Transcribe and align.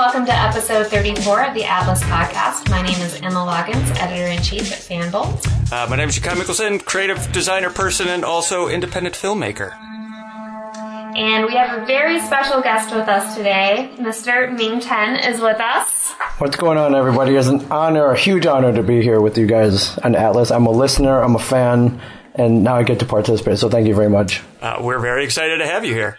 welcome 0.00 0.24
to 0.24 0.32
episode 0.32 0.86
34 0.86 1.44
of 1.48 1.54
the 1.54 1.62
Atlas 1.62 2.02
podcast. 2.04 2.70
My 2.70 2.80
name 2.80 2.98
is 3.02 3.16
Emma 3.16 3.44
Loggins, 3.44 3.94
editor 4.00 4.28
in 4.28 4.42
chief 4.42 4.72
at 4.72 4.78
Fanbolt. 4.78 5.46
Uh, 5.70 5.86
my 5.90 5.96
name 5.96 6.08
is 6.08 6.18
Jakai 6.18 6.36
Mickelson, 6.36 6.82
creative 6.82 7.30
designer 7.32 7.68
person 7.68 8.08
and 8.08 8.24
also 8.24 8.68
independent 8.68 9.14
filmmaker. 9.14 9.74
And 11.14 11.44
we 11.44 11.54
have 11.54 11.82
a 11.82 11.84
very 11.84 12.18
special 12.18 12.62
guest 12.62 12.96
with 12.96 13.08
us 13.08 13.36
today. 13.36 13.94
Mr. 13.98 14.50
Ming 14.56 14.80
Chen 14.80 15.16
is 15.16 15.38
with 15.38 15.60
us. 15.60 16.12
What's 16.38 16.56
going 16.56 16.78
on, 16.78 16.94
everybody? 16.94 17.36
It's 17.36 17.48
an 17.48 17.70
honor, 17.70 18.06
a 18.06 18.16
huge 18.16 18.46
honor 18.46 18.72
to 18.72 18.82
be 18.82 19.02
here 19.02 19.20
with 19.20 19.36
you 19.36 19.46
guys 19.46 19.98
on 19.98 20.14
Atlas. 20.14 20.50
I'm 20.50 20.64
a 20.64 20.70
listener, 20.70 21.20
I'm 21.20 21.36
a 21.36 21.38
fan, 21.38 22.00
and 22.36 22.64
now 22.64 22.76
I 22.76 22.84
get 22.84 23.00
to 23.00 23.04
participate, 23.04 23.58
so 23.58 23.68
thank 23.68 23.86
you 23.86 23.94
very 23.94 24.08
much. 24.08 24.40
Uh, 24.62 24.78
we're 24.80 24.98
very 24.98 25.24
excited 25.24 25.58
to 25.58 25.66
have 25.66 25.84
you 25.84 25.92
here. 25.92 26.18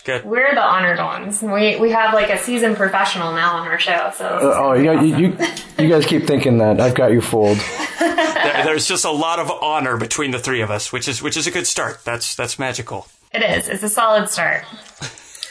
It's 0.00 0.06
good. 0.06 0.24
We're 0.24 0.54
the 0.54 0.62
honored 0.64 0.98
ones. 0.98 1.42
We, 1.42 1.78
we 1.78 1.90
have 1.90 2.14
like 2.14 2.30
a 2.30 2.38
seasoned 2.38 2.76
professional 2.78 3.32
now 3.32 3.56
on 3.56 3.66
our 3.68 3.78
show, 3.78 4.10
so. 4.16 4.24
Uh, 4.26 4.54
oh, 4.56 4.72
you, 4.72 4.92
you, 5.02 5.16
you, 5.16 5.36
you 5.78 5.88
guys 5.90 6.06
keep 6.06 6.26
thinking 6.26 6.56
that. 6.58 6.80
I've 6.80 6.94
got 6.94 7.12
you 7.12 7.20
fooled. 7.20 7.58
There- 7.98 8.64
there's 8.64 8.86
just 8.86 9.04
a 9.04 9.10
lot 9.10 9.38
of 9.38 9.50
honor 9.50 9.98
between 9.98 10.30
the 10.30 10.38
three 10.38 10.62
of 10.62 10.70
us, 10.70 10.90
which 10.90 11.06
is 11.06 11.22
which 11.22 11.36
is 11.36 11.46
a 11.46 11.50
good 11.50 11.66
start. 11.66 12.02
That's 12.04 12.34
that's 12.34 12.58
magical. 12.58 13.06
It 13.34 13.42
is. 13.42 13.68
It's 13.68 13.82
a 13.82 13.88
solid 13.90 14.30
start. 14.30 14.64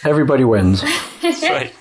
Everybody 0.03 0.43
wins. 0.43 0.81
That's 1.21 1.41
right. 1.43 1.73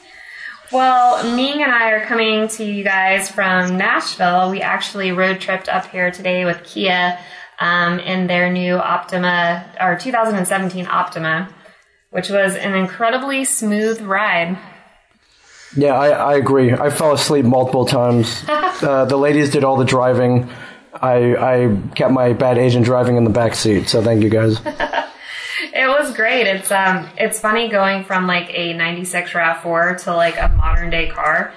Well, 0.70 1.34
Ming 1.34 1.62
and 1.62 1.72
I 1.72 1.90
are 1.92 2.04
coming 2.04 2.48
to 2.48 2.64
you 2.64 2.84
guys 2.84 3.30
from 3.30 3.78
Nashville. 3.78 4.50
We 4.50 4.60
actually 4.60 5.12
road 5.12 5.40
tripped 5.40 5.68
up 5.70 5.86
here 5.86 6.10
today 6.10 6.44
with 6.44 6.62
Kia 6.64 7.18
um, 7.60 7.98
in 8.00 8.26
their 8.26 8.52
new 8.52 8.74
Optima, 8.74 9.64
or 9.80 9.96
2017 9.96 10.86
Optima, 10.86 11.48
which 12.18 12.30
was 12.30 12.56
an 12.56 12.74
incredibly 12.74 13.44
smooth 13.44 14.00
ride. 14.00 14.58
Yeah, 15.76 15.92
I, 15.92 16.08
I 16.08 16.34
agree. 16.34 16.72
I 16.72 16.90
fell 16.90 17.12
asleep 17.12 17.44
multiple 17.44 17.86
times. 17.86 18.44
Uh, 18.78 19.04
the 19.04 19.16
ladies 19.16 19.50
did 19.50 19.64
all 19.64 19.76
the 19.76 19.84
driving. 19.84 20.48
I, 20.94 21.34
I 21.34 21.76
kept 21.96 22.12
my 22.12 22.32
bad 22.32 22.56
agent 22.58 22.84
driving 22.84 23.16
in 23.16 23.24
the 23.24 23.30
back 23.30 23.56
seat, 23.56 23.88
so 23.88 24.00
thank 24.00 24.22
you 24.22 24.30
guys. 24.30 24.60
It 25.72 25.88
was 25.88 26.14
great. 26.14 26.46
It's 26.46 26.70
um, 26.70 27.08
it's 27.16 27.40
funny 27.40 27.68
going 27.68 28.04
from 28.04 28.26
like 28.26 28.48
a 28.56 28.72
'96 28.74 29.32
Rav4 29.32 30.04
to 30.04 30.14
like 30.14 30.36
a 30.38 30.48
modern 30.48 30.90
day 30.90 31.08
car. 31.08 31.52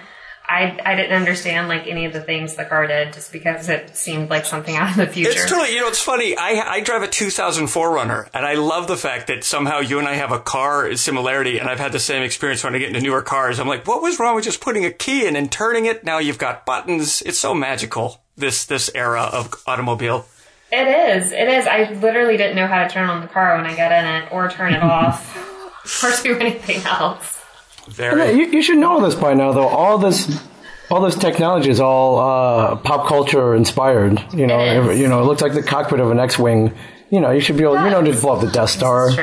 I 0.52 0.78
I 0.84 0.96
didn't 0.96 1.14
understand 1.14 1.70
like 1.70 1.88
any 1.88 2.04
of 2.04 2.12
the 2.12 2.20
things 2.20 2.56
the 2.56 2.66
car 2.66 2.86
did 2.86 3.14
just 3.14 3.32
because 3.32 3.70
it 3.70 3.96
seemed 3.96 4.30
like 4.30 4.46
something 4.46 4.76
out 4.76 4.92
of 4.92 4.98
the 4.98 5.08
future. 5.08 5.32
It's 5.32 5.50
totally, 5.50 5.74
you 5.74 5.80
know, 5.80 5.88
it's 5.88 6.02
funny. 6.02 6.36
I, 6.36 6.62
I 6.68 6.82
drive 6.82 7.04
a 7.04 7.08
2004 7.08 7.92
Runner, 7.92 8.28
and 8.34 8.46
I 8.46 8.56
love 8.56 8.88
the 8.88 8.98
fact 8.98 9.28
that 9.28 9.46
somehow 9.46 9.80
you 9.80 9.98
and 9.98 10.08
I 10.08 10.16
have 10.16 10.32
a 10.32 10.40
car 10.40 10.94
similarity, 10.98 11.58
and 11.58 11.70
I've 11.70 11.80
had 11.80 11.94
the 11.94 12.00
same 12.00 12.22
experience 12.22 12.64
when 12.66 12.76
I 12.76 12.80
get 12.80 12.90
into 12.90 13.00
newer 13.00 13.22
cars. 13.22 13.60
I'm 13.60 13.68
like, 13.68 13.88
what 13.88 14.02
was 14.02 14.20
wrong 14.20 14.36
with 14.36 14.44
just 14.44 14.60
putting 14.60 14.84
a 14.84 14.92
key 14.92 15.26
in 15.26 15.38
and 15.38 15.50
turning 15.50 15.86
it? 15.86 16.04
Now 16.04 16.18
you've 16.18 16.38
got 16.38 16.66
buttons. 16.66 17.22
It's 17.22 17.40
so 17.40 17.54
magical, 17.54 18.22
this, 18.36 18.66
this 18.66 18.92
era 18.94 19.24
of 19.24 19.54
automobile. 19.66 20.26
It 20.70 20.88
is. 20.88 21.32
It 21.32 21.48
is. 21.48 21.66
I 21.66 21.92
literally 21.94 22.36
didn't 22.36 22.58
know 22.58 22.68
how 22.68 22.86
to 22.86 22.90
turn 22.90 23.10
on 23.10 23.22
the 23.22 23.28
car 23.28 23.56
when 23.56 23.66
I 23.66 23.76
got 23.76 23.92
in 23.94 24.06
it, 24.06 24.34
or 24.34 24.50
turn 24.50 24.74
it 24.74 24.84
off, 24.84 26.04
or 26.04 26.12
do 26.24 26.38
anything 26.40 26.82
else. 26.86 27.41
Yeah, 27.88 27.94
Very. 28.16 28.32
you, 28.34 28.46
you 28.48 28.62
should 28.62 28.78
know 28.78 29.02
this 29.02 29.16
by 29.16 29.34
now, 29.34 29.52
though. 29.52 29.68
All 29.68 29.98
this, 29.98 30.42
all 30.90 31.02
this 31.02 31.16
technology 31.16 31.70
is 31.70 31.80
all 31.80 32.20
uh, 32.20 32.76
pop 32.78 33.08
culture 33.08 33.56
inspired. 33.56 34.24
You 34.34 34.48
know, 34.48 34.60
It 34.60 34.94
is. 34.94 35.00
you 35.00 35.08
know, 35.08 35.22
it 35.22 35.26
looks 35.26 35.42
like 35.42 35.54
the 35.54 35.64
cockpit 35.64 36.00
of 36.00 36.12
an 36.12 36.20
X-wing. 36.20 36.74
You 37.10 37.20
know, 37.20 37.32
you 37.32 37.42
should 37.42 37.58
be 37.58 37.64
able. 37.64 37.84
You 37.84 37.90
know, 37.90 38.02
to 38.04 38.14
blow 38.20 38.36
up 38.36 38.42
the 38.42 38.52
Death 38.52 38.70
Star. 38.70 39.10
It's 39.10 39.16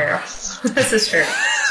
true. 0.60 0.70
this 0.74 0.92
is 0.92 1.08
true. 1.08 1.24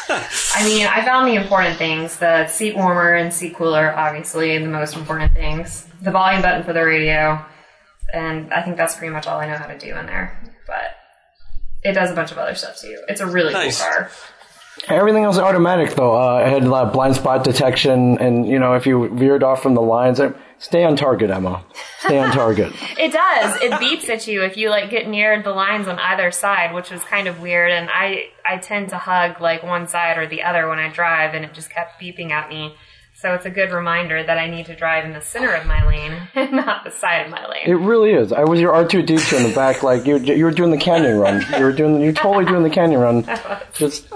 I 0.09 0.63
mean, 0.63 0.87
I 0.87 1.03
found 1.05 1.27
the 1.27 1.35
important 1.35 1.77
things: 1.77 2.17
the 2.17 2.47
seat 2.47 2.75
warmer 2.75 3.13
and 3.13 3.31
seat 3.33 3.55
cooler, 3.55 3.93
obviously, 3.95 4.57
the 4.57 4.67
most 4.67 4.95
important 4.95 5.33
things. 5.33 5.87
The 6.01 6.11
volume 6.11 6.41
button 6.41 6.63
for 6.63 6.73
the 6.73 6.83
radio, 6.85 7.43
and 8.13 8.51
I 8.53 8.63
think 8.63 8.77
that's 8.77 8.95
pretty 8.95 9.11
much 9.13 9.27
all 9.27 9.39
I 9.39 9.47
know 9.47 9.57
how 9.57 9.67
to 9.67 9.77
do 9.77 9.95
in 9.95 10.05
there. 10.07 10.39
But 10.65 10.95
it 11.83 11.93
does 11.93 12.09
a 12.09 12.15
bunch 12.15 12.31
of 12.31 12.37
other 12.37 12.55
stuff 12.55 12.79
too. 12.79 12.97
It's 13.09 13.21
a 13.21 13.27
really 13.27 13.53
Nice. 13.53 13.81
cool 13.81 13.91
car. 13.91 14.09
Everything 14.87 15.23
else 15.23 15.37
automatic, 15.37 15.95
though. 15.95 16.15
Uh, 16.15 16.39
it 16.39 16.49
had 16.49 16.63
a 16.63 16.69
lot 16.69 16.85
of 16.87 16.93
blind 16.93 17.15
spot 17.15 17.43
detection, 17.43 18.17
and 18.19 18.47
you 18.47 18.59
know, 18.59 18.73
if 18.75 18.85
you 18.85 19.09
veered 19.09 19.43
off 19.43 19.61
from 19.61 19.73
the 19.73 19.81
lines, 19.81 20.21
stay 20.59 20.83
on 20.83 20.95
target, 20.95 21.29
Emma. 21.29 21.63
Stay 21.99 22.17
on 22.17 22.31
target. 22.31 22.73
It 22.99 23.11
does. 23.13 23.61
It 23.61 23.71
beeps 23.73 24.09
at 24.09 24.27
you 24.27 24.43
if 24.43 24.57
you 24.57 24.69
like 24.69 24.89
get 24.89 25.07
near 25.07 25.41
the 25.41 25.51
lines 25.51 25.87
on 25.87 25.99
either 25.99 26.31
side, 26.31 26.73
which 26.73 26.89
was 26.89 27.01
kind 27.03 27.27
of 27.27 27.39
weird. 27.39 27.71
And 27.71 27.89
I 27.89 28.29
I 28.45 28.57
tend 28.57 28.89
to 28.89 28.97
hug 28.97 29.39
like 29.39 29.61
one 29.63 29.87
side 29.87 30.17
or 30.17 30.27
the 30.27 30.41
other 30.43 30.67
when 30.67 30.79
I 30.79 30.89
drive, 30.89 31.33
and 31.35 31.45
it 31.45 31.53
just 31.53 31.69
kept 31.69 32.01
beeping 32.01 32.31
at 32.31 32.49
me. 32.49 32.75
So 33.13 33.33
it's 33.33 33.45
a 33.45 33.49
good 33.49 33.71
reminder 33.71 34.23
that 34.23 34.37
I 34.37 34.47
need 34.47 34.67
to 34.67 34.75
drive 34.75 35.03
in 35.03 35.13
the 35.13 35.21
center 35.21 35.51
of 35.53 35.65
my 35.65 35.83
lane 35.87 36.27
not 36.51 36.83
the 36.83 36.91
side 36.91 37.25
of 37.25 37.31
my 37.31 37.47
lane. 37.47 37.63
It 37.65 37.73
really 37.73 38.11
is. 38.11 38.31
I 38.31 38.43
was 38.43 38.59
your 38.59 38.73
R 38.73 38.87
two 38.87 39.01
D 39.01 39.17
two 39.17 39.37
in 39.37 39.43
the 39.43 39.55
back, 39.55 39.83
like 39.83 40.05
you. 40.05 40.17
You 40.17 40.45
were 40.45 40.51
doing 40.51 40.71
the 40.71 40.77
canyon 40.77 41.17
run. 41.17 41.43
You 41.57 41.63
were 41.63 41.71
doing. 41.71 42.01
You're 42.01 42.13
totally 42.13 42.45
doing 42.45 42.63
the 42.63 42.69
canyon 42.69 42.99
run. 42.99 43.23
Just, 43.73 44.07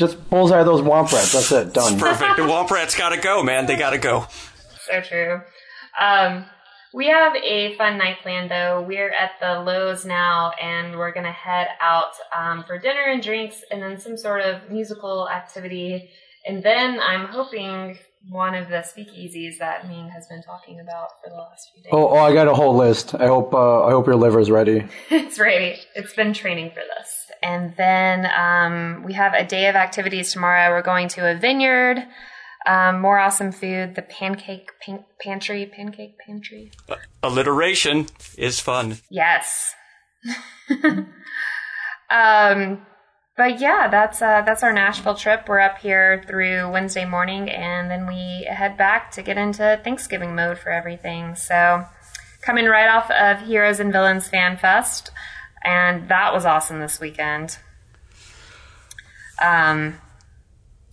just 0.00 0.30
bullseye 0.30 0.64
those 0.64 0.80
womp 0.80 1.12
rats. 1.12 1.32
That's 1.32 1.52
it. 1.52 1.74
Done. 1.74 1.98
Perfect. 1.98 2.36
The 2.36 2.42
Womp 2.42 2.70
Rats 2.70 2.96
gotta 2.96 3.20
go, 3.20 3.42
man. 3.42 3.66
They 3.66 3.76
gotta 3.76 3.98
go. 3.98 4.26
So 4.86 5.00
true. 5.02 5.42
Um, 6.00 6.46
we 6.94 7.06
have 7.08 7.36
a 7.36 7.76
fun 7.76 7.98
night 7.98 8.16
planned 8.22 8.50
though. 8.50 8.80
We're 8.80 9.10
at 9.10 9.32
the 9.40 9.62
Loews 9.70 10.06
now, 10.06 10.52
and 10.60 10.96
we're 10.96 11.12
gonna 11.12 11.30
head 11.30 11.68
out 11.82 12.12
um, 12.36 12.64
for 12.66 12.78
dinner 12.78 13.04
and 13.08 13.22
drinks, 13.22 13.62
and 13.70 13.82
then 13.82 14.00
some 14.00 14.16
sort 14.16 14.40
of 14.40 14.70
musical 14.70 15.28
activity. 15.28 16.08
And 16.46 16.62
then 16.62 16.98
I'm 16.98 17.26
hoping 17.26 17.98
one 18.30 18.54
of 18.54 18.68
the 18.68 18.76
speakeasies 18.76 19.58
that 19.58 19.86
Ming 19.86 20.08
has 20.08 20.26
been 20.28 20.42
talking 20.42 20.80
about 20.80 21.08
for 21.22 21.28
the 21.28 21.36
last 21.36 21.68
few 21.74 21.82
days. 21.82 21.90
Oh, 21.92 22.08
oh, 22.08 22.16
I 22.16 22.32
got 22.32 22.48
a 22.48 22.54
whole 22.54 22.74
list. 22.74 23.14
I 23.14 23.26
hope. 23.26 23.52
Uh, 23.52 23.84
I 23.84 23.90
hope 23.90 24.06
your 24.06 24.16
liver's 24.16 24.50
ready. 24.50 24.86
It's 25.10 25.38
ready. 25.38 25.78
It's 25.94 26.14
been 26.14 26.32
training 26.32 26.70
for 26.70 26.80
this. 26.96 27.19
And 27.42 27.74
then 27.76 28.26
um, 28.36 29.02
we 29.04 29.14
have 29.14 29.34
a 29.34 29.44
day 29.44 29.68
of 29.68 29.74
activities 29.74 30.32
tomorrow. 30.32 30.70
We're 30.70 30.82
going 30.82 31.08
to 31.08 31.30
a 31.30 31.34
vineyard. 31.34 32.06
Um, 32.66 33.00
more 33.00 33.18
awesome 33.18 33.52
food. 33.52 33.94
The 33.94 34.02
pancake 34.02 34.70
pan- 34.84 35.04
pantry. 35.20 35.64
Pancake 35.66 36.18
pantry. 36.18 36.72
Alliteration 37.22 38.06
is 38.36 38.60
fun. 38.60 38.98
Yes. 39.10 39.74
um, 42.10 42.86
but 43.40 43.58
yeah, 43.58 43.88
that's 43.88 44.20
uh, 44.20 44.42
that's 44.42 44.62
our 44.62 44.72
Nashville 44.72 45.14
trip. 45.14 45.48
We're 45.48 45.60
up 45.60 45.78
here 45.78 46.22
through 46.26 46.70
Wednesday 46.70 47.06
morning, 47.06 47.48
and 47.48 47.90
then 47.90 48.06
we 48.06 48.44
head 48.44 48.76
back 48.76 49.10
to 49.12 49.22
get 49.22 49.38
into 49.38 49.80
Thanksgiving 49.82 50.34
mode 50.34 50.58
for 50.58 50.70
everything. 50.70 51.34
So, 51.36 51.86
coming 52.42 52.66
right 52.66 52.88
off 52.90 53.10
of 53.10 53.46
Heroes 53.46 53.80
and 53.80 53.92
Villains 53.92 54.28
Fan 54.28 54.58
Fest, 54.58 55.10
and 55.64 56.08
that 56.08 56.32
was 56.32 56.44
awesome 56.44 56.80
this 56.80 57.00
weekend. 57.00 57.58
Um, 59.42 59.98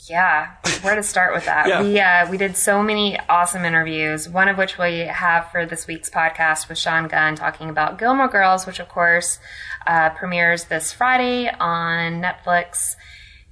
yeah, 0.09 0.53
where 0.81 0.95
to 0.95 1.03
start 1.03 1.33
with 1.33 1.45
that? 1.45 1.67
Yeah. 1.67 1.81
We 1.81 1.99
uh, 1.99 2.31
we 2.31 2.37
did 2.37 2.55
so 2.55 2.81
many 2.81 3.19
awesome 3.27 3.65
interviews. 3.65 4.29
One 4.29 4.47
of 4.47 4.57
which 4.57 4.77
we 4.77 4.99
have 4.99 5.51
for 5.51 5.65
this 5.65 5.85
week's 5.87 6.09
podcast 6.09 6.69
with 6.69 6.77
Sean 6.77 7.07
Gunn 7.07 7.35
talking 7.35 7.69
about 7.69 7.97
Gilmore 7.97 8.29
Girls, 8.29 8.65
which 8.65 8.79
of 8.79 8.87
course 8.87 9.39
uh, 9.85 10.11
premieres 10.11 10.65
this 10.65 10.93
Friday 10.93 11.49
on 11.49 12.21
Netflix, 12.21 12.95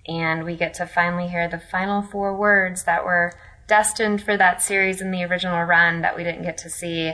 and 0.08 0.46
we 0.46 0.56
get 0.56 0.74
to 0.76 0.86
finally 0.86 1.28
hear 1.28 1.50
the 1.50 1.60
final 1.60 2.02
four 2.02 2.36
words 2.36 2.84
that 2.84 3.04
were 3.04 3.34
destined 3.68 4.22
for 4.22 4.38
that 4.38 4.62
series 4.62 5.02
in 5.02 5.12
the 5.12 5.24
original 5.24 5.64
run 5.64 6.02
that 6.02 6.16
we 6.16 6.24
didn't 6.24 6.44
get 6.44 6.58
to 6.60 6.70
see. 6.70 7.14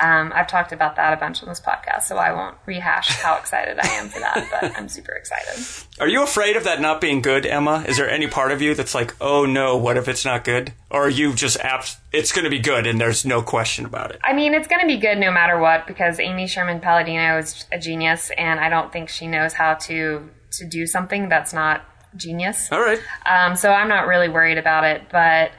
Um, 0.00 0.32
I've 0.32 0.46
talked 0.46 0.72
about 0.72 0.94
that 0.96 1.12
a 1.12 1.16
bunch 1.16 1.42
on 1.42 1.48
this 1.48 1.60
podcast, 1.60 2.02
so 2.02 2.16
I 2.16 2.32
won't 2.32 2.56
rehash 2.66 3.08
how 3.20 3.36
excited 3.36 3.80
I 3.80 3.88
am 3.88 4.08
for 4.08 4.20
that, 4.20 4.46
but 4.50 4.78
I'm 4.78 4.88
super 4.88 5.12
excited. 5.12 5.64
Are 5.98 6.06
you 6.06 6.22
afraid 6.22 6.56
of 6.56 6.64
that 6.64 6.80
not 6.80 7.00
being 7.00 7.20
good, 7.20 7.44
Emma? 7.44 7.84
Is 7.88 7.96
there 7.96 8.08
any 8.08 8.28
part 8.28 8.52
of 8.52 8.62
you 8.62 8.74
that's 8.74 8.94
like, 8.94 9.16
oh 9.20 9.44
no, 9.44 9.76
what 9.76 9.96
if 9.96 10.06
it's 10.06 10.24
not 10.24 10.44
good? 10.44 10.72
Or 10.88 11.06
are 11.06 11.10
you 11.10 11.34
just 11.34 11.58
abs- 11.58 11.96
it's 12.12 12.30
going 12.30 12.44
to 12.44 12.50
be 12.50 12.60
good 12.60 12.86
and 12.86 13.00
there's 13.00 13.24
no 13.24 13.42
question 13.42 13.84
about 13.84 14.12
it? 14.12 14.20
I 14.22 14.34
mean, 14.34 14.54
it's 14.54 14.68
going 14.68 14.80
to 14.80 14.86
be 14.86 14.98
good 14.98 15.18
no 15.18 15.32
matter 15.32 15.58
what 15.58 15.88
because 15.88 16.20
Amy 16.20 16.46
Sherman 16.46 16.80
Palladino 16.80 17.38
is 17.38 17.66
a 17.72 17.78
genius, 17.78 18.30
and 18.38 18.60
I 18.60 18.68
don't 18.68 18.92
think 18.92 19.08
she 19.08 19.26
knows 19.26 19.52
how 19.52 19.74
to 19.74 20.30
to 20.50 20.66
do 20.66 20.86
something 20.86 21.28
that's 21.28 21.52
not 21.52 21.84
genius. 22.16 22.70
All 22.72 22.80
right. 22.80 23.00
Um, 23.26 23.56
so 23.56 23.70
I'm 23.70 23.88
not 23.88 24.06
really 24.06 24.28
worried 24.28 24.58
about 24.58 24.84
it, 24.84 25.02
but 25.10 25.50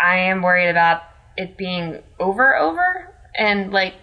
I 0.00 0.18
am 0.18 0.42
worried 0.42 0.68
about 0.68 1.02
it 1.36 1.56
being 1.56 2.02
over, 2.18 2.56
over, 2.56 3.14
and 3.38 3.72
like 3.72 3.94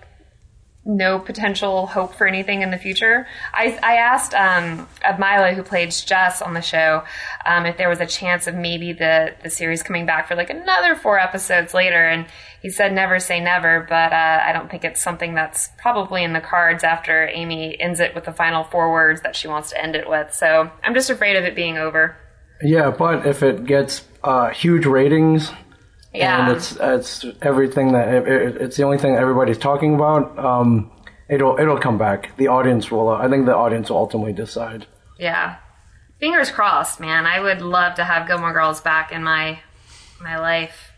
no 0.86 1.18
potential 1.18 1.88
hope 1.88 2.14
for 2.14 2.28
anything 2.28 2.62
in 2.62 2.70
the 2.70 2.78
future. 2.78 3.26
I, 3.54 3.80
I 3.82 3.96
asked 3.96 4.34
um, 4.34 4.88
Milo, 5.18 5.54
who 5.54 5.64
played 5.64 5.92
Jess 5.92 6.42
on 6.42 6.54
the 6.54 6.62
show, 6.62 7.04
um, 7.46 7.66
if 7.66 7.78
there 7.78 7.88
was 7.88 8.02
a 8.02 8.06
chance 8.06 8.48
of 8.48 8.56
maybe 8.56 8.92
the, 8.92 9.34
the 9.44 9.50
series 9.50 9.82
coming 9.82 10.06
back 10.06 10.28
for 10.28 10.36
like 10.36 10.50
another 10.50 10.96
four 10.96 11.18
episodes 11.18 11.74
later, 11.74 12.06
and 12.06 12.26
he 12.62 12.70
said 12.70 12.92
never 12.92 13.20
say 13.20 13.40
never, 13.40 13.86
but 13.88 14.12
uh, 14.12 14.42
I 14.46 14.52
don't 14.52 14.70
think 14.70 14.84
it's 14.84 15.02
something 15.02 15.34
that's 15.34 15.70
probably 15.78 16.24
in 16.24 16.34
the 16.34 16.42
cards 16.42 16.84
after 16.84 17.28
Amy 17.28 17.80
ends 17.80 18.00
it 18.00 18.14
with 18.14 18.26
the 18.26 18.34
final 18.34 18.66
four 18.66 18.92
words 18.92 19.22
that 19.22 19.36
she 19.36 19.48
wants 19.48 19.70
to 19.70 19.82
end 19.82 19.96
it 19.96 20.10
with. 20.10 20.34
So 20.34 20.70
I'm 20.84 20.94
just 20.94 21.10
afraid 21.10 21.38
of 21.38 21.46
it 21.46 21.56
being 21.56 21.78
over. 21.78 22.18
Yeah, 22.62 22.92
but 22.92 23.26
if 23.26 23.42
it 23.42 23.66
gets 23.66 24.06
uh, 24.24 24.50
huge 24.50 24.86
ratings, 24.86 25.52
Yeah. 26.14 26.48
and 26.48 26.56
it's 26.58 26.78
it's 26.80 27.26
everything 27.42 27.94
that 27.94 28.08
it, 28.14 28.28
it- 28.28 28.62
it's 28.62 28.78
the 28.78 28.84
only 28.84 28.98
thing 28.98 29.16
everybody's 29.16 29.58
talking 29.58 29.96
about. 29.96 30.38
Um, 30.38 30.92
it'll 31.30 31.58
it'll 31.60 31.80
come 31.80 31.98
back. 31.98 32.36
The 32.38 32.48
audience 32.50 32.92
will. 32.92 33.10
Uh, 33.10 33.18
I 33.18 33.30
think 33.30 33.46
the 33.46 33.56
audience 33.56 33.90
will 33.90 33.98
ultimately 33.98 34.34
decide. 34.34 34.86
Yeah. 35.18 35.58
Fingers 36.20 36.52
crossed, 36.52 37.00
man. 37.00 37.26
I 37.26 37.40
would 37.40 37.62
love 37.62 37.96
to 37.96 38.04
have 38.04 38.28
Gilmore 38.28 38.54
Girls 38.54 38.80
back 38.82 39.12
in 39.12 39.24
my 39.24 39.60
my 40.22 40.38
life. 40.38 40.92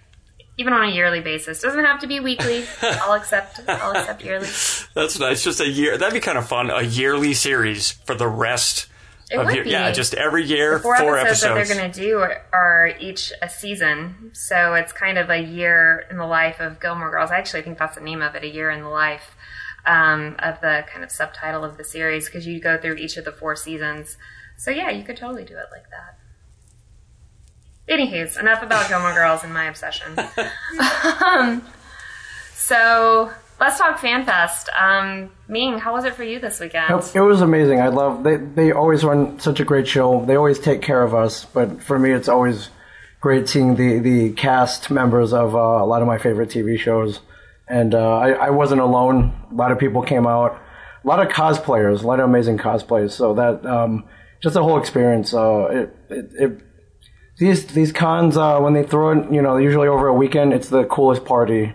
Even 0.58 0.72
on 0.72 0.88
a 0.88 0.92
yearly 0.92 1.20
basis. 1.20 1.60
Doesn't 1.62 1.84
have 1.84 2.00
to 2.02 2.08
be 2.08 2.20
weekly. 2.22 2.64
I'll 2.82 3.14
accept 3.14 3.60
I'll 3.68 3.92
accept 3.96 4.24
yearly. 4.24 4.48
That's 4.94 5.20
nice. 5.20 5.44
Just 5.44 5.60
a 5.60 5.68
year. 5.68 5.98
That'd 5.98 6.14
be 6.14 6.20
kind 6.22 6.38
of 6.38 6.48
fun. 6.48 6.70
A 6.70 6.82
yearly 6.82 7.34
series 7.34 7.92
for 7.92 8.16
the 8.16 8.28
rest 8.28 8.88
It 9.32 9.40
would 9.40 9.56
your, 9.56 9.64
be. 9.64 9.72
yeah, 9.72 9.92
just 9.92 10.14
every 10.14 10.46
year, 10.46 10.78
Four, 10.80 10.98
four, 10.98 11.18
episodes, 11.18 11.44
episodes. 11.44 11.70
that 11.70 11.76
they're 11.76 11.82
going 11.82 11.92
to 11.92 12.00
do 12.00 12.20
are, 12.20 12.46
are 12.54 12.94
each 13.00 13.34
a 13.42 13.50
season. 13.50 14.32
So 14.34 14.76
it's 14.76 14.92
kind 14.92 15.18
of 15.18 15.32
a 15.32 15.40
year 15.40 16.06
in 16.12 16.18
the 16.18 16.28
life 16.28 16.60
of 16.60 16.80
Gilmore 16.80 17.10
Girls. 17.10 17.32
I 17.32 17.38
actually 17.38 17.64
think 17.64 17.80
that's 17.80 17.96
the 17.96 18.04
name 18.04 18.22
of 18.22 18.36
it, 18.36 18.44
a 18.44 18.48
year 18.48 18.70
in 18.70 18.82
the 18.82 18.90
life 18.90 19.36
um, 19.86 20.36
of 20.40 20.62
the 20.62 20.86
kind 20.92 21.04
of 21.04 21.12
subtitle 21.12 21.64
of 21.64 21.78
the 21.78 21.84
series 21.84 22.26
because 22.26 22.46
you 22.46 22.60
go 22.60 22.78
through 22.78 22.96
each 22.96 23.18
of 23.18 23.26
the 23.26 23.32
four 23.32 23.56
seasons. 23.56 24.18
So 24.58 24.72
yeah, 24.72 24.90
you 24.92 25.04
could 25.04 25.18
totally 25.18 25.44
do 25.44 25.56
it 25.56 25.68
like 25.72 25.90
that. 25.90 26.18
Anywho's, 27.88 28.38
enough 28.38 28.64
about 28.64 28.90
Gilmore 28.90 29.14
Girls 29.14 29.44
and 29.44 29.54
my 29.54 29.66
obsession. 29.66 30.18
um, 31.26 31.64
so 32.54 33.32
let's 33.60 33.78
talk 33.78 34.00
FanFest. 34.00 34.68
Um, 34.80 35.32
Ming, 35.48 35.80
how 35.80 35.94
was 35.94 36.06
it 36.06 36.16
for 36.16 36.24
you 36.24 36.40
this 36.40 36.60
weekend? 36.60 36.90
It 37.14 37.20
was 37.20 37.42
amazing. 37.42 37.82
I 37.82 37.88
love 37.88 38.24
they 38.24 38.38
they 38.38 38.72
always 38.72 39.04
run 39.04 39.40
such 39.40 39.60
a 39.60 39.66
great 39.66 39.88
show. 39.88 40.26
They 40.26 40.36
always 40.36 40.60
take 40.60 40.82
care 40.82 41.02
of 41.02 41.14
us. 41.14 41.46
But 41.46 41.82
for 41.82 41.98
me, 42.00 42.12
it's 42.12 42.28
always 42.28 42.70
great 43.22 43.48
seeing 43.48 43.76
the 43.76 44.00
the 44.00 44.32
cast 44.34 44.92
members 44.92 45.34
of 45.34 45.56
uh, 45.56 45.60
a 45.60 45.86
lot 45.86 46.02
of 46.02 46.08
my 46.08 46.18
favorite 46.18 46.50
TV 46.50 46.78
shows. 46.78 47.20
And 47.68 47.96
uh, 47.96 48.18
I, 48.18 48.32
I 48.32 48.50
wasn't 48.52 48.82
alone. 48.82 49.34
A 49.52 49.56
lot 49.56 49.72
of 49.72 49.80
people 49.80 50.04
came 50.04 50.28
out. 50.28 50.62
A 51.04 51.08
lot 51.08 51.26
of 51.26 51.32
cosplayers. 51.32 52.04
A 52.04 52.08
lot 52.08 52.20
of 52.20 52.30
amazing 52.30 52.58
cosplays. 52.58 53.12
So 53.12 53.34
that 53.34 53.66
um, 53.66 54.06
just 54.42 54.54
the 54.54 54.64
whole 54.64 54.80
experience. 54.80 55.34
Uh, 55.34 55.66
it, 55.66 55.96
it, 56.10 56.32
it 56.38 56.62
these 57.38 57.66
these 57.68 57.92
cons 57.92 58.38
uh, 58.38 58.60
when 58.60 58.74
they 58.74 58.84
throw 58.84 59.12
it, 59.12 59.32
you 59.32 59.42
know, 59.42 59.58
usually 59.58 59.88
over 59.88 60.08
a 60.08 60.14
weekend, 60.14 60.54
it's 60.54 60.70
the 60.70 60.86
coolest 60.86 61.26
party 61.26 61.74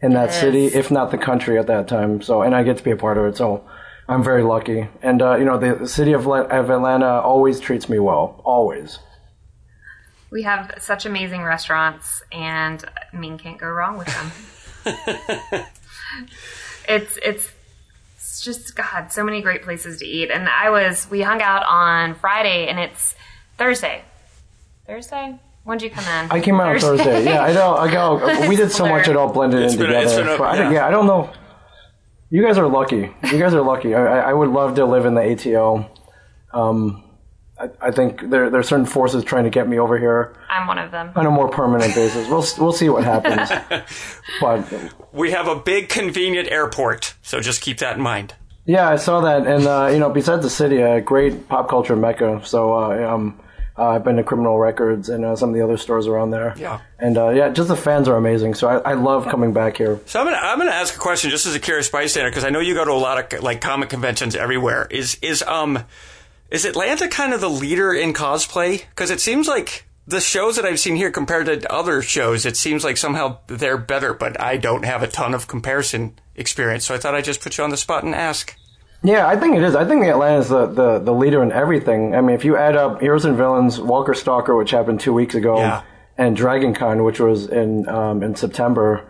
in 0.00 0.12
that 0.12 0.26
Yes. 0.30 0.40
city, 0.40 0.66
if 0.66 0.90
not 0.90 1.10
the 1.10 1.18
country 1.18 1.58
at 1.58 1.66
that 1.68 1.88
time. 1.88 2.20
So, 2.22 2.42
and 2.42 2.54
I 2.54 2.62
get 2.62 2.76
to 2.78 2.84
be 2.84 2.90
a 2.90 2.96
part 2.96 3.18
of 3.18 3.24
it. 3.26 3.36
So, 3.36 3.64
I'm 4.08 4.22
very 4.22 4.42
lucky. 4.42 4.88
And 5.02 5.20
uh, 5.20 5.36
you 5.36 5.44
know, 5.44 5.58
the, 5.58 5.74
the 5.74 5.88
city 5.88 6.12
of, 6.12 6.26
of 6.28 6.70
Atlanta 6.70 7.06
always 7.20 7.58
treats 7.60 7.88
me 7.88 7.98
well, 7.98 8.40
always. 8.44 8.98
We 10.30 10.42
have 10.42 10.74
such 10.78 11.06
amazing 11.06 11.42
restaurants, 11.42 12.22
and 12.30 12.84
I 13.12 13.16
mean, 13.16 13.38
can't 13.38 13.58
go 13.58 13.68
wrong 13.68 13.96
with 13.96 14.08
them. 14.08 14.30
it's 16.88 17.18
it's 17.24 17.50
it's 18.16 18.40
just 18.42 18.76
God, 18.76 19.10
so 19.12 19.24
many 19.24 19.40
great 19.40 19.62
places 19.62 19.98
to 20.00 20.06
eat. 20.06 20.30
And 20.30 20.48
I 20.48 20.70
was 20.70 21.08
we 21.10 21.22
hung 21.22 21.42
out 21.42 21.64
on 21.66 22.14
Friday, 22.14 22.66
and 22.68 22.78
it's 22.78 23.14
Thursday. 23.56 24.02
Thursday. 24.86 25.38
When'd 25.66 25.82
you 25.82 25.90
come 25.90 26.04
in? 26.04 26.30
I 26.30 26.40
came 26.40 26.60
out 26.60 26.68
on 26.68 26.78
Thursday. 26.78 27.24
Yeah, 27.24 27.42
I 27.42 27.52
know. 27.52 27.74
I 27.76 27.90
go. 27.92 28.46
We 28.48 28.54
did 28.56 28.70
so 28.70 28.86
much; 28.88 29.08
it 29.08 29.16
all 29.16 29.32
blended 29.32 29.62
It's 29.62 29.74
in 29.74 29.80
been- 29.80 29.88
together. 29.88 30.06
it's 30.06 30.14
been 30.16 30.28
a- 30.28 30.38
But 30.38 30.44
I, 30.44 30.56
don't- 30.56 30.72
yeah. 30.72 30.78
yeah, 30.80 30.86
I 30.86 30.90
don't 30.90 31.06
know. 31.06 31.30
You 32.30 32.42
guys 32.42 32.56
are 32.58 32.68
lucky. 32.68 33.12
You 33.32 33.38
guys 33.38 33.52
are 33.52 33.62
lucky. 33.62 33.94
I, 33.94 34.00
I 34.04 34.30
I 34.30 34.32
would 34.32 34.48
love 34.50 34.74
to 34.76 34.84
live 34.84 35.04
in 35.06 35.14
the 35.14 35.20
ATL. 35.22 35.88
Um, 36.54 37.02
I, 37.58 37.68
I 37.80 37.90
think 37.90 38.20
there 38.30 38.48
there 38.50 38.60
are 38.60 38.64
certain 38.64 38.86
forces 38.86 39.24
trying 39.24 39.44
to 39.44 39.50
get 39.50 39.68
me 39.68 39.78
over 39.78 39.98
here 39.98 40.36
I'm 40.50 40.66
one 40.66 40.78
of 40.78 40.90
them. 40.90 41.10
on 41.16 41.26
a 41.26 41.30
more 41.30 41.48
permanent 41.48 41.94
basis. 41.94 42.28
We'll 42.28 42.44
we'll 42.58 42.72
see 42.72 42.88
what 42.88 43.02
happens. 43.04 43.50
But 44.40 44.64
we 45.12 45.30
have 45.32 45.48
a 45.48 45.56
big, 45.56 45.88
convenient 45.88 46.48
airport, 46.50 47.14
so 47.22 47.40
just 47.40 47.60
keep 47.62 47.78
that 47.78 47.96
in 47.96 48.02
mind. 48.02 48.34
Yeah, 48.66 48.88
I 48.88 48.96
saw 48.96 49.20
that, 49.20 49.46
and 49.46 49.64
uh, 49.66 49.88
you 49.92 49.98
know, 49.98 50.10
besides 50.10 50.42
the 50.42 50.50
city, 50.50 50.80
a 50.82 51.00
great 51.00 51.48
pop 51.48 51.68
culture 51.68 51.96
mecca. 51.96 52.40
So 52.44 52.74
uh, 52.74 53.14
um, 53.14 53.40
uh, 53.78 53.88
I've 53.88 54.04
been 54.04 54.16
to 54.16 54.22
Criminal 54.24 54.58
Records 54.58 55.08
and 55.08 55.24
uh, 55.24 55.36
some 55.36 55.50
of 55.50 55.54
the 55.54 55.62
other 55.62 55.76
stores 55.76 56.06
around 56.06 56.30
there. 56.30 56.54
Yeah. 56.56 56.80
and 56.98 57.16
uh, 57.18 57.28
yeah, 57.30 57.50
just 57.50 57.68
the 57.68 57.76
fans 57.76 58.08
are 58.08 58.16
amazing. 58.16 58.54
So 58.54 58.68
I, 58.68 58.92
I 58.92 58.94
love 58.94 59.26
coming 59.28 59.52
back 59.52 59.76
here. 59.76 60.00
So 60.06 60.20
I'm 60.20 60.26
gonna 60.26 60.38
I'm 60.38 60.58
gonna 60.58 60.70
ask 60.70 60.94
a 60.94 60.98
question 60.98 61.30
just 61.30 61.46
as 61.46 61.54
a 61.54 61.60
curious 61.60 61.88
bystander 61.88 62.30
because 62.30 62.44
I 62.44 62.50
know 62.50 62.60
you 62.60 62.74
go 62.74 62.84
to 62.84 62.92
a 62.92 62.94
lot 62.94 63.34
of 63.34 63.42
like 63.42 63.60
comic 63.60 63.88
conventions 63.88 64.34
everywhere. 64.34 64.86
Is 64.90 65.18
is 65.22 65.42
um 65.42 65.78
is 66.50 66.64
Atlanta 66.64 67.08
kind 67.08 67.34
of 67.34 67.40
the 67.40 67.50
leader 67.50 67.92
in 67.92 68.12
cosplay? 68.12 68.84
Because 68.90 69.10
it 69.10 69.20
seems 69.20 69.48
like 69.48 69.84
the 70.06 70.20
shows 70.20 70.56
that 70.56 70.64
I've 70.64 70.78
seen 70.78 70.94
here 70.96 71.10
compared 71.10 71.46
to 71.46 71.72
other 71.72 72.00
shows, 72.00 72.46
it 72.46 72.56
seems 72.56 72.84
like 72.84 72.96
somehow 72.96 73.38
they're 73.48 73.76
better. 73.76 74.14
But 74.14 74.40
I 74.40 74.56
don't 74.56 74.84
have 74.84 75.02
a 75.02 75.08
ton 75.08 75.34
of 75.34 75.48
comparison 75.48 76.18
experience, 76.36 76.86
so 76.86 76.94
I 76.94 76.98
thought 76.98 77.14
I'd 77.14 77.24
just 77.24 77.40
put 77.40 77.58
you 77.58 77.64
on 77.64 77.70
the 77.70 77.76
spot 77.76 78.04
and 78.04 78.14
ask. 78.14 78.56
Yeah, 79.06 79.28
I 79.28 79.36
think 79.36 79.56
it 79.56 79.62
is. 79.62 79.76
I 79.76 79.84
think 79.84 80.04
Atlanta 80.04 80.38
is 80.40 80.48
the, 80.48 80.66
the, 80.66 80.98
the 80.98 81.12
leader 81.12 81.42
in 81.42 81.52
everything. 81.52 82.14
I 82.14 82.20
mean, 82.20 82.34
if 82.34 82.44
you 82.44 82.56
add 82.56 82.76
up 82.76 83.00
Heroes 83.00 83.24
and 83.24 83.36
Villains, 83.36 83.80
Walker 83.80 84.14
Stalker, 84.14 84.56
which 84.56 84.72
happened 84.72 84.98
two 85.00 85.12
weeks 85.12 85.34
ago, 85.36 85.58
Yeah. 85.58 85.82
and 86.18 86.34
Dragon 86.36 86.74
Con, 86.74 87.04
which 87.04 87.20
was 87.20 87.46
in 87.46 87.88
um, 87.88 88.22
in 88.24 88.34
September, 88.34 89.06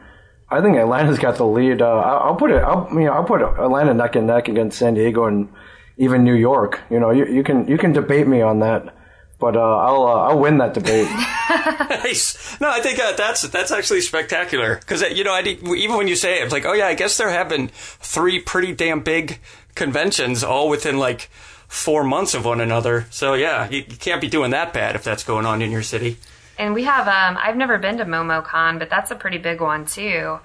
I 0.51 0.61
think 0.61 0.77
Atlanta's 0.77 1.19
got 1.19 1.37
the 1.37 1.47
lead. 1.47 1.81
Uh, 1.81 1.87
I'll, 1.89 2.19
I'll 2.31 2.37
put 2.37 2.51
it. 2.51 2.63
I'll, 2.63 2.89
you 2.93 3.07
know, 3.07 3.13
I'll 3.13 3.25
put 3.25 3.41
Atlanta 3.43 3.95
neck 3.95 4.17
and 4.17 4.27
neck 4.27 4.49
against 4.49 4.79
San 4.79 4.95
Diego 4.95 5.25
and 5.25 5.49
even 5.97 6.25
New 6.25 6.35
York. 6.35 6.81
You 6.91 7.01
know, 7.01 7.11
you, 7.11 7.25
you 7.27 7.43
can 7.43 7.67
you 7.67 7.79
can 7.79 7.93
debate 7.93 8.27
me 8.29 8.43
on 8.43 8.59
that, 8.61 8.95
but 9.41 9.57
uh, 9.57 9.61
I'll 9.61 10.03
uh, 10.07 10.29
I'll 10.29 10.39
win 10.39 10.59
that 10.59 10.75
debate. 10.75 11.09
Nice. 11.49 12.61
No, 12.61 12.69
I 12.69 12.81
think 12.81 12.99
uh, 12.99 13.13
that's 13.13 13.43
that's 13.43 13.71
actually 13.71 14.01
spectacular 14.01 14.77
because 14.77 15.03
you 15.03 15.23
know 15.25 15.33
I 15.33 15.43
did, 15.43 15.63
even 15.67 15.97
when 15.97 16.09
you 16.09 16.17
say 16.17 16.41
it, 16.41 16.45
it's 16.45 16.53
like, 16.53 16.65
oh 16.67 16.73
yeah, 16.73 16.87
I 16.89 16.95
guess 16.95 17.17
there 17.17 17.31
have 17.31 17.49
been 17.49 17.69
three 17.73 18.41
pretty 18.41 18.75
damn 18.75 19.01
big 19.01 19.39
conventions 19.77 20.43
all 20.43 20.69
within 20.69 20.99
like 20.99 21.31
four 21.69 22.03
months 22.03 22.35
of 22.35 22.45
one 22.45 22.61
another. 22.61 23.07
So 23.11 23.35
yeah, 23.35 23.69
you, 23.69 23.79
you 23.79 23.97
can't 23.97 24.21
be 24.21 24.29
doing 24.29 24.51
that 24.51 24.73
bad 24.73 24.97
if 24.97 25.05
that's 25.05 25.25
going 25.25 25.47
on 25.47 25.63
in 25.63 25.71
your 25.71 25.83
city. 25.83 26.19
And 26.59 26.75
we 26.75 26.85
have 26.85 27.07
um 27.07 27.39
I've 27.41 27.57
never 27.57 27.79
been 27.79 27.99
to 27.99 28.05
MomoCon, 28.05 28.79
but 28.79 28.91
that's 28.91 29.11
a 29.11 29.15
pretty 29.15 29.39
big 29.39 29.61
one 29.61 29.87
too. 29.87 30.41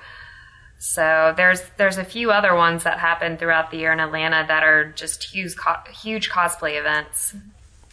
So 0.78 1.33
there's 1.38 1.62
there's 1.78 1.98
a 1.98 2.04
few 2.04 2.31
other 2.31 2.56
ones 2.56 2.83
that 2.83 3.00
happen 3.00 3.38
throughout 3.38 3.72
the 3.72 3.78
year 3.78 3.94
in 3.94 4.00
Atlanta 4.00 4.45
that 4.48 4.63
are 4.63 4.92
just 4.92 5.24
huge 5.24 5.56
co- 5.56 5.92
huge 5.92 6.30
cosplay 6.30 6.80
events. 6.80 7.36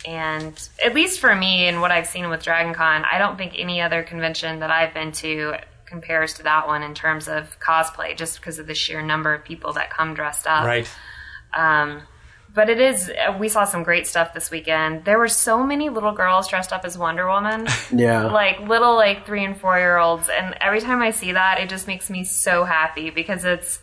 And 0.06 0.68
at 0.84 0.94
least 0.94 1.20
for 1.20 1.34
me 1.34 1.66
and 1.66 1.80
what 1.80 1.90
I've 1.90 2.06
seen 2.06 2.30
with 2.30 2.42
Dragon 2.42 2.72
Con, 2.72 3.04
I 3.04 3.18
don't 3.18 3.36
think 3.36 3.54
any 3.58 3.82
other 3.82 4.02
convention 4.02 4.60
that 4.60 4.70
I've 4.70 4.94
been 4.94 5.12
to 5.12 5.56
compares 5.86 6.34
to 6.34 6.44
that 6.44 6.66
one 6.66 6.82
in 6.82 6.94
terms 6.94 7.28
of 7.28 7.58
cosplay, 7.60 8.16
just 8.16 8.40
because 8.40 8.58
of 8.58 8.66
the 8.66 8.74
sheer 8.74 9.02
number 9.02 9.34
of 9.34 9.44
people 9.44 9.72
that 9.74 9.90
come 9.90 10.14
dressed 10.14 10.46
up. 10.46 10.64
Right. 10.64 10.88
Um, 11.54 12.02
but 12.54 12.68
it 12.70 12.80
is, 12.80 13.10
we 13.38 13.48
saw 13.48 13.64
some 13.64 13.82
great 13.84 14.06
stuff 14.06 14.34
this 14.34 14.50
weekend. 14.50 15.04
There 15.04 15.18
were 15.18 15.28
so 15.28 15.62
many 15.62 15.90
little 15.90 16.12
girls 16.12 16.48
dressed 16.48 16.72
up 16.72 16.84
as 16.84 16.96
Wonder 16.98 17.28
Woman. 17.28 17.66
Yeah, 17.90 18.26
like 18.26 18.60
little 18.60 18.96
like 18.96 19.24
three 19.26 19.44
and 19.44 19.56
four 19.58 19.78
year 19.78 19.96
olds 19.96 20.28
and 20.28 20.54
every 20.60 20.80
time 20.80 21.00
i 21.00 21.10
see 21.10 21.32
that 21.32 21.58
it 21.58 21.70
just 21.70 21.86
makes 21.86 22.10
me 22.10 22.22
so 22.22 22.64
happy 22.64 23.08
because 23.08 23.44
it's 23.44 23.80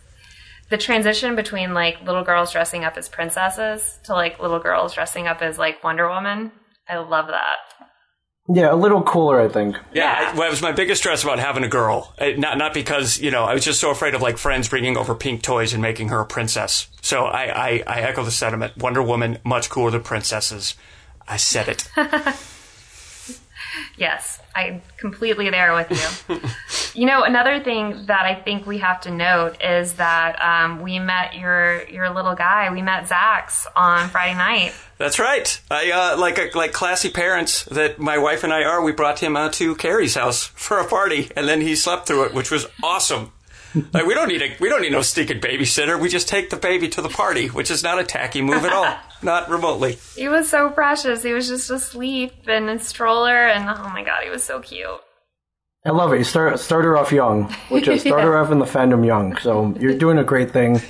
the 0.70 0.76
transition 0.78 1.34
between 1.34 1.74
like 1.74 2.00
little 2.02 2.22
girls 2.22 2.52
dressing 2.52 2.84
up 2.84 2.96
as 2.96 3.08
princesses 3.08 3.98
to 4.04 4.12
like 4.12 4.38
little 4.38 4.60
girls 4.60 4.94
dressing 4.94 5.26
up 5.26 5.42
as 5.42 5.58
like 5.58 5.82
wonder 5.82 6.08
woman 6.08 6.52
i 6.88 6.96
love 6.98 7.26
that 7.26 7.85
yeah, 8.48 8.72
a 8.72 8.76
little 8.76 9.02
cooler, 9.02 9.40
I 9.40 9.48
think. 9.48 9.76
Yeah, 9.92 10.20
Yeah. 10.20 10.30
I, 10.32 10.34
well, 10.36 10.46
it 10.46 10.50
was 10.50 10.62
my 10.62 10.72
biggest 10.72 11.00
stress 11.02 11.22
about 11.24 11.38
having 11.38 11.64
a 11.64 11.68
girl. 11.68 12.14
Uh, 12.18 12.30
Not 12.36 12.58
not 12.58 12.74
because 12.74 13.18
you 13.18 13.30
know 13.30 13.44
I 13.44 13.54
was 13.54 13.64
just 13.64 13.80
so 13.80 13.90
afraid 13.90 14.14
of 14.14 14.22
like 14.22 14.38
friends 14.38 14.68
bringing 14.68 14.96
over 14.96 15.14
pink 15.14 15.42
toys 15.42 15.72
and 15.72 15.82
making 15.82 16.08
her 16.08 16.20
a 16.20 16.26
princess. 16.26 16.88
So 17.00 17.24
I 17.24 17.44
I, 17.44 17.82
I 17.86 18.00
echo 18.02 18.22
the 18.22 18.30
sentiment. 18.30 18.76
Wonder 18.76 19.02
Woman 19.02 19.38
much 19.44 19.68
cooler 19.70 19.90
than 19.90 20.02
princesses. 20.02 20.74
I 21.28 21.36
said 21.38 21.68
it. 21.68 21.88
yes 23.98 24.40
i'm 24.54 24.80
completely 24.96 25.50
there 25.50 25.74
with 25.74 25.90
you 26.28 26.40
you 26.94 27.06
know 27.06 27.24
another 27.24 27.62
thing 27.62 28.06
that 28.06 28.24
i 28.24 28.34
think 28.34 28.66
we 28.66 28.78
have 28.78 29.00
to 29.00 29.10
note 29.10 29.60
is 29.62 29.94
that 29.94 30.36
um, 30.42 30.80
we 30.80 30.98
met 30.98 31.34
your 31.34 31.86
your 31.88 32.08
little 32.10 32.34
guy 32.34 32.70
we 32.72 32.80
met 32.82 33.04
zax 33.04 33.66
on 33.74 34.08
friday 34.08 34.34
night 34.34 34.72
That's 34.98 35.18
right. 35.18 35.60
I 35.70 35.90
uh, 35.90 36.18
like 36.18 36.38
a, 36.38 36.56
like 36.56 36.72
classy 36.72 37.10
parents 37.10 37.64
that 37.64 37.98
my 37.98 38.16
wife 38.18 38.44
and 38.44 38.52
I 38.52 38.64
are. 38.64 38.82
We 38.82 38.92
brought 38.92 39.18
him 39.18 39.36
out 39.36 39.52
to 39.54 39.74
Carrie's 39.76 40.14
house 40.14 40.44
for 40.44 40.78
a 40.78 40.86
party, 40.88 41.30
and 41.36 41.46
then 41.46 41.60
he 41.60 41.76
slept 41.76 42.06
through 42.06 42.24
it, 42.24 42.34
which 42.34 42.50
was 42.50 42.66
awesome. 42.82 43.32
like 43.92 44.06
we 44.06 44.14
don't 44.14 44.28
need 44.28 44.40
a 44.40 44.56
we 44.58 44.70
don't 44.70 44.80
need 44.80 44.92
no 44.92 45.02
stinking 45.02 45.40
babysitter. 45.40 46.00
We 46.00 46.08
just 46.08 46.28
take 46.28 46.48
the 46.48 46.56
baby 46.56 46.88
to 46.88 47.02
the 47.02 47.10
party, 47.10 47.48
which 47.48 47.70
is 47.70 47.82
not 47.82 47.98
a 47.98 48.04
tacky 48.04 48.40
move 48.40 48.64
at 48.64 48.72
all, 48.72 48.96
not 49.22 49.50
remotely. 49.50 49.98
he 50.14 50.28
was 50.28 50.48
so 50.48 50.70
precious 50.70 51.22
he 51.22 51.32
was 51.34 51.48
just 51.48 51.70
asleep 51.70 52.48
in 52.48 52.68
a 52.68 52.78
stroller 52.78 53.48
and 53.48 53.68
oh 53.68 53.90
my 53.92 54.02
god 54.02 54.22
he 54.24 54.30
was 54.30 54.44
so 54.44 54.60
cute 54.60 55.00
I 55.84 55.90
love 55.90 56.12
it. 56.12 56.18
You 56.18 56.24
start 56.24 56.58
start 56.58 56.84
her 56.84 56.96
off 56.96 57.12
young, 57.12 57.44
which 57.68 57.86
is 57.86 58.00
start 58.00 58.22
her 58.22 58.36
off 58.40 58.50
in 58.50 58.58
the 58.58 58.64
fandom 58.64 59.06
young. 59.06 59.36
So 59.36 59.72
you're 59.78 59.96
doing 59.96 60.18
a 60.18 60.24
great 60.24 60.50
thing. 60.50 60.80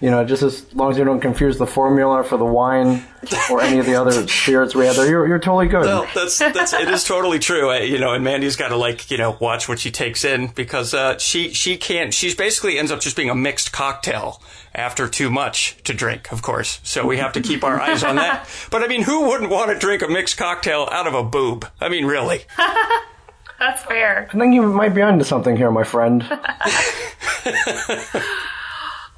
You 0.00 0.10
know, 0.10 0.24
just 0.24 0.42
as 0.42 0.74
long 0.74 0.90
as 0.90 0.96
you 0.96 1.04
don't 1.04 1.20
confuse 1.20 1.58
the 1.58 1.66
formula 1.66 2.24
for 2.24 2.38
the 2.38 2.44
wine 2.44 3.04
or 3.50 3.60
any 3.60 3.78
of 3.78 3.84
the 3.84 3.96
other 3.96 4.12
spirits 4.28 4.74
we 4.74 4.86
had 4.86 4.96
there, 4.96 5.06
you're, 5.06 5.28
you're 5.28 5.38
totally 5.38 5.68
good. 5.68 5.82
Well, 5.84 6.08
that's 6.14 6.38
that's 6.38 6.72
it 6.72 6.88
is 6.88 7.04
totally 7.04 7.38
true. 7.38 7.70
Uh, 7.70 7.80
you 7.80 7.98
know, 7.98 8.14
and 8.14 8.24
Mandy's 8.24 8.56
got 8.56 8.68
to 8.68 8.76
like 8.76 9.10
you 9.10 9.18
know 9.18 9.36
watch 9.40 9.68
what 9.68 9.78
she 9.78 9.90
takes 9.90 10.24
in 10.24 10.46
because 10.48 10.94
uh, 10.94 11.18
she 11.18 11.52
she 11.52 11.76
can't. 11.76 12.14
She's 12.14 12.34
basically 12.34 12.78
ends 12.78 12.90
up 12.90 13.00
just 13.00 13.14
being 13.14 13.28
a 13.28 13.34
mixed 13.34 13.72
cocktail 13.72 14.40
after 14.74 15.06
too 15.06 15.28
much 15.28 15.76
to 15.84 15.92
drink, 15.92 16.32
of 16.32 16.40
course. 16.40 16.80
So 16.82 17.06
we 17.06 17.18
have 17.18 17.34
to 17.34 17.42
keep 17.42 17.62
our 17.62 17.78
eyes 17.78 18.02
on 18.02 18.16
that. 18.16 18.48
But 18.70 18.82
I 18.82 18.86
mean, 18.86 19.02
who 19.02 19.26
wouldn't 19.28 19.50
want 19.50 19.70
to 19.70 19.78
drink 19.78 20.02
a 20.02 20.08
mixed 20.08 20.36
cocktail 20.36 20.88
out 20.90 21.06
of 21.06 21.14
a 21.14 21.22
boob? 21.24 21.66
I 21.80 21.88
mean, 21.88 22.06
really. 22.06 22.42
That's 23.58 23.82
fair. 23.84 24.28
I 24.32 24.38
think 24.38 24.54
you 24.54 24.62
might 24.62 24.94
be 24.94 25.02
onto 25.02 25.24
something 25.24 25.56
here, 25.56 25.70
my 25.70 25.84
friend. 25.84 26.22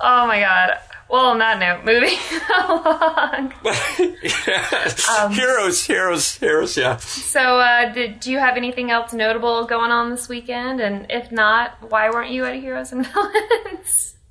Oh 0.03 0.27
my 0.27 0.41
god. 0.41 0.79
Well, 1.09 1.27
on 1.27 1.39
that 1.41 1.59
note, 1.59 1.85
moving 1.85 2.17
along. 2.69 3.53
heroes, 5.35 5.85
heroes, 5.85 6.35
heroes. 6.37 6.77
Yeah. 6.77 6.97
So, 6.97 7.61
uh, 7.61 7.93
did 7.93 8.19
do 8.21 8.33
you 8.33 8.39
have 8.39 8.57
anything 8.57 8.91
else 8.91 9.13
notable 9.13 9.67
going 9.67 9.91
on 9.91 10.11
this 10.11 10.29
weekend? 10.29 10.81
And 10.81 11.07
if 11.11 11.31
not, 11.31 11.77
why 11.91 12.09
weren't 12.09 12.31
you 12.31 12.47
at 12.47 12.55
Heroes 12.57 12.93
and 12.93 13.07
Villains? 13.07 14.15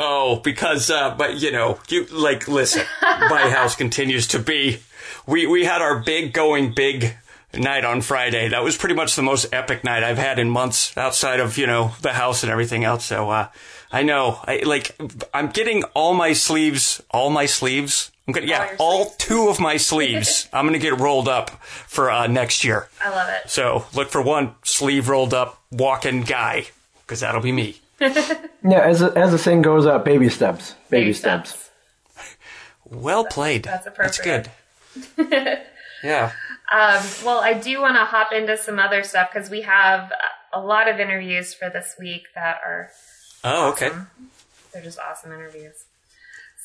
Oh, 0.00 0.36
because, 0.36 0.90
uh, 0.92 1.16
but 1.18 1.40
you 1.40 1.50
know, 1.50 1.80
you 1.88 2.04
like 2.06 2.46
listen. 2.46 2.86
my 3.02 3.50
house 3.50 3.74
continues 3.74 4.28
to 4.28 4.38
be. 4.38 4.78
We 5.26 5.48
we 5.48 5.64
had 5.64 5.82
our 5.82 5.98
big 5.98 6.32
going 6.32 6.72
big 6.72 7.16
night 7.52 7.84
on 7.84 8.00
Friday. 8.02 8.46
That 8.46 8.62
was 8.62 8.76
pretty 8.76 8.94
much 8.94 9.16
the 9.16 9.22
most 9.22 9.52
epic 9.52 9.82
night 9.82 10.04
I've 10.04 10.16
had 10.16 10.38
in 10.38 10.50
months 10.50 10.96
outside 10.96 11.40
of 11.40 11.58
you 11.58 11.66
know 11.66 11.94
the 12.00 12.12
house 12.12 12.44
and 12.44 12.52
everything 12.52 12.84
else. 12.84 13.06
So 13.06 13.28
uh, 13.28 13.48
I 13.90 14.02
know, 14.02 14.38
I 14.44 14.62
like 14.64 14.96
I'm 15.32 15.48
getting 15.48 15.82
all 15.94 16.14
my 16.14 16.32
sleeves, 16.32 17.02
all 17.10 17.30
my 17.30 17.46
sleeves. 17.46 18.10
I'm 18.26 18.32
gonna 18.34 18.46
yeah, 18.46 18.70
your 18.70 18.76
all 18.78 19.04
sleeves. 19.06 19.16
two 19.16 19.48
of 19.48 19.60
my 19.60 19.78
sleeves. 19.78 20.48
I'm 20.52 20.66
gonna 20.66 20.78
get 20.78 20.98
rolled 20.98 21.28
up 21.28 21.50
for 21.64 22.10
uh, 22.10 22.26
next 22.26 22.64
year. 22.64 22.88
I 23.02 23.08
love 23.10 23.28
it. 23.30 23.48
So 23.50 23.86
look 23.94 24.10
for 24.10 24.20
one 24.20 24.54
sleeve 24.62 25.08
rolled 25.08 25.32
up 25.32 25.62
walking 25.70 26.22
guy 26.22 26.66
because 27.02 27.20
that'll 27.20 27.40
be 27.40 27.52
me. 27.52 27.80
Yeah, 28.64 28.80
as 28.80 29.02
a, 29.02 29.16
as 29.16 29.30
the 29.30 29.38
thing 29.38 29.62
goes, 29.62 29.86
up, 29.86 30.04
baby 30.04 30.28
steps. 30.28 30.74
Baby, 30.90 31.12
steps. 31.12 31.70
Well 32.84 33.24
played. 33.24 33.62
that's 33.62 33.86
appropriate. 33.86 34.48
That's 34.96 35.14
good. 35.16 35.60
yeah. 36.02 36.32
Um, 36.72 37.02
well, 37.24 37.38
I 37.38 37.54
do 37.54 37.80
want 37.80 37.94
to 37.96 38.04
hop 38.04 38.32
into 38.32 38.56
some 38.56 38.78
other 38.78 39.04
stuff 39.04 39.30
because 39.32 39.48
we 39.48 39.62
have 39.62 40.12
a 40.52 40.60
lot 40.60 40.88
of 40.88 40.98
interviews 40.98 41.54
for 41.54 41.70
this 41.70 41.94
week 42.00 42.24
that 42.34 42.58
are 42.66 42.90
Oh, 43.44 43.70
okay. 43.70 43.90
They're 44.72 44.82
just 44.82 44.98
awesome 44.98 45.32
interviews. 45.32 45.84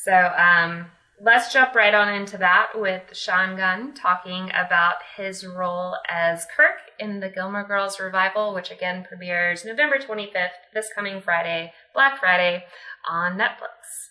So 0.04 0.12
um, 0.12 0.88
let's 1.22 1.54
jump 1.54 1.76
right 1.76 1.94
on 1.94 2.14
into 2.14 2.38
that 2.38 2.72
with 2.76 3.16
Sean 3.16 3.56
Gunn 3.56 3.94
talking 3.94 4.50
about 4.50 4.96
his 5.16 5.46
role 5.46 5.96
as 6.10 6.46
Kirk 6.56 6.78
in 7.00 7.20
the 7.20 7.30
Gilmore 7.30 7.64
Girls 7.64 8.00
revival, 8.00 8.54
which 8.54 8.72
again 8.72 9.06
premieres 9.08 9.64
November 9.64 9.98
25th, 9.98 10.50
this 10.74 10.90
coming 10.94 11.22
Friday, 11.22 11.74
Black 11.94 12.20
Friday, 12.20 12.66
on 13.10 13.38
Netflix. 13.38 14.10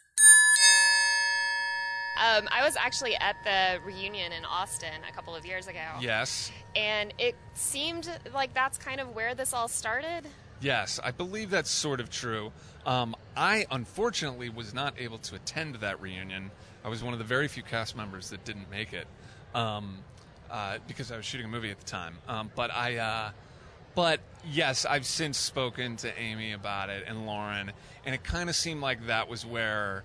Um, 2.23 2.47
I 2.51 2.63
was 2.63 2.77
actually 2.77 3.17
at 3.17 3.37
the 3.43 3.81
reunion 3.85 4.33
in 4.33 4.45
Austin 4.45 5.03
a 5.09 5.13
couple 5.13 5.35
of 5.35 5.45
years 5.45 5.67
ago. 5.67 5.81
Yes. 6.01 6.53
And 6.77 7.13
it 7.19 7.35
seemed 7.55 8.09
like 8.35 8.55
that's 8.55 8.79
kind 8.79 9.01
of 9.01 9.15
where 9.15 9.35
this 9.35 9.53
all 9.53 9.67
started. 9.67 10.27
Yes, 10.63 11.01
I 11.03 11.11
believe 11.11 11.51
that's 11.51 11.71
sort 11.71 11.99
of 11.99 12.09
true. 12.09 12.53
Um, 12.87 13.17
I 13.37 13.67
unfortunately 13.73 14.49
was 14.49 14.73
not 14.73 14.95
able 14.97 15.19
to 15.19 15.35
attend 15.35 15.75
that 15.77 16.01
reunion. 16.01 16.53
I 16.85 16.89
was 16.89 17.03
one 17.03 17.13
of 17.13 17.19
the 17.19 17.25
very 17.25 17.49
few 17.49 17.65
cast 17.65 17.97
members 17.97 18.31
that 18.31 18.45
didn't 18.45 18.71
make 18.71 18.93
it 18.93 19.09
um, 19.57 19.99
uh, 20.49 20.79
because 20.87 21.11
I 21.11 21.17
was 21.17 21.27
shooting 21.27 21.47
a 21.47 21.49
movie 21.49 21.73
at 21.73 21.81
the 21.81 21.85
time. 21.85 22.17
Um, 22.29 22.51
but 22.55 22.71
I, 22.73 22.97
uh, 22.97 23.31
but 23.97 24.21
yes, 24.49 24.87
I've 24.87 25.05
since 25.05 25.37
spoken 25.37 25.97
to 25.97 26.17
Amy 26.17 26.53
about 26.53 26.91
it 26.91 27.05
and 27.09 27.27
Lauren, 27.27 27.73
and 28.07 28.15
it 28.15 28.23
kind 28.23 28.49
of 28.49 28.55
seemed 28.55 28.81
like 28.81 29.09
that 29.09 29.29
was 29.29 29.45
where 29.45 30.05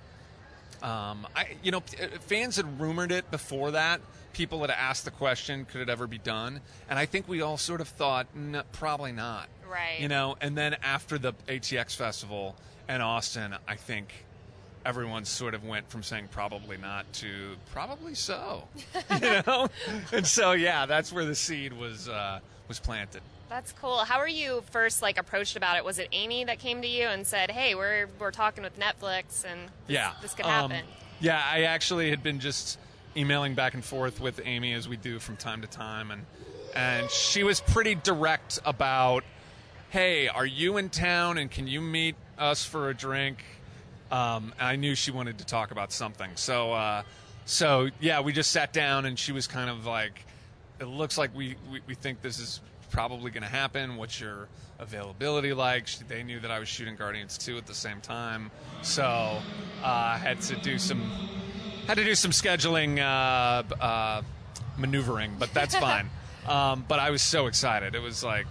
um, 0.83 1.27
I, 1.35 1.47
you 1.63 1.71
know, 1.71 1.79
uh, 1.79 2.07
fans 2.21 2.55
had 2.57 2.79
rumored 2.79 3.11
it 3.11 3.29
before 3.31 3.71
that. 3.71 4.01
People 4.33 4.61
had 4.61 4.69
asked 4.69 5.05
the 5.05 5.11
question, 5.11 5.65
could 5.65 5.81
it 5.81 5.89
ever 5.89 6.05
be 6.07 6.19
done? 6.19 6.61
And 6.89 6.99
I 6.99 7.05
think 7.05 7.27
we 7.27 7.41
all 7.41 7.57
sort 7.57 7.81
of 7.81 7.87
thought, 7.87 8.27
"N- 8.35 8.61
probably 8.71 9.11
not. 9.11 9.47
Right. 9.69 9.99
You 9.99 10.07
know, 10.07 10.37
and 10.39 10.55
then 10.57 10.75
after 10.83 11.17
the 11.17 11.33
ATX 11.47 11.95
festival 11.95 12.55
in 12.87 13.01
Austin, 13.01 13.55
I 13.67 13.75
think 13.75 14.13
everyone 14.85 15.25
sort 15.25 15.53
of 15.53 15.65
went 15.65 15.89
from 15.89 16.01
saying 16.03 16.29
probably 16.31 16.77
not 16.77 17.11
to 17.13 17.55
probably 17.73 18.13
so. 18.15 18.67
you 19.21 19.41
know, 19.45 19.67
and 20.13 20.25
so 20.25 20.51
yeah, 20.53 20.85
that's 20.85 21.11
where 21.11 21.25
the 21.25 21.35
seed 21.35 21.73
was 21.73 22.07
uh, 22.07 22.39
was 22.67 22.79
planted. 22.79 23.21
That's 23.49 23.71
cool. 23.71 23.99
How 23.99 24.19
were 24.19 24.27
you 24.27 24.63
first 24.71 25.01
like 25.01 25.17
approached 25.17 25.55
about 25.55 25.77
it? 25.77 25.85
Was 25.85 25.99
it 25.99 26.09
Amy 26.11 26.43
that 26.45 26.59
came 26.59 26.81
to 26.81 26.87
you 26.87 27.07
and 27.07 27.25
said, 27.25 27.49
"Hey, 27.51 27.75
we're 27.75 28.07
we're 28.19 28.31
talking 28.31 28.63
with 28.63 28.77
Netflix 28.77 29.45
and 29.45 29.69
this, 29.87 29.93
yeah, 29.95 30.13
this 30.21 30.33
could 30.33 30.45
Um, 30.45 30.69
happen"? 30.71 30.85
yeah, 31.19 31.41
I 31.45 31.63
actually 31.63 32.09
had 32.09 32.21
been 32.21 32.39
just 32.39 32.77
emailing 33.15 33.55
back 33.55 33.73
and 33.73 33.83
forth 33.83 34.19
with 34.19 34.41
Amy 34.43 34.73
as 34.73 34.87
we 34.87 34.97
do 34.97 35.17
from 35.19 35.37
time 35.37 35.61
to 35.61 35.67
time, 35.67 36.11
and 36.11 36.25
and 36.75 37.09
she 37.09 37.43
was 37.43 37.61
pretty 37.61 37.95
direct 37.95 38.59
about, 38.65 39.23
"Hey, 39.91 40.27
are 40.27 40.45
you 40.45 40.75
in 40.77 40.89
town 40.89 41.37
and 41.37 41.49
can 41.49 41.67
you 41.67 41.79
meet 41.79 42.15
us 42.37 42.65
for 42.65 42.89
a 42.89 42.93
drink?" 42.93 43.43
Um, 44.11 44.53
I 44.59 44.75
knew 44.75 44.93
she 44.93 45.11
wanted 45.11 45.37
to 45.39 45.45
talk 45.45 45.71
about 45.71 45.93
something, 45.93 46.31
so 46.35 46.73
uh, 46.73 47.03
so 47.45 47.89
yeah, 48.01 48.19
we 48.19 48.33
just 48.33 48.51
sat 48.51 48.73
down 48.73 49.05
and 49.05 49.17
she 49.17 49.31
was 49.31 49.47
kind 49.47 49.69
of 49.69 49.85
like, 49.85 50.25
"It 50.81 50.85
looks 50.85 51.17
like 51.17 51.33
we 51.33 51.55
we, 51.71 51.79
we 51.87 51.95
think 51.95 52.21
this 52.21 52.39
is 52.39 52.59
probably 52.89 53.31
going 53.31 53.43
to 53.43 53.49
happen. 53.49 53.97
What's 53.97 54.19
your 54.19 54.47
availability 54.79 55.53
like?" 55.53 55.87
They 56.07 56.23
knew 56.23 56.39
that 56.39 56.51
I 56.51 56.59
was 56.59 56.67
shooting 56.67 56.95
Guardians 56.95 57.37
2 57.37 57.57
at 57.57 57.65
the 57.67 57.73
same 57.73 58.01
time, 58.01 58.51
so 58.81 59.03
uh, 59.03 59.85
I 59.85 60.17
had 60.17 60.41
to 60.41 60.55
do 60.57 60.77
some 60.77 61.01
had 61.87 61.95
to 61.97 62.03
do 62.03 62.15
some 62.15 62.31
scheduling 62.31 62.99
uh, 62.99 63.63
uh, 63.83 64.21
maneuvering, 64.77 65.35
but 65.39 65.53
that's 65.53 65.75
fine. 65.87 66.09
um, 66.47 66.85
but 66.87 66.99
I 66.99 67.11
was 67.11 67.21
so 67.21 67.47
excited. 67.47 67.95
It 67.95 68.01
was 68.01 68.23
like 68.23 68.47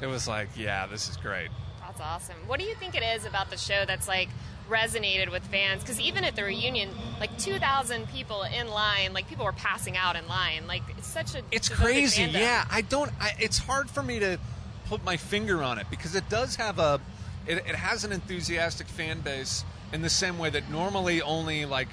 it 0.00 0.06
was 0.06 0.28
like, 0.28 0.48
yeah, 0.56 0.86
this 0.86 1.08
is 1.08 1.16
great. 1.16 1.48
That's 1.80 2.00
awesome. 2.00 2.36
What 2.46 2.60
do 2.60 2.66
you 2.66 2.74
think 2.76 2.94
it 2.94 3.02
is 3.02 3.24
about 3.24 3.50
the 3.50 3.56
show 3.56 3.84
that's 3.84 4.06
like 4.06 4.28
resonated 4.68 5.30
with 5.30 5.42
fans? 5.46 5.82
Because 5.82 5.98
even 6.00 6.24
at 6.24 6.36
the 6.36 6.44
reunion, 6.44 6.90
like 7.20 7.36
2,000 7.38 8.08
people 8.10 8.42
in 8.42 8.68
line, 8.68 9.12
like 9.12 9.28
people 9.28 9.44
were 9.44 9.52
passing 9.52 9.96
out 9.96 10.16
in 10.16 10.26
line. 10.28 10.66
Like 10.66 10.82
it's 10.96 11.06
such 11.08 11.34
a 11.34 11.42
It's 11.50 11.68
crazy. 11.68 12.22
fandom. 12.24 12.32
Yeah, 12.40 12.64
I 12.70 12.80
don't. 12.82 13.10
I, 13.20 13.32
it's 13.38 13.58
hard 13.58 13.90
for 13.90 14.02
me 14.02 14.18
to 14.20 14.38
put 14.86 15.04
my 15.04 15.16
finger 15.16 15.62
on 15.62 15.78
it 15.78 15.86
because 15.90 16.14
it 16.14 16.28
does 16.28 16.56
have 16.56 16.78
a. 16.78 17.00
It, 17.46 17.58
it 17.66 17.74
has 17.76 18.04
an 18.04 18.12
enthusiastic 18.12 18.86
fan 18.88 19.20
base 19.20 19.64
in 19.92 20.02
the 20.02 20.10
same 20.10 20.38
way 20.38 20.50
that 20.50 20.70
normally 20.70 21.22
only 21.22 21.64
like 21.64 21.88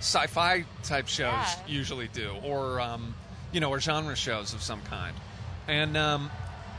sci-fi 0.00 0.64
type 0.82 1.08
shows 1.08 1.32
Yeah. 1.32 1.54
usually 1.66 2.08
do, 2.08 2.32
or 2.42 2.80
um, 2.80 3.14
you 3.52 3.60
know, 3.60 3.70
or 3.70 3.80
genre 3.80 4.16
shows 4.16 4.52
of 4.52 4.62
some 4.62 4.82
kind. 4.82 5.14
And 5.68 5.96
um, 5.96 6.30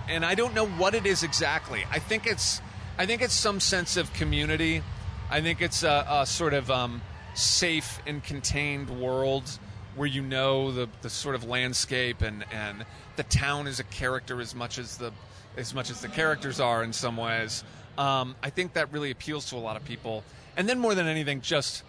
and 0.09 0.25
I 0.25 0.35
don't 0.35 0.53
know 0.53 0.65
what 0.67 0.93
it 0.93 1.05
is 1.05 1.23
exactly. 1.23 1.85
I 1.89 1.99
think 1.99 2.25
it's 2.27 2.61
I 2.97 3.05
think 3.05 3.21
it's 3.21 3.33
some 3.33 3.59
sense 3.59 3.95
of 3.97 4.11
community. 4.13 4.81
I 5.29 5.41
think 5.41 5.61
it's 5.61 5.83
a, 5.83 6.05
a 6.09 6.25
sort 6.25 6.53
of 6.53 6.71
um, 6.71 7.01
safe 7.33 7.99
and 8.07 8.23
contained 8.23 8.89
world 8.89 9.59
where 9.95 10.07
you 10.07 10.21
know 10.21 10.71
the, 10.71 10.87
the 11.01 11.09
sort 11.09 11.35
of 11.35 11.43
landscape 11.43 12.21
and, 12.21 12.45
and 12.51 12.85
the 13.15 13.23
town 13.23 13.67
is 13.67 13.79
a 13.79 13.83
character 13.83 14.39
as 14.39 14.55
much 14.55 14.77
as 14.77 14.97
the 14.97 15.11
as 15.57 15.73
much 15.73 15.89
as 15.89 16.01
the 16.01 16.07
characters 16.07 16.59
are 16.59 16.83
in 16.83 16.93
some 16.93 17.17
ways. 17.17 17.63
Um, 17.97 18.35
I 18.43 18.51
think 18.51 18.73
that 18.73 18.93
really 18.93 19.09
appeals 19.09 19.49
to 19.49 19.55
a 19.55 19.57
lot 19.57 19.75
of 19.75 19.83
people. 19.83 20.23
And 20.55 20.69
then 20.69 20.77
more 20.77 20.93
than 20.93 21.07
anything, 21.07 21.41
just 21.41 21.83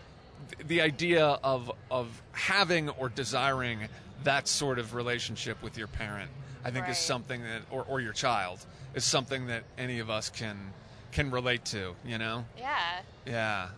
the 0.66 0.80
idea 0.80 1.24
of 1.26 1.70
of 1.90 2.22
having 2.32 2.88
or 2.88 3.08
desiring 3.10 3.80
that 4.24 4.48
sort 4.48 4.78
of 4.78 4.94
relationship 4.94 5.62
with 5.62 5.76
your 5.76 5.86
parent, 5.86 6.30
I 6.64 6.70
think, 6.70 6.86
Right. 6.86 6.92
is 6.92 6.98
something 6.98 7.42
that 7.42 7.62
or, 7.70 7.84
or 7.84 8.00
your 8.00 8.14
child 8.14 8.64
is 8.94 9.04
something 9.04 9.46
that 9.48 9.64
any 9.76 9.98
of 10.00 10.08
us 10.10 10.30
can 10.30 10.56
can 11.12 11.30
relate 11.30 11.64
to. 11.66 11.94
You 12.06 12.18
know? 12.18 12.44
Yeah. 12.56 13.00
Yeah. 13.26 13.68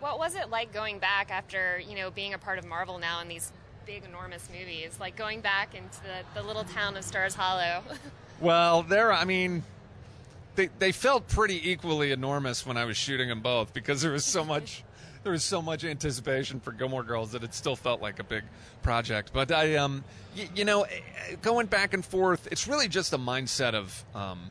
What 0.00 0.18
was 0.18 0.34
it 0.34 0.50
like 0.50 0.72
going 0.72 0.98
back 0.98 1.30
after, 1.30 1.78
you 1.78 1.96
know, 1.96 2.10
being 2.10 2.34
a 2.34 2.38
part 2.38 2.58
of 2.58 2.66
Marvel 2.66 2.98
now 2.98 3.20
in 3.20 3.28
these 3.28 3.50
big, 3.86 4.04
enormous 4.04 4.48
movies? 4.50 4.98
Like 5.00 5.16
going 5.16 5.40
back 5.40 5.74
into 5.74 6.00
the, 6.02 6.40
the 6.40 6.46
little 6.46 6.64
town 6.64 6.96
of 6.96 7.04
Stars 7.04 7.34
Hollow. 7.34 7.82
Well, 8.38 8.82
there. 8.82 9.14
I 9.14 9.24
mean, 9.24 9.62
they 10.56 10.68
they 10.78 10.92
felt 10.92 11.26
pretty 11.26 11.70
equally 11.70 12.12
enormous 12.12 12.66
when 12.66 12.76
I 12.76 12.84
was 12.84 12.98
shooting 12.98 13.30
them 13.30 13.40
both 13.40 13.72
because 13.72 14.02
there 14.02 14.12
was 14.12 14.26
so 14.26 14.44
much 14.54 14.84
there 15.22 15.32
was 15.32 15.42
so 15.42 15.62
much 15.62 15.84
anticipation 15.84 16.60
for 16.60 16.72
Gilmore 16.72 17.02
Girls 17.02 17.32
that 17.32 17.42
it 17.42 17.54
still 17.54 17.76
felt 17.76 18.02
like 18.02 18.18
a 18.18 18.24
big 18.24 18.44
project. 18.82 19.30
But 19.32 19.50
I, 19.50 19.76
um, 19.76 20.04
y- 20.36 20.50
you 20.54 20.66
know, 20.66 20.82
eh, 20.82 21.00
going 21.40 21.66
back 21.66 21.94
and 21.94 22.04
forth, 22.04 22.46
it's 22.50 22.68
really 22.68 22.88
just 22.88 23.14
a 23.14 23.18
mindset 23.18 23.72
of. 23.72 24.04
Um, 24.14 24.50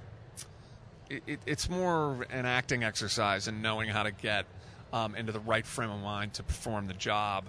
it, 1.10 1.24
it, 1.28 1.40
it's 1.46 1.70
more 1.70 2.26
an 2.30 2.46
acting 2.46 2.84
exercise 2.84 3.48
and 3.48 3.62
knowing 3.62 3.90
how 3.90 4.04
to 4.04 4.12
get 4.12 4.46
um, 4.94 5.16
into 5.16 5.32
the 5.32 5.40
right 5.40 5.66
frame 5.66 5.90
of 5.90 6.00
mind 6.00 6.34
to 6.36 6.44
perform 6.44 6.88
the 6.88 6.94
job 6.94 7.46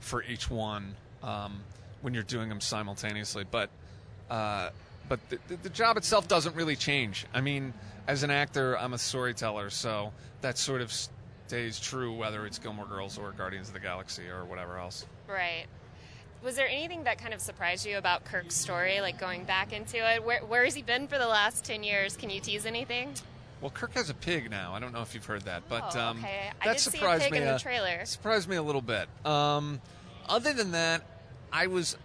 for 0.00 0.22
each 0.22 0.50
one 0.50 0.94
um, 1.22 1.60
when 2.02 2.14
you're 2.14 2.22
doing 2.22 2.48
them 2.48 2.60
simultaneously. 2.60 3.44
But 3.50 3.70
uh, 4.30 4.70
but 5.08 5.20
the, 5.28 5.38
the, 5.48 5.56
the 5.56 5.70
job 5.70 5.96
itself 5.96 6.28
doesn't 6.28 6.56
really 6.56 6.76
change. 6.76 7.26
I 7.34 7.40
mean, 7.40 7.74
as 8.06 8.22
an 8.22 8.30
actor, 8.30 8.78
I'm 8.78 8.94
a 8.94 8.98
storyteller, 8.98 9.70
so 9.70 10.12
that 10.40 10.56
sort 10.56 10.80
of 10.80 10.92
stays 11.46 11.78
true 11.78 12.14
whether 12.14 12.46
it's 12.46 12.58
Gilmore 12.58 12.86
Girls 12.86 13.18
or 13.18 13.32
Guardians 13.32 13.68
of 13.68 13.74
the 13.74 13.80
Galaxy 13.80 14.28
or 14.28 14.44
whatever 14.44 14.78
else. 14.78 15.06
Right. 15.28 15.66
Was 16.44 16.56
there 16.56 16.68
anything 16.68 17.04
that 17.04 17.16
kind 17.16 17.32
of 17.32 17.40
surprised 17.40 17.86
you 17.86 17.96
about 17.96 18.26
Kirk's 18.26 18.54
story, 18.54 19.00
like 19.00 19.18
going 19.18 19.44
back 19.44 19.72
into 19.72 19.96
it? 19.96 20.22
Where, 20.22 20.40
where 20.40 20.64
has 20.64 20.74
he 20.74 20.82
been 20.82 21.08
for 21.08 21.16
the 21.16 21.26
last 21.26 21.64
10 21.64 21.82
years? 21.82 22.18
Can 22.18 22.28
you 22.28 22.38
tease 22.38 22.66
anything? 22.66 23.14
Well, 23.62 23.70
Kirk 23.70 23.94
has 23.94 24.10
a 24.10 24.14
pig 24.14 24.50
now. 24.50 24.74
I 24.74 24.78
don't 24.78 24.92
know 24.92 25.00
if 25.00 25.14
you've 25.14 25.24
heard 25.24 25.42
that, 25.46 25.62
but 25.70 25.96
Oh, 25.96 26.00
um, 26.00 26.18
okay. 26.18 26.50
I 26.60 26.66
that 26.66 26.76
a 26.76 26.78
surprised 26.78 27.22
pig 27.24 27.32
me. 27.32 27.38
in 27.38 27.44
the 27.44 27.52
uh, 27.52 27.58
trailer. 27.58 28.04
Surprised 28.04 28.46
me 28.46 28.56
a 28.56 28.62
little 28.62 28.82
bit. 28.82 29.08
Um, 29.24 29.80
other 30.28 30.52
than 30.52 30.72
that, 30.72 31.02
I 31.50 31.68
was 31.68 31.96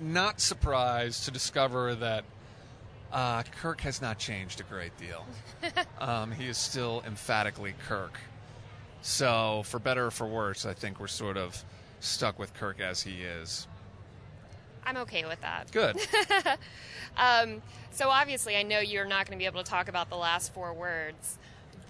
not 0.00 0.40
surprised 0.40 1.24
to 1.24 1.32
discover 1.32 1.96
that 1.96 2.24
uh, 3.12 3.42
Kirk 3.60 3.80
has 3.80 4.00
not 4.00 4.20
changed 4.20 4.60
a 4.60 4.64
great 4.64 4.96
deal. 4.96 5.26
um, 6.00 6.30
he 6.30 6.46
is 6.46 6.56
still 6.56 7.02
emphatically 7.04 7.74
Kirk. 7.88 8.16
So, 9.02 9.62
for 9.64 9.80
better 9.80 10.06
or 10.06 10.10
for 10.12 10.28
worse, 10.28 10.66
I 10.66 10.74
think 10.74 11.00
we're 11.00 11.08
sort 11.08 11.36
of 11.36 11.64
stuck 11.98 12.38
with 12.38 12.54
Kirk 12.54 12.78
as 12.78 13.02
he 13.02 13.22
is. 13.22 13.66
I'm 14.88 14.96
okay 14.98 15.24
with 15.26 15.40
that. 15.42 15.70
Good. 15.70 15.96
Um, 17.16 17.62
so 17.90 18.10
obviously, 18.10 18.56
I 18.56 18.62
know 18.62 18.78
you're 18.78 19.04
not 19.04 19.26
going 19.26 19.36
to 19.36 19.42
be 19.42 19.46
able 19.46 19.62
to 19.64 19.68
talk 19.68 19.88
about 19.88 20.08
the 20.08 20.16
last 20.16 20.54
four 20.54 20.72
words, 20.72 21.36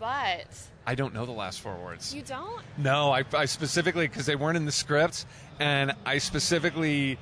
but 0.00 0.46
I 0.86 0.94
don't 0.94 1.12
know 1.12 1.26
the 1.26 1.32
last 1.32 1.60
four 1.60 1.76
words. 1.76 2.14
you 2.14 2.22
don't. 2.22 2.62
No, 2.78 3.12
I, 3.12 3.24
I 3.34 3.44
specifically 3.44 4.08
because 4.08 4.24
they 4.24 4.36
weren't 4.36 4.56
in 4.56 4.64
the 4.64 4.72
script, 4.72 5.26
and 5.60 5.92
I 6.06 6.16
specifically 6.16 7.18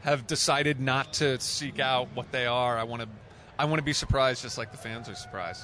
have 0.00 0.26
decided 0.26 0.80
not 0.80 1.12
to 1.14 1.38
seek 1.40 1.78
out 1.78 2.08
what 2.14 2.32
they 2.32 2.46
are. 2.46 2.78
I 2.78 2.84
want 2.84 3.02
to, 3.02 3.08
I 3.58 3.66
want 3.66 3.80
to 3.80 3.84
be 3.84 3.92
surprised, 3.92 4.40
just 4.42 4.56
like 4.56 4.72
the 4.72 4.78
fans 4.78 5.10
are 5.10 5.14
surprised. 5.14 5.62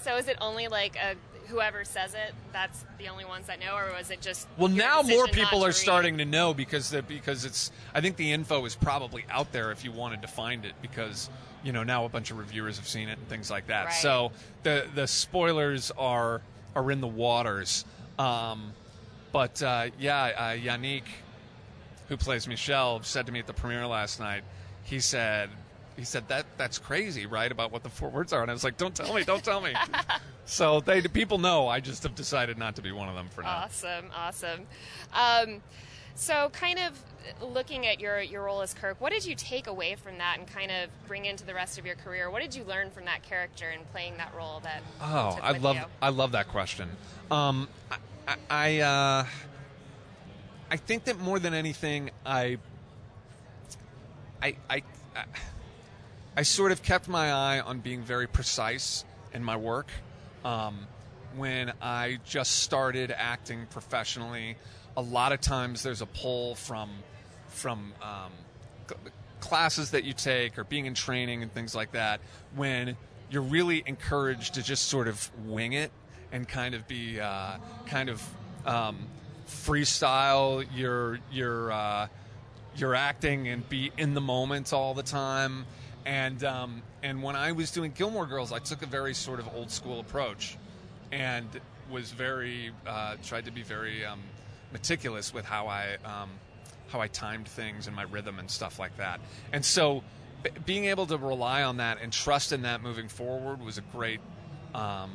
So 0.00 0.16
is 0.16 0.26
it 0.28 0.38
only 0.40 0.68
like 0.68 0.96
a, 0.96 1.16
whoever 1.48 1.84
says 1.84 2.14
it? 2.14 2.34
That's 2.52 2.84
the 2.98 3.08
only 3.08 3.24
ones 3.24 3.46
that 3.46 3.60
know, 3.60 3.76
or 3.76 3.92
was 3.96 4.10
it 4.10 4.20
just? 4.20 4.46
Well, 4.56 4.68
now 4.68 5.02
more 5.02 5.26
people 5.26 5.64
are 5.64 5.72
starting 5.72 6.18
to 6.18 6.24
know 6.24 6.54
because 6.54 6.90
the, 6.90 7.02
because 7.02 7.44
it's. 7.44 7.70
I 7.94 8.00
think 8.00 8.16
the 8.16 8.32
info 8.32 8.64
is 8.64 8.74
probably 8.74 9.24
out 9.30 9.52
there 9.52 9.72
if 9.72 9.84
you 9.84 9.92
wanted 9.92 10.22
to 10.22 10.28
find 10.28 10.64
it 10.64 10.74
because 10.82 11.30
you 11.62 11.72
know 11.72 11.82
now 11.82 12.04
a 12.04 12.08
bunch 12.08 12.30
of 12.30 12.38
reviewers 12.38 12.76
have 12.76 12.88
seen 12.88 13.08
it 13.08 13.18
and 13.18 13.28
things 13.28 13.50
like 13.50 13.68
that. 13.68 13.86
Right. 13.86 13.94
So 13.94 14.32
the 14.62 14.86
the 14.94 15.06
spoilers 15.06 15.90
are 15.92 16.42
are 16.74 16.90
in 16.90 17.00
the 17.00 17.06
waters. 17.06 17.84
Um, 18.18 18.72
but 19.32 19.62
uh, 19.62 19.88
yeah, 19.98 20.32
uh, 20.36 20.42
Yanic, 20.56 21.02
who 22.08 22.16
plays 22.16 22.48
Michelle, 22.48 23.02
said 23.02 23.26
to 23.26 23.32
me 23.32 23.38
at 23.38 23.46
the 23.46 23.52
premiere 23.52 23.86
last 23.86 24.20
night. 24.20 24.44
He 24.84 25.00
said. 25.00 25.50
He 25.96 26.04
said 26.04 26.28
that 26.28 26.44
that's 26.58 26.78
crazy, 26.78 27.24
right? 27.24 27.50
About 27.50 27.72
what 27.72 27.82
the 27.82 27.88
four 27.88 28.10
words 28.10 28.32
are, 28.32 28.42
and 28.42 28.50
I 28.50 28.54
was 28.54 28.64
like, 28.64 28.76
"Don't 28.76 28.94
tell 28.94 29.14
me, 29.14 29.24
don't 29.24 29.42
tell 29.42 29.60
me." 29.62 29.72
so 30.44 30.80
they 30.80 31.00
people 31.02 31.38
know. 31.38 31.68
I 31.68 31.80
just 31.80 32.02
have 32.02 32.14
decided 32.14 32.58
not 32.58 32.76
to 32.76 32.82
be 32.82 32.92
one 32.92 33.08
of 33.08 33.14
them 33.14 33.28
for 33.30 33.42
now. 33.42 33.62
Awesome, 33.64 34.10
awesome. 34.14 34.66
Um, 35.14 35.62
so, 36.14 36.50
kind 36.50 36.78
of 36.78 37.02
looking 37.42 37.86
at 37.86 37.98
your 37.98 38.20
your 38.20 38.44
role 38.44 38.60
as 38.60 38.74
Kirk, 38.74 39.00
what 39.00 39.12
did 39.12 39.24
you 39.24 39.34
take 39.34 39.66
away 39.66 39.94
from 39.94 40.18
that, 40.18 40.38
and 40.38 40.46
kind 40.46 40.70
of 40.70 40.90
bring 41.06 41.24
into 41.24 41.46
the 41.46 41.54
rest 41.54 41.78
of 41.78 41.86
your 41.86 41.94
career? 41.96 42.30
What 42.30 42.42
did 42.42 42.54
you 42.54 42.64
learn 42.64 42.90
from 42.90 43.06
that 43.06 43.22
character 43.22 43.70
and 43.70 43.90
playing 43.92 44.18
that 44.18 44.34
role? 44.36 44.60
That 44.60 44.82
Oh, 45.00 45.38
I 45.42 45.52
love 45.52 45.76
you? 45.76 45.82
I 46.02 46.10
love 46.10 46.32
that 46.32 46.48
question. 46.48 46.90
Um, 47.30 47.68
I 47.90 47.96
I, 48.28 48.36
I, 48.50 48.80
uh, 48.80 49.26
I 50.70 50.76
think 50.76 51.04
that 51.04 51.18
more 51.18 51.38
than 51.38 51.54
anything, 51.54 52.10
I 52.24 52.58
I 54.42 54.56
I 54.68 54.82
I- 55.14 55.24
I 56.38 56.42
sort 56.42 56.70
of 56.70 56.82
kept 56.82 57.08
my 57.08 57.32
eye 57.32 57.60
on 57.60 57.78
being 57.80 58.02
very 58.02 58.26
precise 58.26 59.06
in 59.32 59.42
my 59.42 59.56
work. 59.56 59.90
Um, 60.44 60.86
when 61.34 61.72
I 61.80 62.18
just 62.26 62.58
started 62.58 63.10
acting 63.10 63.66
professionally, 63.70 64.56
a 64.98 65.00
lot 65.00 65.32
of 65.32 65.40
times 65.40 65.82
there's 65.82 66.02
a 66.02 66.06
pull 66.06 66.54
from 66.54 66.90
from 67.48 67.94
um, 68.02 68.32
classes 69.40 69.92
that 69.92 70.04
you 70.04 70.12
take 70.12 70.58
or 70.58 70.64
being 70.64 70.84
in 70.84 70.92
training 70.92 71.42
and 71.42 71.52
things 71.54 71.74
like 71.74 71.92
that 71.92 72.20
when 72.54 72.96
you're 73.30 73.40
really 73.40 73.82
encouraged 73.86 74.54
to 74.54 74.62
just 74.62 74.88
sort 74.88 75.08
of 75.08 75.30
wing 75.46 75.72
it 75.72 75.90
and 76.32 76.46
kind 76.46 76.74
of 76.74 76.86
be 76.86 77.18
uh, 77.18 77.56
kind 77.86 78.10
of 78.10 78.22
um, 78.66 78.98
freestyle 79.48 80.66
your 80.74 81.18
your 81.32 81.72
uh, 81.72 82.08
your 82.76 82.94
acting 82.94 83.48
and 83.48 83.66
be 83.70 83.90
in 83.96 84.12
the 84.12 84.20
moment 84.20 84.74
all 84.74 84.92
the 84.92 85.02
time. 85.02 85.64
And 86.06 86.44
um, 86.44 86.82
and 87.02 87.20
when 87.20 87.34
I 87.34 87.50
was 87.50 87.72
doing 87.72 87.92
Gilmore 87.92 88.26
Girls, 88.26 88.52
I 88.52 88.60
took 88.60 88.82
a 88.82 88.86
very 88.86 89.12
sort 89.12 89.40
of 89.40 89.48
old 89.54 89.72
school 89.72 89.98
approach, 89.98 90.56
and 91.10 91.48
was 91.90 92.12
very 92.12 92.70
uh, 92.86 93.16
tried 93.24 93.46
to 93.46 93.50
be 93.50 93.62
very 93.62 94.04
um, 94.04 94.22
meticulous 94.72 95.34
with 95.34 95.44
how 95.44 95.66
I 95.66 95.96
um, 96.04 96.30
how 96.88 97.00
I 97.00 97.08
timed 97.08 97.48
things 97.48 97.88
and 97.88 97.96
my 97.96 98.04
rhythm 98.04 98.38
and 98.38 98.48
stuff 98.48 98.78
like 98.78 98.96
that. 98.98 99.20
And 99.52 99.64
so, 99.64 100.04
b- 100.44 100.50
being 100.64 100.84
able 100.84 101.06
to 101.06 101.18
rely 101.18 101.64
on 101.64 101.78
that 101.78 101.98
and 102.00 102.12
trust 102.12 102.52
in 102.52 102.62
that 102.62 102.82
moving 102.82 103.08
forward 103.08 103.60
was 103.60 103.76
a 103.76 103.82
great 103.92 104.20
um, 104.76 105.10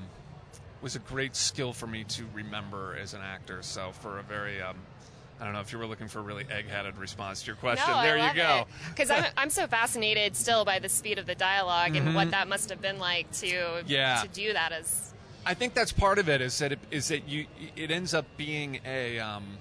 was 0.81 0.97
a 0.97 0.99
great 0.99 1.37
skill 1.37 1.71
for 1.71 1.87
me 1.87 2.03
to 2.03 2.25
remember 2.33 2.97
as 3.01 3.13
an 3.13 3.21
actor. 3.21 3.61
So 3.61 3.91
for 3.93 4.19
a 4.19 4.23
very 4.23 4.61
um, 4.61 4.75
I 5.41 5.43
don't 5.43 5.53
know 5.53 5.59
if 5.59 5.73
you 5.73 5.79
were 5.79 5.87
looking 5.87 6.07
for 6.07 6.19
a 6.19 6.21
really 6.21 6.45
egg-headed 6.51 6.99
response 6.99 7.41
to 7.41 7.47
your 7.47 7.55
question. 7.55 7.91
No, 7.91 8.03
there 8.03 8.15
you 8.15 8.31
go. 8.35 8.67
Because 8.89 9.09
I'm, 9.09 9.25
I'm 9.35 9.49
so 9.49 9.65
fascinated 9.65 10.35
still 10.35 10.65
by 10.65 10.77
the 10.77 10.87
speed 10.87 11.17
of 11.17 11.25
the 11.25 11.33
dialog 11.33 11.95
and 11.95 12.13
what 12.13 12.29
that 12.29 12.47
must 12.47 12.69
have 12.69 12.79
been 12.79 12.99
like 12.99 13.29
to 13.33 13.47
Mm-hmm. 13.47 13.87
Yeah. 13.89 14.21
to 14.21 14.27
do 14.27 14.53
that 14.53 14.71
as 14.71 15.13
I 15.45 15.55
think 15.55 15.73
that's 15.73 15.91
part 15.91 16.19
of 16.19 16.29
it. 16.29 16.41
Is 16.41 16.59
that 16.59 16.71
it, 16.73 16.79
is 16.91 17.07
that 17.07 17.27
you 17.27 17.47
it 17.75 17.89
ends 17.89 18.13
up 18.13 18.25
being 18.37 18.79
a 18.85 19.17
um, 19.19 19.57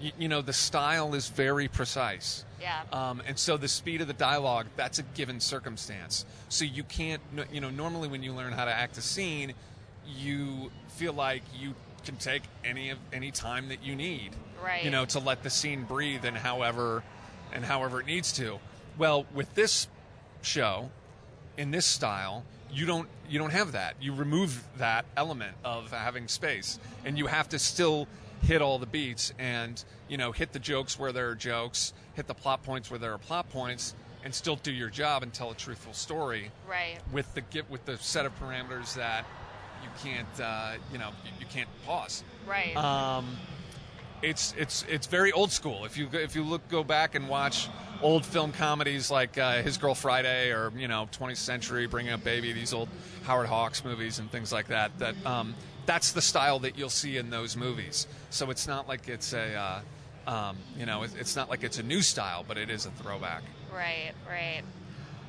you, 0.00 0.12
you 0.18 0.28
know 0.28 0.40
the 0.40 0.52
style 0.52 1.14
is 1.14 1.28
very 1.28 1.66
precise. 1.66 2.44
Yeah. 2.60 2.82
Um, 2.92 3.20
and 3.26 3.36
so 3.36 3.56
the 3.56 3.68
speed 3.68 4.00
of 4.00 4.06
the 4.06 4.12
dialogue 4.12 4.66
that's 4.76 5.00
a 5.00 5.02
given 5.02 5.40
circumstance. 5.40 6.24
So 6.48 6.64
you 6.64 6.84
can't 6.84 7.20
you 7.52 7.60
know 7.60 7.70
normally 7.70 8.06
when 8.08 8.22
you 8.22 8.32
learn 8.32 8.52
how 8.52 8.64
to 8.64 8.72
act 8.72 8.96
a 8.98 9.02
scene, 9.02 9.54
you 10.06 10.70
feel 10.88 11.12
like 11.12 11.42
you 11.58 11.74
can 12.06 12.16
take 12.16 12.42
any 12.64 12.90
of 12.90 12.98
any 13.12 13.30
time 13.30 13.68
that 13.68 13.84
you 13.84 13.94
need. 13.94 14.30
Right. 14.64 14.84
You 14.84 14.90
know 14.90 15.04
to 15.06 15.18
let 15.18 15.42
the 15.42 15.50
scene 15.50 15.84
breathe 15.84 16.24
and 16.24 16.36
however 16.36 17.02
and 17.52 17.64
however 17.64 18.00
it 18.00 18.06
needs 18.06 18.32
to. 18.34 18.58
Well, 18.96 19.26
with 19.34 19.54
this 19.54 19.88
show, 20.40 20.90
in 21.56 21.70
this 21.70 21.86
style 21.86 22.44
you 22.70 22.86
don't 22.86 23.08
you 23.28 23.38
don't 23.38 23.52
have 23.52 23.72
that 23.72 23.94
you 24.00 24.14
remove 24.14 24.62
that 24.78 25.04
element 25.16 25.56
of 25.64 25.90
having 25.90 26.28
space 26.28 26.78
and 27.04 27.16
you 27.16 27.26
have 27.26 27.48
to 27.48 27.58
still 27.58 28.08
hit 28.42 28.60
all 28.60 28.78
the 28.78 28.86
beats 28.86 29.32
and 29.38 29.84
you 30.08 30.16
know 30.16 30.32
hit 30.32 30.52
the 30.52 30.58
jokes 30.58 30.98
where 30.98 31.12
there 31.12 31.28
are 31.30 31.34
jokes 31.34 31.92
hit 32.14 32.26
the 32.26 32.34
plot 32.34 32.62
points 32.62 32.90
where 32.90 32.98
there 32.98 33.12
are 33.12 33.18
plot 33.18 33.48
points 33.50 33.94
and 34.24 34.34
still 34.34 34.56
do 34.56 34.72
your 34.72 34.90
job 34.90 35.22
and 35.22 35.32
tell 35.32 35.50
a 35.50 35.54
truthful 35.54 35.92
story 35.92 36.50
right. 36.68 36.98
with 37.12 37.32
the 37.34 37.40
get 37.40 37.68
with 37.70 37.84
the 37.86 37.96
set 37.98 38.26
of 38.26 38.38
parameters 38.40 38.94
that 38.94 39.24
you 39.86 40.10
can't 40.10 40.40
uh, 40.40 40.72
you 40.92 40.98
know 40.98 41.10
you, 41.24 41.30
you 41.40 41.46
can't 41.46 41.68
pause 41.86 42.22
Right. 42.46 42.76
um, 42.76 43.36
it's 44.22 44.54
it's 44.58 44.84
it's 44.88 45.06
very 45.06 45.30
old 45.32 45.52
school. 45.52 45.84
If 45.84 45.96
you 45.98 46.08
if 46.12 46.34
you 46.34 46.42
look 46.42 46.66
go 46.68 46.82
back 46.82 47.14
and 47.14 47.28
watch 47.28 47.68
old 48.02 48.24
film 48.24 48.52
comedies 48.52 49.10
like 49.10 49.36
uh, 49.38 49.62
His 49.62 49.76
Girl 49.78 49.94
Friday 49.94 50.50
or 50.52 50.72
you 50.76 50.88
know 50.88 51.08
20th 51.12 51.36
Century 51.36 51.86
Bringing 51.86 52.12
Up 52.12 52.24
Baby, 52.24 52.52
these 52.52 52.72
old 52.72 52.88
Howard 53.24 53.46
Hawks 53.48 53.84
movies 53.84 54.18
and 54.18 54.30
things 54.30 54.52
like 54.52 54.68
that. 54.68 54.98
That 54.98 55.14
um, 55.26 55.54
that's 55.84 56.12
the 56.12 56.22
style 56.22 56.58
that 56.60 56.78
you'll 56.78 56.88
see 56.88 57.16
in 57.18 57.28
those 57.30 57.56
movies. 57.56 58.06
So 58.30 58.50
it's 58.50 58.66
not 58.66 58.88
like 58.88 59.06
it's 59.08 59.34
a 59.34 59.82
uh, 60.26 60.30
um, 60.30 60.56
you 60.78 60.86
know 60.86 61.02
it's 61.02 61.36
not 61.36 61.50
like 61.50 61.62
it's 61.62 61.78
a 61.78 61.82
new 61.82 62.00
style, 62.00 62.42
but 62.46 62.56
it 62.56 62.70
is 62.70 62.86
a 62.86 62.90
throwback. 62.92 63.42
right. 63.72 64.12
Right. 64.28 64.62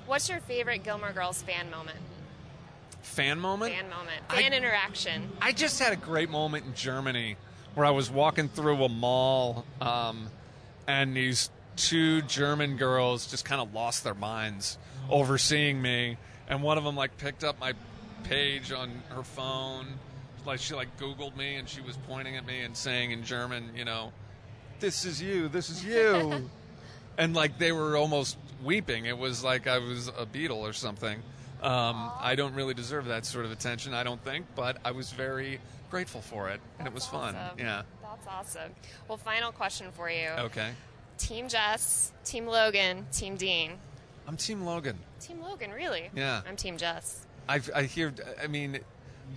What's 0.06 0.30
your 0.30 0.40
favorite 0.40 0.84
Gilmore 0.86 1.12
Girls 1.12 1.42
fan 1.42 1.70
moment? 1.70 2.00
Fan 3.08 3.40
moment. 3.40 3.74
Fan 3.74 3.90
moment. 3.90 4.22
I- 4.30 4.42
Fan 4.42 4.54
interaction. 4.54 5.30
I 5.42 5.52
just 5.52 5.80
had 5.80 5.94
a 5.94 5.96
great 5.96 6.30
moment 6.30 6.66
in 6.66 6.74
Germany 6.76 7.38
where 7.74 7.86
I 7.86 7.92
was 7.92 8.10
walking 8.12 8.48
through 8.50 8.84
a 8.84 8.90
mall 8.90 9.66
um, 9.82 10.28
and 10.88 11.16
these 11.16 11.50
two 11.76 12.22
German 12.24 12.78
girls 12.78 13.28
just 13.28 13.46
kind 13.46 13.62
of 13.62 13.74
lost 13.74 14.04
their 14.04 14.14
minds 14.14 14.78
over 15.10 15.38
seeing 15.38 15.82
me. 15.82 16.18
And 16.48 16.62
one 16.62 16.78
of 16.78 16.84
them 16.84 16.96
like 16.96 17.18
picked 17.18 17.44
up 17.44 17.60
my 17.60 17.74
page 18.24 18.72
on 18.72 18.90
her 19.10 19.24
phone, 19.24 19.88
like 20.46 20.60
she 20.60 20.76
like 20.76 20.98
Googled 21.00 21.36
me 21.36 21.56
and 21.56 21.68
she 21.68 21.82
was 21.82 21.98
pointing 22.08 22.36
at 22.36 22.46
me 22.46 22.62
and 22.62 22.76
saying 22.76 23.12
in 23.12 23.24
German, 23.24 23.72
you 23.76 23.86
know, 23.86 24.12
"This 24.80 25.06
is 25.06 25.22
you, 25.22 25.48
this 25.48 25.70
is 25.70 25.84
you," 25.84 26.50
and 27.18 27.34
like 27.36 27.58
they 27.58 27.72
were 27.72 27.96
almost 27.98 28.38
weeping. 28.64 29.06
It 29.06 29.18
was 29.18 29.44
like 29.44 29.68
I 29.68 29.78
was 29.80 30.08
a 30.08 30.26
Beatle 30.26 30.58
or 30.58 30.74
something. 30.74 31.22
Um, 31.62 32.12
I 32.20 32.36
don't 32.36 32.54
really 32.54 32.74
deserve 32.74 33.06
that 33.06 33.26
sort 33.26 33.46
of 33.46 33.52
attention, 33.52 33.94
I 33.94 34.04
don't 34.04 34.24
think, 34.24 34.46
but 34.56 34.78
I 34.86 34.92
was 34.92 35.12
very 35.12 35.60
grateful 35.90 36.22
for 36.22 36.50
it, 36.50 36.60
and 36.78 36.88
it 36.88 36.94
was 36.94 37.06
fun. 37.06 37.36
Awesome. 37.36 37.60
Yeah. 37.60 37.82
That's 38.04 38.28
awesome. 38.28 38.72
Well, 39.08 39.18
final 39.18 39.52
question 39.52 39.88
for 39.92 40.10
you. 40.10 40.30
Okay. 40.38 40.72
Team 41.18 41.48
Jess, 41.48 42.12
Team 42.24 42.46
Logan, 42.46 43.08
Team 43.12 43.36
Dean. 43.36 43.72
I'm 44.28 44.38
Team 44.38 44.64
Logan. 44.66 44.98
Team 45.20 45.42
Logan, 45.42 45.72
really? 45.72 46.10
Yeah. 46.16 46.42
I'm 46.48 46.56
Team 46.56 46.78
Jess. 46.78 47.26
I, 47.50 47.62
I 47.76 47.84
hear. 47.84 48.14
I 48.44 48.48
mean, 48.48 48.80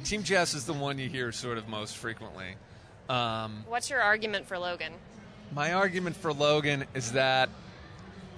Team 0.05 0.23
Jess 0.23 0.53
is 0.53 0.67
the 0.67 0.73
one 0.73 0.99
you 0.99 1.09
hear 1.09 1.33
sort 1.33 1.59
of 1.59 1.69
most 1.69 1.97
frequently. 1.97 2.57
Um, 3.09 3.65
What's 3.69 3.89
your 3.89 4.01
argument 4.01 4.47
for 4.47 4.59
Logan? 4.59 4.93
my 5.53 5.73
argument 5.73 6.17
for 6.17 6.33
Logan 6.33 6.85
is 6.95 7.13
that 7.13 7.49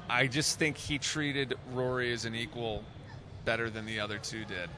I 0.09 0.27
just 0.27 0.59
think 0.59 0.77
he 0.77 0.99
treated 0.99 1.55
Rory 1.73 2.13
as 2.13 2.25
an 2.25 2.35
equal 2.35 2.85
better 3.45 3.71
than 3.71 3.87
the 3.87 4.01
other 4.01 4.19
two 4.19 4.45
did. 4.45 4.69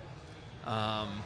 Um, 0.64 1.22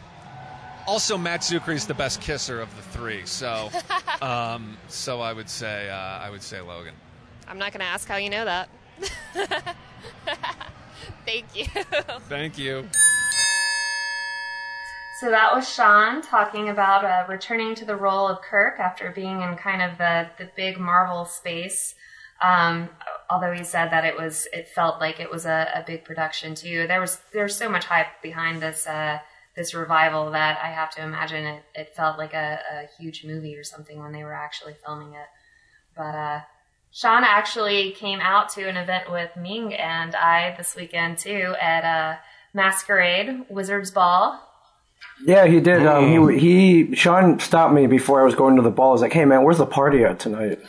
also, 0.86 1.18
Matt 1.18 1.40
Czuchry 1.40 1.74
is 1.74 1.86
the 1.86 1.94
best 1.94 2.20
kisser 2.20 2.60
of 2.60 2.74
the 2.76 2.82
three, 2.82 3.26
so 3.26 3.70
um, 4.22 4.76
so 4.88 5.20
I 5.20 5.32
would 5.32 5.48
say 5.48 5.90
uh, 5.90 5.94
I 5.94 6.30
would 6.30 6.42
say 6.42 6.60
Logan. 6.60 6.94
I'm 7.46 7.58
not 7.58 7.72
going 7.72 7.80
to 7.80 7.86
ask 7.86 8.08
how 8.08 8.16
you 8.16 8.30
know 8.30 8.44
that. 8.44 8.68
Thank 11.24 11.46
you. 11.54 11.66
Thank 12.28 12.58
you. 12.58 12.88
So 15.20 15.30
that 15.30 15.52
was 15.52 15.68
Sean 15.68 16.22
talking 16.22 16.68
about 16.68 17.04
uh, 17.04 17.24
returning 17.28 17.74
to 17.76 17.84
the 17.84 17.96
role 17.96 18.28
of 18.28 18.40
Kirk 18.40 18.78
after 18.78 19.10
being 19.10 19.42
in 19.42 19.56
kind 19.56 19.82
of 19.82 19.98
the, 19.98 20.28
the 20.38 20.48
big 20.54 20.78
Marvel 20.78 21.24
space. 21.24 21.96
Um, 22.40 22.88
although 23.30 23.52
he 23.52 23.64
said 23.64 23.90
that 23.90 24.04
it 24.04 24.16
was, 24.16 24.46
it 24.52 24.68
felt 24.68 25.00
like 25.00 25.20
it 25.20 25.30
was 25.30 25.46
a, 25.46 25.68
a 25.74 25.84
big 25.86 26.04
production 26.04 26.54
too. 26.54 26.86
There 26.86 27.00
was 27.00 27.18
there's 27.32 27.56
so 27.56 27.68
much 27.68 27.84
hype 27.84 28.22
behind 28.22 28.62
this 28.62 28.86
uh, 28.86 29.18
this 29.58 29.74
revival 29.74 30.30
that 30.30 30.58
I 30.62 30.68
have 30.68 30.90
to 30.92 31.02
imagine 31.02 31.44
it, 31.44 31.62
it 31.74 31.94
felt 31.94 32.16
like 32.16 32.32
a, 32.32 32.60
a 32.72 33.02
huge 33.02 33.24
movie 33.24 33.56
or 33.56 33.64
something 33.64 33.98
when 33.98 34.12
they 34.12 34.22
were 34.22 34.32
actually 34.32 34.74
filming 34.84 35.14
it. 35.14 35.26
But 35.96 36.14
uh, 36.14 36.40
Sean 36.92 37.24
actually 37.24 37.90
came 37.90 38.20
out 38.20 38.48
to 38.50 38.68
an 38.68 38.76
event 38.76 39.10
with 39.10 39.30
Ming 39.36 39.74
and 39.74 40.14
I 40.14 40.54
this 40.56 40.76
weekend 40.76 41.18
too 41.18 41.54
at 41.60 41.84
uh, 41.84 42.18
Masquerade 42.54 43.44
Wizards 43.50 43.90
Ball. 43.90 44.40
Yeah, 45.26 45.46
he 45.46 45.60
did. 45.60 45.84
Um, 45.84 46.30
he 46.30 46.38
he 46.38 46.94
Sean 46.94 47.40
stopped 47.40 47.74
me 47.74 47.86
before 47.86 48.20
I 48.20 48.24
was 48.24 48.34
going 48.34 48.56
to 48.56 48.62
the 48.62 48.70
ball. 48.70 48.90
I 48.90 48.92
was 48.92 49.02
like, 49.02 49.12
"Hey 49.12 49.24
man, 49.24 49.42
where's 49.42 49.58
the 49.58 49.66
party 49.66 50.04
at 50.04 50.18
tonight?" 50.18 50.60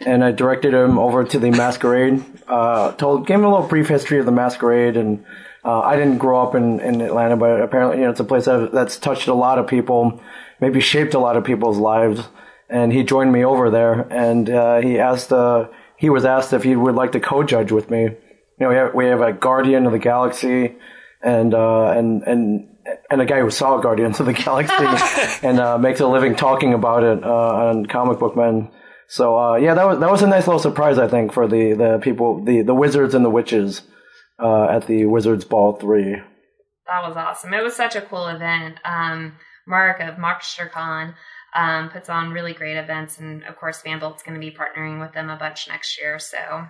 And 0.00 0.24
I 0.24 0.32
directed 0.32 0.74
him 0.74 0.98
over 0.98 1.24
to 1.24 1.38
the 1.38 1.50
masquerade. 1.50 2.24
Uh, 2.46 2.92
told 2.92 3.26
gave 3.26 3.38
him 3.38 3.44
a 3.44 3.50
little 3.50 3.66
brief 3.66 3.88
history 3.88 4.18
of 4.18 4.26
the 4.26 4.32
masquerade, 4.32 4.96
and 4.96 5.24
uh, 5.64 5.80
I 5.80 5.96
didn't 5.96 6.18
grow 6.18 6.42
up 6.42 6.54
in, 6.54 6.80
in 6.80 7.00
Atlanta, 7.00 7.36
but 7.36 7.60
apparently, 7.60 7.98
you 7.98 8.04
know, 8.04 8.10
it's 8.10 8.20
a 8.20 8.24
place 8.24 8.44
that, 8.44 8.70
that's 8.72 8.98
touched 8.98 9.28
a 9.28 9.34
lot 9.34 9.58
of 9.58 9.66
people, 9.66 10.20
maybe 10.60 10.80
shaped 10.80 11.14
a 11.14 11.18
lot 11.18 11.36
of 11.36 11.44
people's 11.44 11.78
lives. 11.78 12.22
And 12.68 12.92
he 12.92 13.02
joined 13.02 13.32
me 13.32 13.44
over 13.44 13.70
there, 13.70 14.00
and 14.10 14.48
uh, 14.48 14.80
he 14.80 14.98
asked. 14.98 15.32
Uh, 15.32 15.68
he 15.96 16.10
was 16.10 16.24
asked 16.24 16.52
if 16.52 16.64
he 16.64 16.76
would 16.76 16.94
like 16.94 17.12
to 17.12 17.20
co-judge 17.20 17.72
with 17.72 17.90
me. 17.90 18.02
You 18.02 18.18
know, 18.58 18.68
we 18.68 18.74
have, 18.74 18.94
we 18.94 19.04
have 19.06 19.20
a 19.20 19.32
Guardian 19.32 19.86
of 19.86 19.92
the 19.92 19.98
Galaxy, 19.98 20.76
and 21.22 21.54
uh, 21.54 21.90
and 21.90 22.22
and 22.22 22.68
and 23.10 23.20
a 23.20 23.24
guy 23.24 23.40
who 23.40 23.50
saw 23.50 23.78
Guardians 23.78 24.20
of 24.20 24.26
the 24.26 24.32
Galaxy 24.32 24.74
and 25.46 25.58
uh, 25.58 25.78
makes 25.78 26.00
a 26.00 26.06
living 26.06 26.36
talking 26.36 26.74
about 26.74 27.02
it 27.02 27.24
uh, 27.24 27.28
on 27.28 27.86
Comic 27.86 28.18
Book 28.18 28.36
Men. 28.36 28.70
So 29.14 29.38
uh, 29.38 29.54
yeah, 29.54 29.74
that 29.74 29.86
was 29.86 30.00
that 30.00 30.10
was 30.10 30.22
a 30.22 30.26
nice 30.26 30.48
little 30.48 30.58
surprise, 30.58 30.98
I 30.98 31.06
think, 31.06 31.32
for 31.32 31.46
the, 31.46 31.74
the 31.74 32.00
people, 32.02 32.42
the, 32.42 32.62
the 32.62 32.74
wizards 32.74 33.14
and 33.14 33.24
the 33.24 33.30
witches 33.30 33.82
uh, 34.40 34.64
at 34.64 34.88
the 34.88 35.06
Wizards 35.06 35.44
Ball 35.44 35.74
three. 35.74 36.14
That 36.88 37.06
was 37.06 37.16
awesome. 37.16 37.54
It 37.54 37.62
was 37.62 37.76
such 37.76 37.94
a 37.94 38.00
cool 38.00 38.26
event. 38.26 38.78
Um, 38.84 39.36
Mark 39.68 40.00
of 40.00 40.16
MarksterCon 40.16 41.14
um, 41.54 41.90
puts 41.90 42.08
on 42.08 42.32
really 42.32 42.54
great 42.54 42.76
events, 42.76 43.20
and 43.20 43.44
of 43.44 43.56
course, 43.56 43.80
Fanbolt's 43.82 44.24
going 44.24 44.34
to 44.34 44.44
be 44.44 44.50
partnering 44.50 45.00
with 45.00 45.12
them 45.12 45.30
a 45.30 45.36
bunch 45.36 45.68
next 45.68 45.96
year. 45.96 46.18
So 46.18 46.66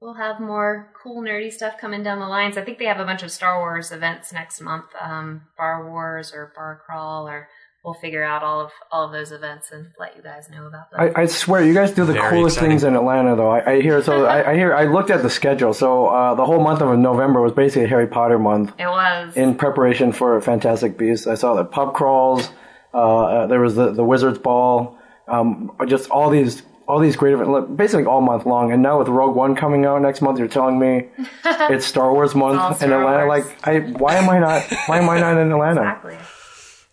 we'll 0.00 0.14
have 0.14 0.38
more 0.38 0.92
cool 1.02 1.20
nerdy 1.20 1.52
stuff 1.52 1.74
coming 1.80 2.04
down 2.04 2.20
the 2.20 2.28
lines. 2.28 2.56
I 2.56 2.62
think 2.62 2.78
they 2.78 2.84
have 2.84 3.00
a 3.00 3.04
bunch 3.04 3.24
of 3.24 3.32
Star 3.32 3.58
Wars 3.58 3.90
events 3.90 4.32
next 4.32 4.60
month, 4.60 4.86
um, 5.02 5.42
Bar 5.58 5.90
Wars 5.90 6.32
or 6.32 6.52
Bar 6.54 6.82
Crawl, 6.86 7.26
or 7.26 7.48
we'll 7.84 7.94
figure 7.94 8.22
out 8.22 8.42
all 8.42 8.60
of 8.60 8.70
all 8.92 9.06
of 9.06 9.12
those 9.12 9.32
events 9.32 9.70
and 9.72 9.88
let 9.98 10.16
you 10.16 10.22
guys 10.22 10.50
know 10.50 10.66
about 10.66 10.90
them. 10.90 11.12
I, 11.16 11.22
I 11.22 11.26
swear, 11.26 11.64
you 11.64 11.74
guys 11.74 11.92
do 11.92 12.04
the 12.04 12.12
Very 12.12 12.28
coolest 12.30 12.56
exciting. 12.56 12.72
things 12.72 12.84
in 12.84 12.94
Atlanta, 12.94 13.36
though. 13.36 13.50
I, 13.50 13.72
I 13.72 13.80
hear 13.80 14.02
so. 14.02 14.26
I, 14.26 14.50
I 14.50 14.54
hear. 14.54 14.74
I 14.74 14.84
looked 14.84 15.10
at 15.10 15.22
the 15.22 15.30
schedule. 15.30 15.72
So 15.72 16.06
uh, 16.06 16.34
the 16.34 16.44
whole 16.44 16.60
month 16.60 16.80
of 16.82 16.98
November 16.98 17.40
was 17.40 17.52
basically 17.52 17.84
a 17.84 17.88
Harry 17.88 18.06
Potter 18.06 18.38
month. 18.38 18.72
it 18.78 18.86
was 18.86 19.36
in 19.36 19.54
preparation 19.54 20.12
for 20.12 20.40
Fantastic 20.40 20.98
Beasts. 20.98 21.26
I 21.26 21.34
saw 21.34 21.54
the 21.54 21.64
pub 21.64 21.94
crawls. 21.94 22.48
Uh, 22.92 22.96
uh, 22.96 23.46
there 23.46 23.60
was 23.60 23.76
the, 23.76 23.92
the 23.92 24.04
Wizards 24.04 24.38
Ball. 24.38 24.98
Um, 25.28 25.72
just 25.86 26.10
all 26.10 26.28
these 26.28 26.62
all 26.88 26.98
these 26.98 27.14
great 27.14 27.34
events, 27.34 27.70
basically 27.76 28.04
all 28.04 28.20
month 28.20 28.46
long. 28.46 28.72
And 28.72 28.82
now 28.82 28.98
with 28.98 29.06
Rogue 29.08 29.36
One 29.36 29.54
coming 29.54 29.84
out 29.86 30.02
next 30.02 30.20
month, 30.22 30.38
you're 30.40 30.48
telling 30.48 30.78
me 30.78 31.08
it's 31.44 31.86
Star 31.86 32.12
Wars 32.12 32.34
month 32.34 32.58
all 32.58 32.72
in 32.72 32.92
Atlanta. 32.92 33.26
Wars. 33.26 33.46
Like, 33.46 33.66
I 33.68 33.78
why 33.92 34.16
am 34.16 34.28
I 34.28 34.40
not 34.40 34.64
why 34.86 34.98
am 34.98 35.08
I 35.08 35.20
not 35.20 35.38
in 35.38 35.52
Atlanta? 35.52 35.80
exactly. 36.02 36.18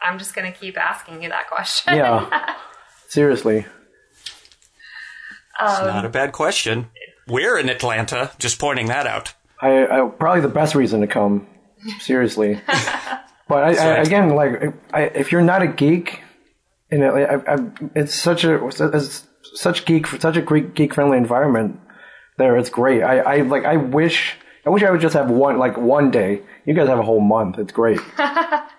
I'm 0.07 0.17
just 0.17 0.33
going 0.33 0.51
to 0.51 0.57
keep 0.57 0.77
asking 0.77 1.21
you 1.21 1.29
that 1.29 1.49
question. 1.49 1.95
Yeah, 1.95 2.55
seriously. 3.07 3.65
It's 5.59 5.81
not 5.81 6.05
a 6.05 6.09
bad 6.09 6.33
question. 6.33 6.89
We're 7.27 7.57
in 7.57 7.67
Atlanta, 7.67 8.31
just 8.37 8.59
pointing 8.59 8.87
that 8.87 9.07
out. 9.07 9.33
I, 9.59 9.85
I 9.85 10.07
probably 10.07 10.41
the 10.41 10.49
best 10.49 10.75
reason 10.75 11.01
to 11.01 11.07
come. 11.07 11.47
Seriously, 11.99 12.59
but 13.47 13.63
I, 13.63 13.75
I, 13.75 13.87
again, 14.01 14.29
like, 14.29 14.73
I, 14.93 15.03
if 15.03 15.31
you're 15.31 15.41
not 15.41 15.61
a 15.61 15.67
geek, 15.67 16.21
and 16.89 17.03
it, 17.03 17.07
I, 17.07 17.53
I, 17.53 17.57
it's 17.95 18.13
such 18.13 18.43
a 18.43 18.65
it's 18.67 19.27
such 19.53 19.85
geek 19.85 20.07
such 20.07 20.37
a 20.37 20.41
great 20.41 20.73
geek 20.73 20.93
friendly 20.93 21.17
environment 21.17 21.79
there. 22.37 22.57
It's 22.57 22.69
great. 22.69 23.03
I, 23.03 23.19
I 23.19 23.41
like. 23.41 23.65
I 23.65 23.77
wish. 23.77 24.35
I 24.65 24.69
wish 24.69 24.83
I 24.83 24.91
would 24.91 25.01
just 25.01 25.13
have 25.13 25.29
one 25.29 25.57
like 25.59 25.77
one 25.77 26.11
day. 26.11 26.41
You 26.65 26.73
guys 26.73 26.87
have 26.87 26.99
a 26.99 27.03
whole 27.03 27.21
month. 27.21 27.57
It's 27.57 27.71
great. 27.71 27.99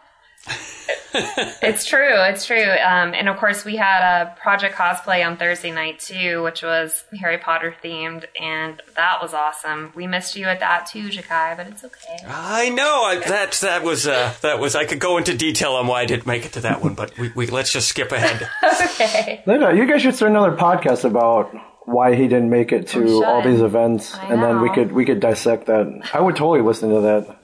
It's 1.63 1.85
true. 1.85 2.15
It's 2.25 2.47
true. 2.47 2.63
Um, 2.63 3.15
and 3.15 3.29
of 3.29 3.37
course, 3.37 3.65
we 3.65 3.77
had 3.77 4.01
a 4.03 4.35
project 4.37 4.75
cosplay 4.77 5.27
on 5.27 5.37
Thursday 5.37 5.71
night 5.71 5.99
too, 5.99 6.43
which 6.43 6.63
was 6.63 7.05
Harry 7.19 7.39
Potter 7.39 7.75
themed, 7.83 8.25
and 8.41 8.81
that 8.97 9.19
was 9.21 9.35
awesome. 9.35 9.93
We 9.95 10.07
missed 10.07 10.37
you 10.37 10.47
at 10.47 10.61
that 10.61 10.87
too, 10.87 11.09
Jakai, 11.09 11.57
but 11.57 11.67
it's 11.67 11.85
okay. 11.85 12.19
I 12.27 12.71
know 12.71 13.05
I, 13.05 13.19
that 13.29 13.53
that 13.63 13.83
was 13.83 14.07
uh, 14.07 14.35
that 14.43 14.59
was. 14.59 14.75
I 14.75 14.85
could 14.85 15.01
go 15.01 15.19
into 15.19 15.37
detail 15.37 15.73
on 15.73 15.87
why 15.87 16.03
I 16.03 16.07
didn't 16.07 16.27
make 16.27 16.45
it 16.47 16.53
to 16.53 16.61
that 16.61 16.83
one, 16.83 16.95
but 16.95 17.17
we, 17.19 17.33
we 17.35 17.47
let's 17.47 17.73
just 17.73 17.89
skip 17.89 18.13
ahead. 18.13 18.49
okay. 18.83 19.43
No, 19.47 19.57
no, 19.57 19.71
you 19.71 19.87
guys 19.87 20.03
should 20.03 20.15
start 20.15 20.31
another 20.31 20.57
podcast 20.57 21.05
about 21.05 21.55
why 21.85 22.15
he 22.15 22.29
didn't 22.29 22.51
make 22.51 22.73
it 22.73 22.89
to 22.89 23.25
all 23.25 23.43
these 23.43 23.61
events, 23.61 24.15
I 24.15 24.33
and 24.33 24.43
then 24.43 24.61
we 24.61 24.71
could 24.73 24.93
we 24.93 25.05
could 25.05 25.21
dissect 25.21 25.67
that. 25.67 26.11
I 26.13 26.21
would 26.21 26.37
totally 26.37 26.61
listen 26.61 26.91
to 26.91 27.01
that. 27.01 27.38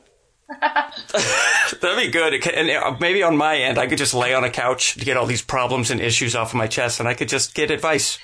That'd 1.80 1.96
be 2.04 2.08
good. 2.10 2.46
And 2.46 2.70
uh, 2.70 2.96
maybe 3.00 3.22
on 3.22 3.36
my 3.36 3.56
end, 3.56 3.78
I 3.78 3.86
could 3.86 3.98
just 3.98 4.14
lay 4.14 4.34
on 4.34 4.44
a 4.44 4.50
couch 4.50 4.94
to 4.94 5.04
get 5.04 5.16
all 5.16 5.26
these 5.26 5.42
problems 5.42 5.90
and 5.90 6.00
issues 6.00 6.34
off 6.36 6.50
of 6.50 6.56
my 6.56 6.66
chest, 6.66 7.00
and 7.00 7.08
I 7.08 7.14
could 7.14 7.28
just 7.28 7.54
get 7.54 7.70
advice 7.70 8.18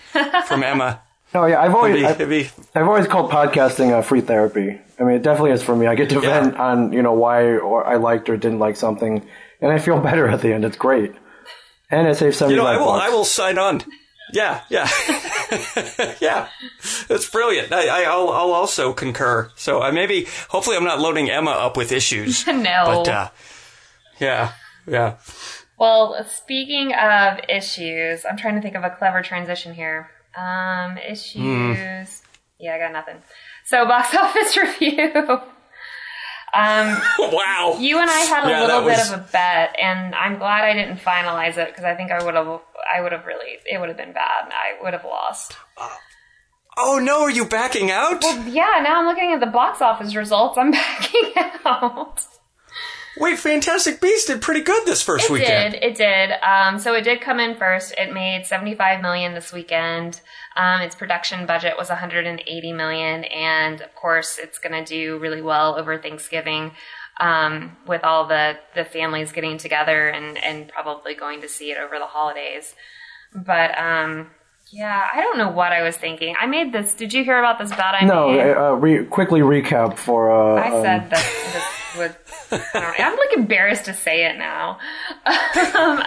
from 0.47 0.63
Emma. 0.63 1.01
No, 1.33 1.47
yeah, 1.47 1.61
I've 1.61 1.67
It'd 1.67 1.77
always 1.77 1.95
be, 1.95 2.05
I, 2.05 2.11
it'd 2.11 2.29
be 2.29 2.51
I've 2.75 2.89
always 2.89 3.07
called 3.07 3.31
podcasting 3.31 3.97
a 3.97 4.03
free 4.03 4.21
therapy. 4.21 4.81
I 4.99 5.05
mean, 5.05 5.15
it 5.15 5.23
definitely 5.23 5.53
is 5.53 5.63
for 5.63 5.77
me. 5.77 5.87
I 5.87 5.95
get 5.95 6.09
to 6.09 6.17
Yeah. 6.17 6.23
vent 6.41 6.57
on 6.57 6.93
you 6.93 7.03
know 7.03 7.13
why 7.13 7.45
or 7.57 7.87
I 7.87 7.99
liked 7.99 8.29
or 8.29 8.37
didn't 8.37 8.59
like 8.59 8.75
something, 8.75 9.25
and 9.61 9.71
I 9.71 9.79
feel 9.79 10.01
better 10.03 10.27
at 10.27 10.41
the 10.41 10.53
end. 10.53 10.65
It's 10.65 10.77
great, 10.77 11.13
and 11.89 12.09
it 12.09 12.17
saves 12.17 12.37
seventy 12.37 12.57
You 12.57 12.61
know, 12.63 12.67
I 12.67 12.77
will. 12.79 12.87
bucks. 12.87 13.05
I 13.07 13.11
will 13.11 13.25
sign 13.25 13.59
on. 13.59 13.83
Yeah, 14.33 14.63
yeah, 14.69 14.89
yeah. 16.21 16.49
That's 17.09 17.29
brilliant. 17.29 17.73
I, 17.73 17.89
I, 17.89 18.03
I'll, 18.05 18.29
I'll 18.31 18.53
also 18.53 18.93
concur. 18.93 19.51
So 19.57 19.83
uh, 19.83 19.93
maybe, 19.93 20.27
hopefully, 20.49 20.77
I'm 20.77 20.85
not 20.85 21.01
loading 21.01 21.31
Emma 21.31 21.51
up 21.51 21.77
with 21.77 21.93
issues. 21.93 22.47
No. 22.47 22.85
But 23.05 23.09
uh, 23.09 23.29
yeah, 24.19 24.53
yeah. 24.87 25.17
Well, 25.79 26.25
speaking 26.29 26.93
of 26.93 27.41
issues, 27.49 28.25
I'm 28.29 28.37
trying 28.37 28.57
to 28.57 28.61
think 28.61 28.75
of 28.75 28.85
a 28.85 28.91
clever 28.91 29.23
transition 29.23 29.73
here. 29.73 30.11
Um, 30.37 30.99
issues. 30.99 32.23
Yeah, 32.59 32.75
I 32.75 32.79
got 32.79 32.93
nothing. 32.93 33.23
So, 33.65 33.87
box 33.87 34.15
office 34.15 34.57
review. 34.57 35.41
Um, 36.55 37.01
wow. 37.33 37.77
you 37.79 37.99
and 38.01 38.11
I 38.11 38.19
had 38.21 38.45
a 38.47 38.51
Yeah, 38.51 38.61
little 38.63 38.81
bit 38.81 38.99
was- 38.99 39.13
of 39.13 39.21
a 39.21 39.29
bet, 39.33 39.77
and 39.81 40.15
I'm 40.15 40.39
glad 40.39 40.65
I 40.65 40.73
didn't 40.73 40.99
finalize 40.99 41.57
it 41.57 41.69
because 41.69 41.85
I 41.85 41.95
think 41.95 42.11
I 42.11 42.23
would 42.25 42.35
have. 42.35 42.61
I 42.97 43.01
would 43.01 43.13
have 43.13 43.27
really. 43.27 43.59
It 43.67 43.79
would 43.79 43.89
have 43.89 43.99
been 43.99 44.13
bad. 44.13 44.51
I 44.53 44.83
would 44.83 44.93
have 44.93 45.05
lost. 45.05 45.57
Oh 46.77 46.99
no, 47.03 47.23
are 47.23 47.31
you 47.31 47.45
backing 47.45 47.91
out? 47.91 48.23
Yeah, 48.47 48.81
now 48.83 49.01
I'm 49.01 49.07
looking 49.07 49.33
at 49.33 49.41
the 49.41 49.47
box 49.47 49.83
office 49.83 50.15
results. 50.15 50.57
I'm 50.57 50.71
backing 50.73 51.33
out. 51.65 52.21
Wait, 53.19 53.39
Fantastic 53.39 54.01
Beasts 54.01 54.27
did 54.29 54.41
pretty 54.41 54.61
good 54.63 54.87
this 54.87 55.03
first 55.03 55.27
It 55.29 55.33
weekend. 55.33 55.75
It 55.75 55.81
did. 55.81 55.91
It 55.93 55.97
did. 55.97 56.31
Um, 56.43 56.79
so 56.79 56.95
it 56.95 57.03
did 57.03 57.21
come 57.21 57.41
in 57.41 57.57
first. 57.57 57.93
It 57.99 58.15
made 58.15 58.47
75 58.47 59.03
million 59.03 59.35
this 59.35 59.53
weekend. 59.53 60.21
Um, 60.61 60.83
its 60.83 60.95
production 60.95 61.47
budget 61.47 61.75
was 61.79 61.89
180 61.89 62.73
million, 62.73 63.25
and 63.25 63.81
of 63.81 63.95
course, 63.95 64.39
it's 64.45 64.59
going 64.59 64.85
to 64.85 64.85
do 64.85 65.19
really 65.19 65.43
well 65.43 65.79
over 65.81 65.97
Thanksgiving. 65.97 66.73
um, 67.21 67.77
with 67.87 68.03
all 68.03 68.27
the 68.27 68.59
the 68.75 68.85
families 68.85 69.31
getting 69.33 69.59
together 69.59 70.09
and 70.09 70.39
and 70.39 70.69
probably 70.69 71.15
going 71.15 71.41
to 71.43 71.49
see 71.49 71.71
it 71.71 71.79
over 71.79 71.99
the 71.99 72.07
holidays. 72.07 72.75
But 73.35 73.79
um, 73.79 74.31
yeah, 74.71 75.07
I 75.13 75.21
don't 75.21 75.39
know 75.39 75.51
what 75.51 75.73
I 75.73 75.83
was 75.83 75.97
thinking. 75.97 76.35
I 76.41 76.47
made 76.47 76.73
this. 76.73 76.95
Did 76.95 77.13
you 77.13 77.25
hear 77.25 77.39
about 77.39 77.59
this 77.59 77.71
bet 77.71 77.95
I 78.01 78.05
No, 78.05 78.33
made? 78.33 78.55
uh, 78.57 78.73
re- 78.75 79.05
quickly 79.05 79.41
recap 79.41 79.97
for. 79.99 80.31
Uh, 80.31 80.63
I 80.63 80.67
um, 80.77 80.83
said 80.83 81.11
that 81.11 81.25
this 81.53 81.99
would. 81.99 82.17
I 82.75 82.95
I'm 82.99 83.17
like 83.17 83.33
embarrassed 83.37 83.85
to 83.87 83.95
say 83.95 84.25
it 84.27 84.39
now. 84.39 84.79
um, 85.27 86.03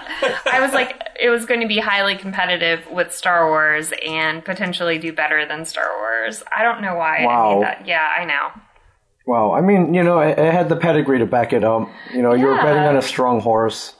I 0.45 0.59
was 0.61 0.71
like, 0.73 1.01
it 1.19 1.29
was 1.29 1.45
going 1.45 1.61
to 1.61 1.67
be 1.67 1.79
highly 1.79 2.15
competitive 2.17 2.85
with 2.91 3.13
Star 3.13 3.47
Wars 3.49 3.91
and 4.05 4.43
potentially 4.43 4.97
do 4.97 5.11
better 5.13 5.45
than 5.45 5.65
Star 5.65 5.87
Wars. 5.99 6.41
I 6.55 6.63
don't 6.63 6.81
know 6.81 6.95
why 6.95 7.19
I 7.23 7.25
Wow. 7.25 7.53
made 7.55 7.63
that. 7.63 7.85
Yeah, 7.87 8.11
I 8.17 8.25
know. 8.25 8.49
Well, 9.25 9.51
I 9.53 9.61
mean, 9.61 9.93
you 9.93 10.03
know, 10.03 10.19
it, 10.19 10.37
it 10.37 10.53
had 10.53 10.67
the 10.69 10.75
pedigree 10.75 11.19
to 11.19 11.25
back 11.25 11.53
it 11.53 11.63
up. 11.63 11.87
You 12.13 12.21
know, 12.21 12.33
you 12.33 12.45
were 12.45 12.55
Yeah. 12.55 12.63
betting 12.63 12.83
on 12.83 12.95
a 12.97 13.01
strong 13.01 13.39
horse. 13.39 13.95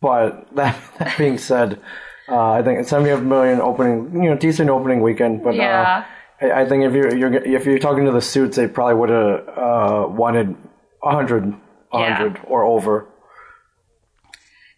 But 0.00 0.54
that, 0.56 0.76
that 0.98 1.16
being 1.18 1.38
said, 1.38 1.80
uh, 2.28 2.52
I 2.52 2.62
think 2.62 2.86
75 2.86 3.24
million 3.24 3.60
opening, 3.60 4.22
you 4.22 4.30
know, 4.30 4.36
decent 4.36 4.70
opening 4.70 5.00
weekend. 5.02 5.42
But 5.42 5.54
Yeah. 5.54 6.04
uh, 6.40 6.46
I, 6.46 6.62
I 6.62 6.68
think 6.68 6.84
if 6.84 6.92
you're, 6.92 7.14
you're 7.14 7.34
if 7.34 7.64
you're 7.66 7.78
talking 7.78 8.04
to 8.06 8.12
the 8.12 8.20
suits, 8.20 8.56
they 8.56 8.66
probably 8.66 8.94
would 8.94 9.10
have 9.10 9.48
uh, 9.48 10.06
wanted 10.08 10.56
100, 11.00 11.54
100 11.90 12.40
or 12.44 12.64
over. 12.64 13.08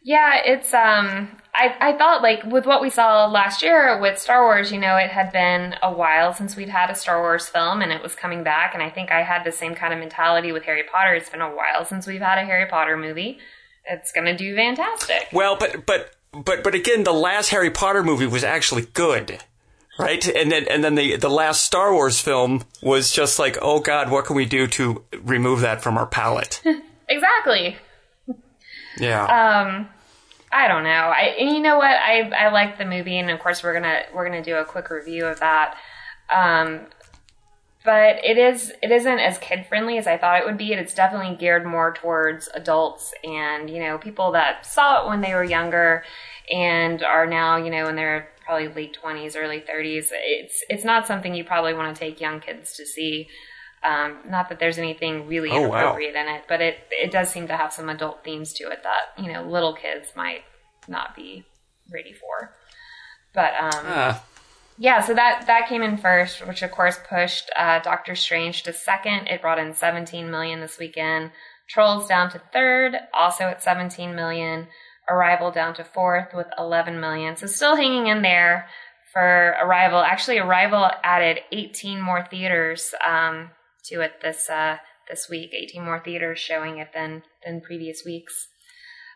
Yeah, 0.03 0.37
it's 0.45 0.73
um 0.73 1.37
I, 1.53 1.75
I 1.81 1.93
thought 1.97 2.23
like 2.23 2.45
with 2.45 2.67
what 2.67 2.81
we 2.81 2.91
saw 2.91 3.27
last 3.27 3.63
year 3.63 3.99
with 4.01 4.19
Star 4.19 4.45
Wars, 4.45 4.71
you 4.71 4.79
know, 4.79 4.97
it 4.97 5.11
had 5.11 5.33
been 5.33 5.75
a 5.83 5.93
while 5.93 6.33
since 6.33 6.55
we'd 6.55 6.69
had 6.69 6.91
a 6.91 6.95
Star 6.95 7.21
Wars 7.21 7.49
film 7.49 7.83
and 7.83 7.91
it 7.91 8.03
was 8.03 8.15
coming 8.15 8.45
back 8.45 8.75
and 8.75 8.83
I 8.83 8.91
think 8.91 9.11
I 9.11 9.23
had 9.23 9.43
the 9.45 9.51
same 9.51 9.75
kind 9.75 9.93
of 9.93 9.99
mentality 9.99 10.53
with 10.53 10.63
Harry 10.65 10.85
Potter. 10.85 11.15
It's 11.15 11.31
been 11.31 11.41
a 11.41 11.51
while 11.53 11.85
since 11.85 12.07
we've 12.07 12.21
had 12.21 12.39
a 12.39 12.45
Harry 12.45 12.67
Potter 12.67 12.97
movie. 12.97 13.39
It's 13.85 14.13
gonna 14.13 14.37
do 14.37 14.55
fantastic. 14.55 15.29
Well, 15.33 15.57
but 15.57 15.87
but 15.87 16.11
but 16.45 16.63
but 16.65 16.75
again, 16.75 17.05
the 17.05 17.13
last 17.13 17.51
Harry 17.51 17.71
Potter 17.71 18.03
movie 18.03 18.27
was 18.27 18.45
actually 18.45 18.83
good, 18.83 19.43
right? 19.99 20.27
And 20.27 20.51
then 20.53 20.67
and 20.69 20.85
then 20.85 20.95
the 20.95 21.17
the 21.17 21.31
last 21.31 21.65
Star 21.65 21.93
Wars 21.93 22.21
film 22.21 22.65
was 22.83 23.11
just 23.13 23.39
like, 23.39 23.59
oh 23.63 23.81
God, 23.81 24.11
what 24.11 24.25
can 24.27 24.37
we 24.37 24.45
do 24.45 24.67
to 24.69 25.05
remove 25.23 25.61
that 25.61 25.83
from 25.83 25.97
our 25.99 26.07
palate? 26.07 26.63
Exactly. 27.09 27.77
Yeah. 28.99 29.23
Um 29.23 29.89
I 30.51 30.67
don't 30.67 30.83
know. 30.83 30.91
I 30.91 31.37
and 31.39 31.51
you 31.55 31.63
know 31.63 31.79
what? 31.79 31.87
I 31.91 32.23
I 32.37 32.49
like 32.49 32.79
the 32.79 32.85
movie 32.85 33.17
and 33.19 33.31
of 33.31 33.39
course 33.39 33.63
we're 33.63 33.75
gonna 33.75 34.03
we're 34.13 34.25
gonna 34.25 34.43
do 34.43 34.57
a 34.57 34.65
quick 34.65 34.91
review 34.91 35.25
of 35.27 35.39
that. 35.39 35.77
Um 36.35 36.81
but 37.87 38.23
it 38.25 38.37
is 38.37 38.73
it 38.83 38.91
isn't 38.91 39.19
as 39.21 39.39
kid 39.39 39.65
friendly 39.67 39.97
as 39.97 40.07
I 40.07 40.19
thought 40.19 40.41
it 40.41 40.45
would 40.45 40.59
be. 40.59 40.73
It's 40.75 40.93
definitely 40.93 41.37
geared 41.37 41.65
more 41.65 41.95
towards 41.95 42.49
adults 42.53 43.15
and 43.25 43.71
you 43.71 43.81
know 43.81 43.97
people 43.97 44.33
that 44.33 44.67
saw 44.67 45.03
it 45.05 45.09
when 45.09 45.23
they 45.23 45.33
were 45.33 45.45
younger 45.45 46.05
and 46.53 47.03
are 47.03 47.27
now 47.27 47.57
you 47.57 47.71
know 47.71 47.89
in 47.89 47.97
their 47.97 48.29
probably 48.45 48.69
late 48.69 48.93
twenties, 48.93 49.37
early 49.37 49.61
thirties. 49.61 50.11
It's 50.13 50.63
it's 50.69 50.85
not 50.85 51.07
something 51.07 51.35
you 51.35 51.45
probably 51.45 51.73
want 51.75 51.95
to 51.97 51.99
take 51.99 52.21
young 52.21 52.41
kids 52.41 52.77
to 52.77 52.85
see. 52.85 53.29
Um, 53.85 54.19
not 54.29 54.49
that 54.49 54.59
there's 54.59 54.79
anything 54.79 55.29
really 55.29 55.51
Oh, 55.51 55.61
wow. 55.69 55.77
inappropriate 55.79 56.17
in 56.17 56.27
it, 56.29 56.43
but 56.49 56.61
it 56.61 56.79
it 56.91 57.13
does 57.13 57.31
seem 57.31 57.47
to 57.47 57.57
have 57.57 57.73
some 57.73 57.89
adult 57.89 58.25
themes 58.25 58.53
to 58.55 58.65
it 58.71 58.83
that 58.83 59.23
you 59.25 59.33
know 59.33 59.45
little 59.45 59.75
kids 59.75 60.09
might 60.17 60.43
not 60.89 61.15
be 61.15 61.45
ready 61.93 62.13
for. 62.13 62.53
But 63.33 63.53
um, 63.61 63.85
Ah. 63.87 64.23
Yeah, 64.79 65.01
so 65.01 65.15
that 65.15 65.47
that 65.47 65.69
came 65.69 65.83
in 65.83 65.97
first, 65.97 66.47
which 66.47 66.63
of 66.63 66.71
course 66.71 66.99
pushed 67.09 67.51
uh, 67.57 67.81
Doctor 67.81 68.15
Strange 68.15 68.63
to 68.65 68.73
second. 68.73 69.29
It 69.29 69.41
brought 69.41 69.59
in 69.59 69.75
17 69.75 70.31
million 70.31 70.61
this 70.61 70.79
weekend. 70.79 71.31
Trolls 71.69 72.07
down 72.07 72.31
to 72.31 72.43
third, 72.53 72.95
also 73.13 73.45
at 73.45 73.63
17 73.63 74.15
million. 74.15 74.69
Arrival 75.09 75.51
down 75.51 75.75
to 75.75 75.85
fourth 75.85 76.35
with 76.35 76.47
11 76.59 77.01
million. 77.01 77.37
So 77.37 77.47
still 77.47 77.77
hanging 77.77 78.09
in 78.09 78.23
there 78.23 78.69
for 79.13 79.57
Arrival. 79.63 80.01
Actually, 80.01 80.39
Arrival 80.39 80.91
added 81.03 81.39
18 81.53 82.01
more 82.01 82.27
theaters 82.29 82.93
um, 83.07 83.51
to 83.85 84.01
it 84.03 84.21
this 84.21 84.51
uh, 84.51 84.77
this 85.09 85.29
week. 85.31 85.53
18 85.55 85.85
more 85.85 86.01
theaters 86.05 86.39
showing 86.39 86.79
it 86.79 86.89
than 86.93 87.23
than 87.45 87.61
previous 87.61 88.05
weeks. 88.05 88.49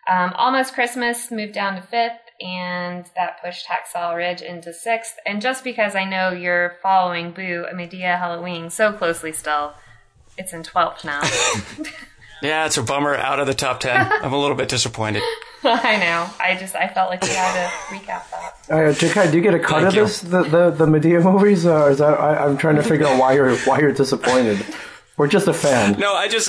Um, 0.09 0.33
Almost 0.37 0.75
Christmas 0.75 1.31
moved 1.31 1.53
down 1.53 1.75
to 1.75 1.83
fifth, 1.83 2.30
and 2.41 3.05
that 3.17 3.43
pushed 3.43 3.67
Hacksaw 3.67 4.17
Ridge 4.17 4.43
into 4.43 4.73
sixth. 4.73 5.17
And 5.27 5.41
just 5.43 5.65
because 5.65 5.95
I 5.95 6.05
know 6.05 6.31
you're 6.31 6.77
following 6.83 7.33
Boo, 7.33 7.67
a 7.71 7.75
Madea 7.75 8.19
Halloween 8.19 8.71
so 8.71 8.93
closely 8.93 9.33
still, 9.33 9.75
it's 10.39 10.53
in 10.53 10.63
12th 10.63 11.05
now. 11.05 11.23
Yeah, 12.43 12.65
it's 12.65 12.79
a 12.79 12.83
bummer 12.83 13.15
out 13.15 13.39
of 13.39 13.47
the 13.47 13.55
top 13.55 13.81
10. 13.81 13.95
I'm 13.95 14.33
a 14.33 14.39
little 14.39 14.57
bit 14.57 14.69
disappointed. 14.69 15.23
I 15.63 15.99
know. 15.99 16.27
I 16.41 16.57
just, 16.57 16.75
I 16.75 16.89
felt 16.89 17.11
like 17.11 17.21
we 17.23 17.29
had 17.29 17.53
to 17.53 17.71
recap 17.95 18.31
that. 18.31 18.55
Uh, 18.71 18.75
Jakai, 18.95 19.31
do 19.31 19.37
you 19.37 19.43
get 19.43 19.53
a 19.53 19.59
cut 19.59 19.83
Thank 19.83 19.89
of 19.89 19.95
you. 19.95 20.03
this, 20.05 20.21
the, 20.23 20.43
the 20.45 20.71
the 20.71 20.87
Madea 20.87 21.23
movies? 21.23 21.67
Uh, 21.67 21.89
is 21.89 21.99
that 21.99 22.19
I, 22.19 22.37
I'm 22.47 22.57
trying 22.57 22.77
to 22.77 22.83
figure 22.83 23.07
out 23.07 23.21
why 23.21 23.35
you're 23.35 23.57
why 23.59 23.79
you're 23.81 23.93
disappointed, 23.93 24.65
or 25.19 25.27
just 25.27 25.49
a 25.49 25.53
fan? 25.53 25.99
No, 25.99 26.15
I 26.15 26.29
just 26.29 26.49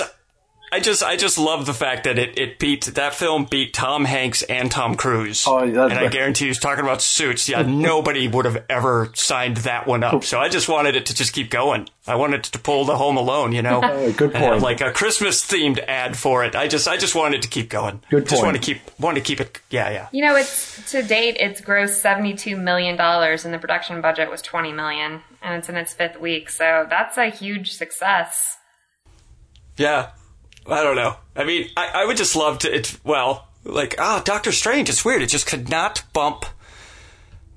I 0.72 0.80
just 0.80 1.02
I 1.02 1.16
just 1.16 1.36
love 1.36 1.66
the 1.66 1.74
fact 1.74 2.04
that 2.04 2.18
it, 2.18 2.38
it 2.38 2.58
beat 2.58 2.86
that 2.86 3.14
film 3.14 3.44
beat 3.44 3.74
Tom 3.74 4.06
Hanks 4.06 4.42
and 4.42 4.70
Tom 4.70 4.94
Cruise. 4.94 5.44
Oh, 5.46 5.60
that's- 5.70 5.90
and 5.90 5.98
I 6.00 6.08
guarantee 6.08 6.46
you, 6.46 6.54
talking 6.54 6.82
about 6.82 7.02
suits, 7.02 7.46
yeah, 7.46 7.60
nobody 7.60 8.26
would 8.26 8.46
have 8.46 8.64
ever 8.70 9.10
signed 9.14 9.58
that 9.58 9.86
one 9.86 10.02
up. 10.02 10.24
So 10.24 10.40
I 10.40 10.48
just 10.48 10.70
wanted 10.70 10.96
it 10.96 11.04
to 11.06 11.14
just 11.14 11.34
keep 11.34 11.50
going. 11.50 11.90
I 12.06 12.14
wanted 12.14 12.42
to 12.44 12.58
pull 12.58 12.86
the 12.86 12.96
Home 12.96 13.18
Alone, 13.18 13.52
you 13.52 13.60
know, 13.60 13.80
Oh, 13.84 14.12
good 14.12 14.30
and 14.34 14.42
have, 14.42 14.50
point. 14.54 14.62
like 14.62 14.80
a 14.80 14.90
Christmas 14.92 15.44
themed 15.44 15.78
ad 15.86 16.16
for 16.16 16.42
it. 16.42 16.56
I 16.56 16.68
just 16.68 16.88
I 16.88 16.96
just 16.96 17.14
wanted 17.14 17.42
to 17.42 17.48
keep 17.48 17.68
going. 17.68 18.00
Good 18.08 18.20
point. 18.22 18.28
Just 18.30 18.42
point. 18.42 18.44
want 18.54 18.56
to 18.56 18.74
keep 18.74 18.80
want 18.98 19.16
to 19.18 19.22
keep 19.22 19.40
it. 19.42 19.60
Yeah, 19.68 19.90
yeah. 19.90 20.08
You 20.10 20.24
know, 20.24 20.36
it's 20.36 20.90
to 20.92 21.02
date, 21.02 21.36
it's 21.38 21.60
grossed 21.60 22.00
seventy-two 22.00 22.56
million 22.56 22.96
dollars, 22.96 23.44
and 23.44 23.52
the 23.52 23.58
production 23.58 24.00
budget 24.00 24.30
was 24.30 24.40
twenty 24.40 24.72
million, 24.72 25.20
and 25.42 25.58
it's 25.58 25.68
in 25.68 25.76
its 25.76 25.92
fifth 25.92 26.18
week. 26.18 26.48
So 26.48 26.86
that's 26.88 27.18
a 27.18 27.26
huge 27.26 27.72
success. 27.74 28.56
Yeah. 29.76 30.10
I 30.66 30.82
don't 30.82 30.96
know. 30.96 31.16
I 31.34 31.44
mean, 31.44 31.68
I, 31.76 31.88
I 31.94 32.04
would 32.04 32.16
just 32.16 32.36
love 32.36 32.58
to. 32.60 32.74
It's 32.74 32.98
well, 33.04 33.48
like 33.64 33.96
ah, 33.98 34.22
Doctor 34.24 34.52
Strange. 34.52 34.88
It's 34.88 35.04
weird. 35.04 35.22
It 35.22 35.28
just 35.28 35.46
could 35.46 35.68
not 35.68 36.02
bump 36.12 36.44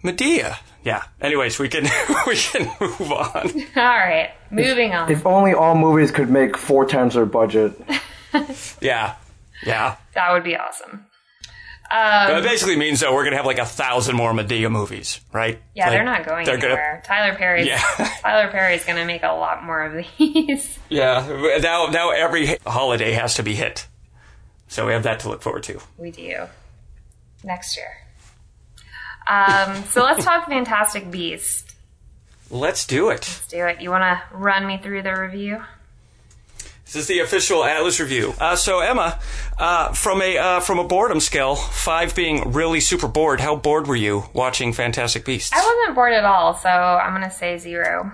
Madea. 0.03 0.57
Yeah. 0.83 1.03
Anyways, 1.19 1.57
we 1.59 1.67
can 1.67 1.83
we 2.27 2.35
can 2.35 2.71
move 2.79 3.11
on. 3.11 3.51
All 3.75 3.83
right, 3.83 4.31
moving 4.51 4.93
on. 4.93 5.11
If 5.11 5.25
only 5.25 5.53
all 5.53 5.75
movies 5.75 6.11
could 6.11 6.29
make 6.29 6.55
four 6.57 6.85
times 6.85 7.15
their 7.15 7.25
budget. 7.25 7.73
Yeah. 8.81 9.15
Yeah. 9.65 9.95
that 10.13 10.33
would 10.33 10.43
be 10.43 10.57
awesome. 10.57 11.05
That 11.95 12.43
basically 12.43 12.75
means 12.75 12.99
that 13.01 13.13
we're 13.13 13.23
gonna 13.23 13.37
have 13.37 13.45
like 13.45 13.59
a 13.59 13.65
thousand 13.65 14.15
more 14.15 14.33
Madea 14.33 14.71
movies, 14.71 15.21
right? 15.31 15.61
Yeah, 15.73 15.85
Like, 15.85 15.91
they're 15.93 16.03
not 16.03 16.25
going 16.25 16.45
they're 16.45 16.55
anywhere. 16.57 17.03
Tyler 17.05 17.35
Perry's 17.35 17.67
Yeah. 17.67 17.79
Tyler 18.21 18.51
Perry's 18.51 18.83
going 18.85 18.97
to 18.97 19.05
make 19.05 19.23
a 19.23 19.33
lot 19.33 19.63
more 19.63 19.83
of 19.83 20.05
these. 20.17 20.77
Yeah. 20.89 21.57
Now 21.61 21.87
now 21.87 22.11
every 22.11 22.57
holiday 22.65 23.11
has 23.13 23.35
to 23.35 23.43
be 23.43 23.55
hit, 23.55 23.87
so 24.67 24.85
we 24.87 24.93
have 24.93 25.03
that 25.03 25.19
to 25.21 25.29
look 25.29 25.41
forward 25.41 25.63
to. 25.63 25.79
we 25.97 26.11
do 26.11 26.45
next 27.43 27.77
year. 27.77 27.87
Um, 29.27 29.83
so 29.85 30.03
let's 30.03 30.23
talk 30.23 30.45
Fantastic 30.49 31.09
Beast. 31.09 31.73
Let's 32.51 32.85
do 32.85 33.09
it. 33.09 33.13
Let's 33.27 33.47
do 33.47 33.65
it. 33.65 33.81
You 33.81 33.89
want 33.89 34.03
to 34.03 34.21
run 34.37 34.67
me 34.67 34.77
through 34.77 35.01
the 35.01 35.19
review? 35.19 35.63
This 36.85 36.95
is 36.95 37.07
the 37.07 37.19
official 37.19 37.63
Atlas 37.63 37.99
review. 37.99 38.35
Uh, 38.39 38.55
so 38.55 38.79
Emma, 38.79 39.19
uh, 39.57 39.91
from 39.93 40.21
a 40.21 40.37
uh, 40.37 40.59
from 40.59 40.77
a 40.77 40.83
boredom 40.83 41.19
scale, 41.19 41.55
five 41.55 42.15
being 42.15 42.51
really 42.51 42.79
super 42.79 43.07
bored. 43.07 43.39
How 43.39 43.55
bored 43.55 43.87
were 43.87 43.95
you 43.95 44.25
watching 44.33 44.71
Fantastic 44.71 45.25
Beasts? 45.25 45.51
I 45.51 45.57
wasn't 45.65 45.95
bored 45.95 46.13
at 46.13 46.25
all, 46.25 46.53
so 46.53 46.69
I'm 46.69 47.11
going 47.13 47.27
to 47.27 47.35
say 47.35 47.57
zero. 47.57 48.11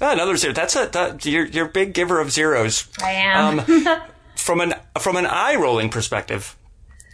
Ah, 0.00 0.12
another 0.12 0.36
zero. 0.36 0.54
That's 0.54 0.74
a 0.74 0.88
that, 0.92 1.26
you're 1.26 1.44
you're 1.46 1.66
a 1.66 1.70
big 1.70 1.92
giver 1.92 2.18
of 2.18 2.32
zeros. 2.32 2.88
I 3.02 3.10
am. 3.10 3.60
Um, 3.60 4.00
from 4.36 4.60
an 4.62 4.74
from 4.98 5.16
an 5.16 5.26
eye 5.26 5.56
rolling 5.56 5.90
perspective, 5.90 6.56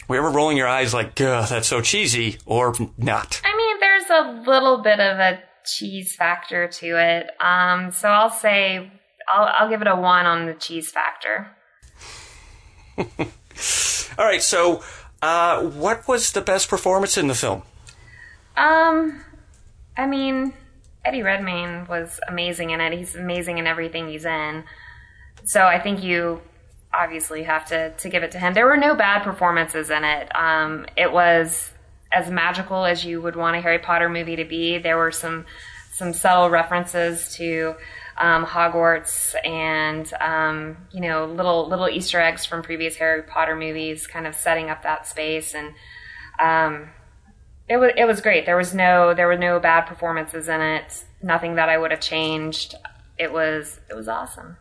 were 0.07 0.14
you 0.14 0.22
ever 0.22 0.31
rolling 0.31 0.57
your 0.57 0.68
eyes 0.68 0.94
like, 0.94 1.20
"Ugh, 1.20 1.48
that's 1.48 1.66
so 1.66 1.81
cheesy," 1.81 2.38
or 2.46 2.72
not? 2.96 3.40
I 3.44 3.57
mean, 3.57 3.81
there's 3.81 4.11
a 4.11 4.48
little 4.48 4.81
bit 4.81 5.01
of 5.01 5.18
a 5.18 5.42
cheese 5.64 6.14
factor 6.14 6.68
to 6.68 6.87
it. 6.87 7.31
Um, 7.40 7.90
so 7.90 8.09
I'll 8.09 8.31
say 8.31 8.92
I'll, 9.32 9.48
I'll 9.58 9.68
give 9.68 9.80
it 9.80 9.88
a 9.88 9.96
one 9.96 10.26
on 10.26 10.46
the 10.46 10.54
cheese 10.54 10.90
factor. 10.90 11.50
All 14.18 14.26
right. 14.26 14.42
So, 14.42 14.82
uh, 15.22 15.62
what 15.62 16.06
was 16.06 16.32
the 16.32 16.40
best 16.40 16.68
performance 16.68 17.16
in 17.16 17.28
the 17.28 17.34
film? 17.34 17.62
Um, 18.56 19.24
I 19.96 20.06
mean, 20.06 20.52
Eddie 21.04 21.22
Redmayne 21.22 21.86
was 21.88 22.20
amazing 22.28 22.70
in 22.70 22.80
it. 22.80 22.92
He's 22.92 23.14
amazing 23.14 23.58
in 23.58 23.66
everything 23.66 24.08
he's 24.08 24.24
in. 24.24 24.64
So 25.44 25.62
I 25.62 25.80
think 25.80 26.02
you 26.02 26.40
obviously 26.94 27.42
have 27.44 27.66
to 27.66 27.90
to 27.90 28.08
give 28.08 28.22
it 28.22 28.30
to 28.32 28.38
him. 28.38 28.54
There 28.54 28.66
were 28.66 28.76
no 28.76 28.94
bad 28.94 29.22
performances 29.22 29.90
in 29.90 30.04
it. 30.04 30.34
Um, 30.34 30.86
it 30.96 31.12
was 31.12 31.70
as 32.12 32.30
magical 32.30 32.84
as 32.84 33.04
you 33.04 33.20
would 33.22 33.36
want 33.36 33.56
a 33.56 33.60
Harry 33.60 33.78
Potter 33.78 34.08
movie 34.08 34.36
to 34.36 34.44
be. 34.44 34.78
There 34.78 34.96
were 34.96 35.10
some 35.10 35.46
some 35.92 36.12
subtle 36.12 36.50
references 36.50 37.34
to 37.36 37.74
um, 38.22 38.46
Hogwarts 38.46 39.35
and 39.44 40.11
um, 40.20 40.78
you 40.92 41.00
know 41.02 41.26
little 41.26 41.68
little 41.68 41.88
Easter 41.88 42.18
eggs 42.20 42.46
from 42.46 42.62
previous 42.62 42.96
Harry 42.96 43.22
Potter 43.22 43.54
movies, 43.56 44.06
kind 44.06 44.26
of 44.26 44.35
setting 44.35 44.70
up 44.70 44.82
that 44.85 45.06
space 45.06 45.54
and. 45.54 45.74
Um, 46.40 46.88
it 47.68 47.76
was 47.76 47.92
it 47.96 48.04
was 48.06 48.20
great. 48.20 48.44
There 48.44 48.56
was 48.56 48.74
no 48.74 49.14
there 49.14 49.26
were 49.28 49.37
no 49.38 49.61
bad 49.61 49.82
performances 49.82 50.48
in 50.48 50.61
it. 50.61 51.04
Nothing 51.22 51.54
that 51.54 51.68
I 51.68 51.78
would 51.78 51.90
have 51.90 52.00
changed. 52.00 52.74
It 53.18 53.32
was 53.32 53.78
it 53.88 53.94
was 53.94 54.08
awesome. 54.08 54.56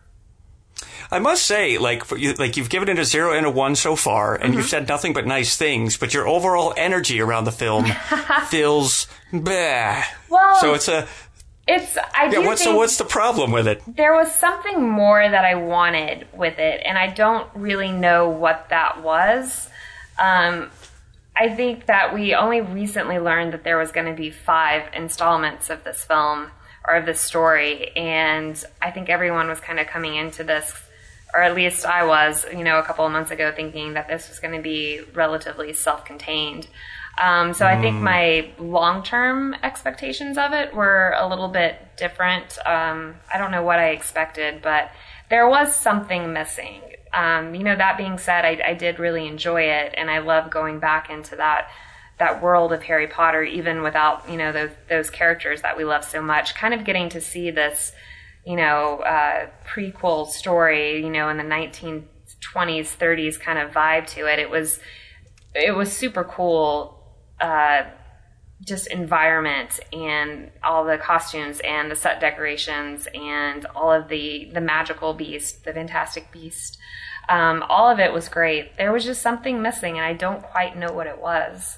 I 1.09 1.19
must 1.19 1.45
say, 1.45 1.77
like, 1.77 2.05
for 2.05 2.17
you, 2.17 2.33
like 2.33 2.55
you've 2.57 2.69
given 2.69 2.87
it 2.89 2.97
a 2.99 3.03
zero 3.05 3.33
and 3.33 3.45
a 3.45 3.49
one 3.49 3.75
so 3.75 3.95
far, 3.95 4.35
and 4.35 4.43
Mm-hmm. 4.43 4.53
you've 4.59 4.69
said 4.69 4.87
nothing 4.87 5.13
but 5.13 5.25
nice 5.25 5.57
things. 5.57 5.97
But 5.97 6.13
your 6.13 6.27
overall 6.27 6.73
energy 6.77 7.19
around 7.19 7.43
the 7.45 7.51
film 7.51 7.85
feels 8.49 9.07
bah. 9.33 10.03
Well, 10.29 10.55
So 10.61 10.73
it's 10.73 10.87
a 10.87 11.07
it's 11.67 11.97
I 11.97 12.25
yeah. 12.25 12.31
do 12.31 12.45
What's 12.45 12.63
think 12.63 12.73
the 12.73 12.77
what's 12.77 12.97
the 12.97 13.05
problem 13.05 13.51
with 13.51 13.67
it? 13.67 13.81
there 13.87 14.13
was 14.13 14.33
something 14.33 14.81
more 14.89 15.21
that 15.27 15.45
I 15.45 15.55
wanted 15.55 16.27
with 16.33 16.59
it, 16.59 16.81
and 16.85 16.97
I 16.97 17.07
don't 17.07 17.47
really 17.55 17.91
know 17.91 18.29
what 18.29 18.67
that 18.69 19.01
was. 19.03 19.69
Um, 20.19 20.69
I 21.35 21.49
think 21.49 21.85
that 21.85 22.13
we 22.13 22.35
only 22.35 22.61
recently 22.61 23.19
learned 23.19 23.53
that 23.53 23.63
there 23.63 23.77
was 23.77 23.91
going 23.91 24.07
to 24.07 24.13
be 24.13 24.29
five 24.31 24.83
installments 24.93 25.69
of 25.69 25.83
this 25.83 26.03
film 26.03 26.51
or 26.87 26.95
of 26.95 27.05
this 27.05 27.21
story, 27.21 27.91
and 27.95 28.61
I 28.81 28.91
think 28.91 29.09
everyone 29.09 29.47
was 29.47 29.59
kind 29.59 29.79
of 29.79 29.87
coming 29.87 30.15
into 30.15 30.43
this, 30.43 30.73
or 31.33 31.41
at 31.41 31.55
least 31.55 31.85
I 31.85 32.05
was, 32.05 32.45
you 32.51 32.63
know, 32.63 32.79
a 32.79 32.83
couple 32.83 33.05
of 33.05 33.11
months 33.11 33.31
ago, 33.31 33.51
thinking 33.55 33.93
that 33.93 34.07
this 34.07 34.29
was 34.29 34.39
going 34.39 34.55
to 34.55 34.61
be 34.61 35.01
relatively 35.13 35.73
self-contained. 35.73 36.67
Um, 37.19 37.53
so 37.53 37.65
I 37.65 37.79
think 37.79 37.97
my 37.97 38.51
long-term 38.57 39.55
expectations 39.63 40.37
of 40.37 40.53
it 40.53 40.73
were 40.73 41.13
a 41.17 41.27
little 41.27 41.49
bit 41.49 41.77
different. 41.97 42.57
Um, 42.65 43.15
I 43.31 43.37
don't 43.37 43.51
know 43.51 43.63
what 43.63 43.79
I 43.79 43.89
expected, 43.89 44.61
but 44.61 44.91
there 45.29 45.47
was 45.47 45.75
something 45.75 46.33
missing. 46.33 46.81
Um, 47.13 47.53
you 47.53 47.63
know, 47.63 47.75
that 47.75 47.97
being 47.97 48.17
said, 48.17 48.45
I, 48.45 48.61
I 48.65 48.73
did 48.73 48.97
really 48.97 49.27
enjoy 49.27 49.63
it, 49.63 49.93
and 49.97 50.09
I 50.09 50.19
love 50.19 50.49
going 50.49 50.79
back 50.79 51.09
into 51.09 51.35
that 51.35 51.67
that 52.19 52.41
world 52.41 52.71
of 52.71 52.83
Harry 52.83 53.07
Potter, 53.07 53.43
even 53.43 53.81
without 53.81 54.29
you 54.29 54.37
know 54.37 54.51
those 54.51 54.71
those 54.89 55.09
characters 55.09 55.63
that 55.63 55.75
we 55.75 55.83
love 55.83 56.05
so 56.05 56.21
much. 56.21 56.55
Kind 56.55 56.73
of 56.73 56.85
getting 56.85 57.09
to 57.09 57.19
see 57.19 57.51
this, 57.51 57.91
you 58.45 58.55
know, 58.55 58.99
uh, 58.99 59.47
prequel 59.67 60.27
story, 60.27 61.01
you 61.01 61.09
know, 61.09 61.29
in 61.29 61.37
the 61.37 61.43
1920s, 61.43 62.05
30s 62.53 63.39
kind 63.39 63.59
of 63.59 63.71
vibe 63.71 64.07
to 64.07 64.31
it. 64.31 64.39
It 64.39 64.49
was 64.49 64.79
it 65.53 65.75
was 65.75 65.91
super 65.91 66.23
cool. 66.23 67.00
Uh, 67.41 67.83
just 68.63 68.87
environment 68.87 69.79
and 69.91 70.51
all 70.63 70.85
the 70.85 70.97
costumes 70.97 71.59
and 71.61 71.89
the 71.89 71.95
set 71.95 72.19
decorations 72.19 73.07
and 73.13 73.65
all 73.75 73.91
of 73.91 74.07
the 74.07 74.49
the 74.53 74.61
magical 74.61 75.13
beast, 75.13 75.63
the 75.65 75.73
fantastic 75.73 76.31
beast. 76.31 76.77
Um, 77.29 77.63
all 77.69 77.89
of 77.89 77.99
it 77.99 78.13
was 78.13 78.29
great. 78.29 78.77
There 78.77 78.91
was 78.91 79.05
just 79.05 79.21
something 79.21 79.61
missing, 79.61 79.97
and 79.97 80.05
I 80.05 80.13
don't 80.13 80.43
quite 80.43 80.77
know 80.77 80.91
what 80.91 81.07
it 81.07 81.19
was. 81.19 81.77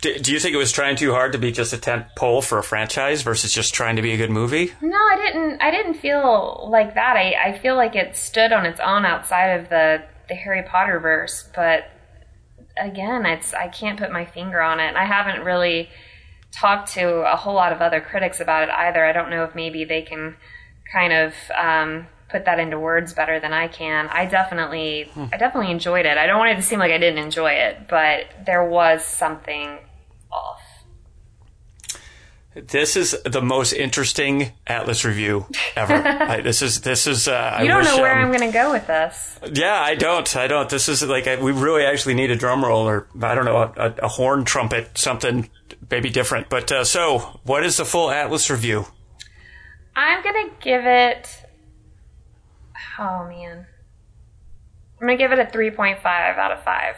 Do, 0.00 0.18
do 0.18 0.32
you 0.32 0.38
think 0.38 0.54
it 0.54 0.58
was 0.58 0.70
trying 0.70 0.96
too 0.96 1.12
hard 1.12 1.32
to 1.32 1.38
be 1.38 1.50
just 1.50 1.72
a 1.72 1.78
tent 1.78 2.06
pole 2.14 2.42
for 2.42 2.58
a 2.58 2.62
franchise 2.62 3.22
versus 3.22 3.52
just 3.52 3.72
trying 3.72 3.96
to 3.96 4.02
be 4.02 4.12
a 4.12 4.16
good 4.16 4.30
movie? 4.30 4.72
No, 4.82 4.98
I 4.98 5.16
didn't. 5.16 5.62
I 5.62 5.70
didn't 5.70 5.94
feel 5.94 6.68
like 6.70 6.94
that. 6.94 7.16
I, 7.16 7.34
I 7.46 7.58
feel 7.58 7.74
like 7.74 7.96
it 7.96 8.16
stood 8.16 8.52
on 8.52 8.66
its 8.66 8.80
own 8.80 9.04
outside 9.06 9.60
of 9.60 9.70
the 9.70 10.04
the 10.28 10.34
Harry 10.34 10.62
Potter 10.62 11.00
verse, 11.00 11.48
but 11.54 11.90
again, 12.76 13.26
it's 13.26 13.54
I 13.54 13.68
can't 13.68 13.98
put 13.98 14.10
my 14.12 14.24
finger 14.24 14.60
on 14.60 14.80
it. 14.80 14.96
I 14.96 15.04
haven't 15.04 15.44
really 15.44 15.90
talked 16.52 16.92
to 16.92 17.32
a 17.32 17.36
whole 17.36 17.54
lot 17.54 17.72
of 17.72 17.80
other 17.80 18.00
critics 18.00 18.40
about 18.40 18.62
it 18.62 18.70
either. 18.70 19.04
I 19.04 19.12
don't 19.12 19.30
know 19.30 19.44
if 19.44 19.54
maybe 19.54 19.84
they 19.84 20.02
can 20.02 20.36
kind 20.92 21.12
of 21.12 21.34
um, 21.58 22.06
put 22.28 22.44
that 22.44 22.58
into 22.58 22.78
words 22.78 23.12
better 23.12 23.40
than 23.40 23.52
I 23.52 23.68
can. 23.68 24.08
I 24.08 24.26
definitely, 24.26 25.10
I 25.32 25.36
definitely 25.36 25.72
enjoyed 25.72 26.06
it. 26.06 26.16
I 26.16 26.26
don't 26.26 26.38
want 26.38 26.52
it 26.52 26.56
to 26.56 26.62
seem 26.62 26.78
like 26.78 26.92
I 26.92 26.98
didn't 26.98 27.22
enjoy 27.22 27.52
it, 27.52 27.88
but 27.88 28.26
there 28.46 28.64
was 28.68 29.04
something 29.04 29.78
off. 30.32 30.60
This 32.54 32.96
is 32.96 33.16
the 33.24 33.42
most 33.42 33.72
interesting 33.72 34.52
Atlas 34.66 35.04
review 35.04 35.46
ever. 35.74 35.94
I, 35.94 36.40
this 36.40 36.62
is 36.62 36.82
this 36.82 37.06
is. 37.06 37.26
Uh, 37.26 37.32
I 37.32 37.62
You 37.62 37.68
don't 37.68 37.78
wish, 37.78 37.86
know 37.88 38.00
where 38.00 38.12
um, 38.16 38.24
I'm 38.24 38.28
going 38.28 38.48
to 38.50 38.56
go 38.56 38.70
with 38.72 38.86
this. 38.86 39.38
Yeah, 39.52 39.74
I 39.74 39.96
don't. 39.96 40.36
I 40.36 40.46
don't. 40.46 40.68
This 40.68 40.88
is 40.88 41.02
like 41.02 41.26
I, 41.26 41.36
we 41.42 41.50
really 41.52 41.84
actually 41.84 42.14
need 42.14 42.30
a 42.30 42.36
drum 42.36 42.64
roll 42.64 42.88
or 42.88 43.08
I 43.20 43.34
don't 43.34 43.44
know 43.44 43.56
a, 43.76 43.94
a 44.04 44.08
horn 44.08 44.44
trumpet, 44.44 44.96
something 44.96 45.50
maybe 45.90 46.10
different. 46.10 46.48
But 46.48 46.70
uh, 46.70 46.84
so, 46.84 47.40
what 47.42 47.64
is 47.64 47.76
the 47.76 47.84
full 47.84 48.10
Atlas 48.10 48.48
review? 48.50 48.86
I'm 49.96 50.22
gonna 50.22 50.50
give 50.60 50.84
it. 50.84 51.28
Oh 52.98 53.26
man, 53.28 53.66
I'm 55.00 55.00
gonna 55.00 55.16
give 55.16 55.32
it 55.32 55.38
a 55.40 55.44
3.5 55.44 56.04
out 56.04 56.52
of 56.52 56.62
five. 56.62 56.96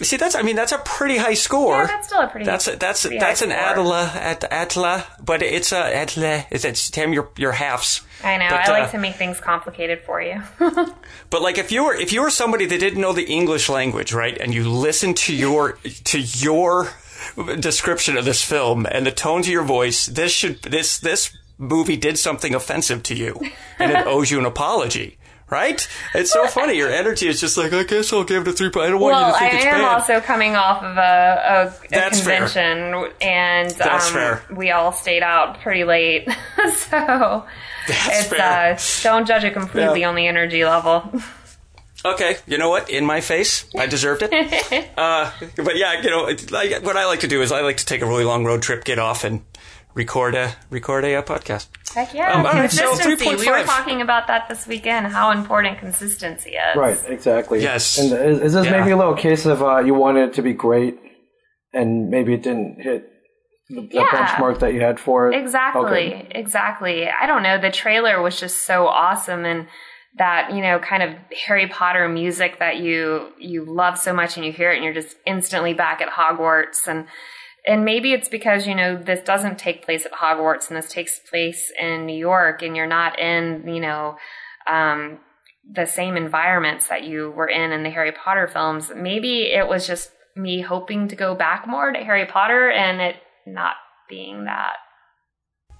See, 0.00 0.16
that's 0.16 0.34
I 0.34 0.42
mean 0.42 0.56
that's 0.56 0.72
a 0.72 0.78
pretty 0.78 1.16
high 1.16 1.34
score. 1.34 1.78
Yeah, 1.78 1.86
that's 1.86 2.06
still 2.06 2.20
a 2.20 2.28
pretty. 2.28 2.46
That's 2.46 2.68
a, 2.68 2.76
that's 2.76 3.02
pretty 3.02 3.18
that's 3.18 3.42
an. 3.42 3.50
Atla 3.50 4.12
at 4.14 4.44
Atla, 4.44 5.04
but 5.22 5.42
it's 5.42 5.72
a 5.72 5.96
Atla. 5.96 6.44
It's 6.50 6.64
it's 6.64 6.90
Tim 6.90 7.12
your 7.12 7.30
your 7.36 7.52
halves. 7.52 8.02
I 8.22 8.36
know. 8.36 8.48
But, 8.48 8.68
I 8.68 8.78
uh, 8.78 8.80
like 8.80 8.90
to 8.92 8.98
make 8.98 9.16
things 9.16 9.40
complicated 9.40 10.02
for 10.04 10.20
you. 10.22 10.42
But 11.30 11.42
like 11.42 11.58
if 11.58 11.70
you 11.70 11.84
were 11.84 11.94
if 11.94 12.12
you 12.12 12.22
were 12.22 12.30
somebody 12.30 12.64
that 12.66 12.80
didn't 12.80 13.00
know 13.00 13.12
the 13.12 13.26
English 13.26 13.68
language, 13.68 14.12
right, 14.12 14.36
and 14.38 14.54
you 14.54 14.68
listened 14.68 15.16
to 15.18 15.34
your 15.34 15.72
to 16.04 16.18
your 16.18 16.88
description 17.60 18.16
of 18.16 18.24
this 18.24 18.42
film 18.42 18.86
and 18.90 19.06
the 19.06 19.12
tones 19.12 19.46
of 19.46 19.52
your 19.52 19.64
voice, 19.64 20.06
this 20.06 20.32
should 20.32 20.62
this 20.62 20.98
this 20.98 21.36
movie 21.58 21.96
did 21.96 22.18
something 22.18 22.54
offensive 22.54 23.02
to 23.04 23.14
you, 23.14 23.38
and 23.78 23.92
it 23.92 24.06
owes 24.06 24.30
you 24.30 24.38
an 24.38 24.46
apology. 24.46 25.17
Right? 25.50 25.88
It's 26.14 26.30
so 26.30 26.46
funny. 26.46 26.76
Your 26.76 26.90
energy 26.90 27.26
is 27.26 27.40
just 27.40 27.56
like, 27.56 27.72
I 27.72 27.82
guess 27.84 28.12
I'll 28.12 28.22
give 28.24 28.46
it 28.46 28.48
a 28.48 28.52
three. 28.52 28.68
I 28.68 28.90
don't 28.90 29.00
want 29.00 29.14
well, 29.14 29.28
you 29.28 29.32
to 29.32 29.38
think 29.38 29.52
I 29.54 29.56
it's 29.56 29.64
am 29.66 29.84
also 29.84 30.20
coming 30.20 30.56
off 30.56 30.82
of 30.82 30.96
a, 30.98 31.00
a, 31.00 31.66
a 31.68 31.88
That's 31.88 32.20
fair. 32.20 32.46
convention, 32.46 33.10
and 33.22 33.70
That's 33.70 34.08
um, 34.08 34.12
fair. 34.12 34.42
we 34.54 34.70
all 34.72 34.92
stayed 34.92 35.22
out 35.22 35.60
pretty 35.60 35.84
late. 35.84 36.28
so 36.56 37.46
That's 37.88 38.20
it's 38.20 38.26
fair. 38.28 38.74
uh, 38.74 38.78
don't 39.02 39.26
judge 39.26 39.44
it 39.44 39.54
completely 39.54 40.00
Yeah. 40.02 40.08
on 40.10 40.16
the 40.16 40.26
energy 40.26 40.64
level. 40.66 41.10
Okay, 42.04 42.36
you 42.46 42.58
know 42.58 42.68
what? 42.68 42.90
In 42.90 43.04
my 43.04 43.20
face, 43.20 43.64
I 43.76 43.86
deserved 43.86 44.22
it. 44.24 44.90
uh, 44.98 45.32
but 45.56 45.76
yeah, 45.76 46.00
you 46.00 46.10
know, 46.10 46.26
it- 46.28 46.50
like, 46.52 46.82
what 46.84 46.96
I 46.96 47.06
like 47.06 47.20
to 47.20 47.26
do 47.26 47.42
is 47.42 47.50
I 47.50 47.62
like 47.62 47.78
to 47.78 47.86
take 47.86 48.02
a 48.02 48.06
really 48.06 48.24
long 48.24 48.44
road 48.44 48.62
trip, 48.62 48.84
get 48.84 48.98
off, 49.00 49.24
and 49.24 49.42
record 49.98 50.34
a 50.34 50.54
record 50.70 51.04
a, 51.04 51.16
uh 51.16 51.22
podcast. 51.22 51.66
Heck 51.94 52.14
yeah, 52.14 52.32
Um, 52.32 52.46
all 52.46 52.52
right, 52.52 52.70
so 52.70 52.88
consistency. 52.90 53.44
we 53.44 53.50
were 53.50 53.64
talking 53.64 54.00
about 54.00 54.26
that 54.28 54.48
this 54.48 54.66
weekend. 54.66 55.08
How 55.08 55.30
important 55.32 55.78
consistency 55.78 56.50
is. 56.50 56.76
Right, 56.76 56.98
exactly. 57.08 57.60
Yes. 57.62 57.98
And 57.98 58.12
is, 58.12 58.40
is 58.40 58.52
this 58.54 58.64
Yeah. 58.66 58.78
maybe 58.78 58.92
a 58.92 58.96
little 58.96 59.14
case 59.14 59.44
of 59.44 59.62
uh, 59.62 59.78
you 59.78 59.94
wanted 59.94 60.28
it 60.28 60.34
to 60.34 60.42
be 60.42 60.54
great, 60.66 60.94
and 61.74 62.08
maybe 62.08 62.32
it 62.34 62.42
didn't 62.42 62.80
hit 62.80 63.00
the, 63.68 63.80
the 63.82 63.88
Yeah. 63.98 64.06
benchmark 64.14 64.60
that 64.60 64.72
you 64.74 64.80
had 64.80 64.98
for 65.00 65.18
it? 65.30 65.34
Exactly, 65.36 65.82
Okay. 66.14 66.28
exactly. 66.30 66.96
I 67.08 67.26
don't 67.26 67.42
know. 67.42 67.58
The 67.60 67.70
trailer 67.72 68.22
was 68.22 68.38
just 68.38 68.62
so 68.70 68.86
awesome, 68.86 69.44
and 69.44 69.66
that 70.16 70.52
you 70.54 70.62
know, 70.62 70.78
kind 70.78 71.02
of 71.02 71.10
Harry 71.46 71.66
Potter 71.68 72.08
music 72.08 72.58
that 72.60 72.76
you 72.78 73.32
you 73.38 73.64
love 73.64 73.98
so 73.98 74.12
much, 74.12 74.36
and 74.36 74.44
you 74.46 74.52
hear 74.52 74.70
it, 74.72 74.76
and 74.76 74.84
you're 74.84 74.94
just 75.02 75.16
instantly 75.26 75.74
back 75.74 76.00
at 76.00 76.08
Hogwarts, 76.08 76.86
and 76.86 77.06
and 77.68 77.84
maybe 77.84 78.12
it's 78.12 78.28
because 78.28 78.66
you 78.66 78.74
know 78.74 78.96
this 78.96 79.20
doesn't 79.20 79.58
take 79.58 79.84
place 79.84 80.04
at 80.04 80.12
Hogwarts, 80.12 80.68
and 80.68 80.76
this 80.76 80.90
takes 80.90 81.20
place 81.20 81.70
in 81.78 82.06
New 82.06 82.18
York, 82.18 82.62
and 82.62 82.76
you're 82.76 82.86
not 82.86 83.20
in 83.20 83.64
you 83.68 83.80
know. 83.80 84.16
Um, 84.68 85.20
the 85.70 85.84
same 85.84 86.16
environments 86.16 86.88
that 86.88 87.04
you 87.04 87.30
were 87.30 87.46
in 87.46 87.72
in 87.72 87.82
the 87.82 87.90
Harry 87.90 88.12
Potter 88.12 88.48
films. 88.48 88.90
Maybe 88.94 89.52
it 89.52 89.68
was 89.68 89.86
just 89.86 90.10
me 90.34 90.62
hoping 90.62 91.08
to 91.08 91.16
go 91.16 91.34
back 91.34 91.66
more 91.66 91.92
to 91.92 91.98
Harry 91.98 92.24
Potter 92.24 92.70
and 92.70 93.00
it 93.00 93.16
not 93.46 93.74
being 94.08 94.44
that. 94.44 94.76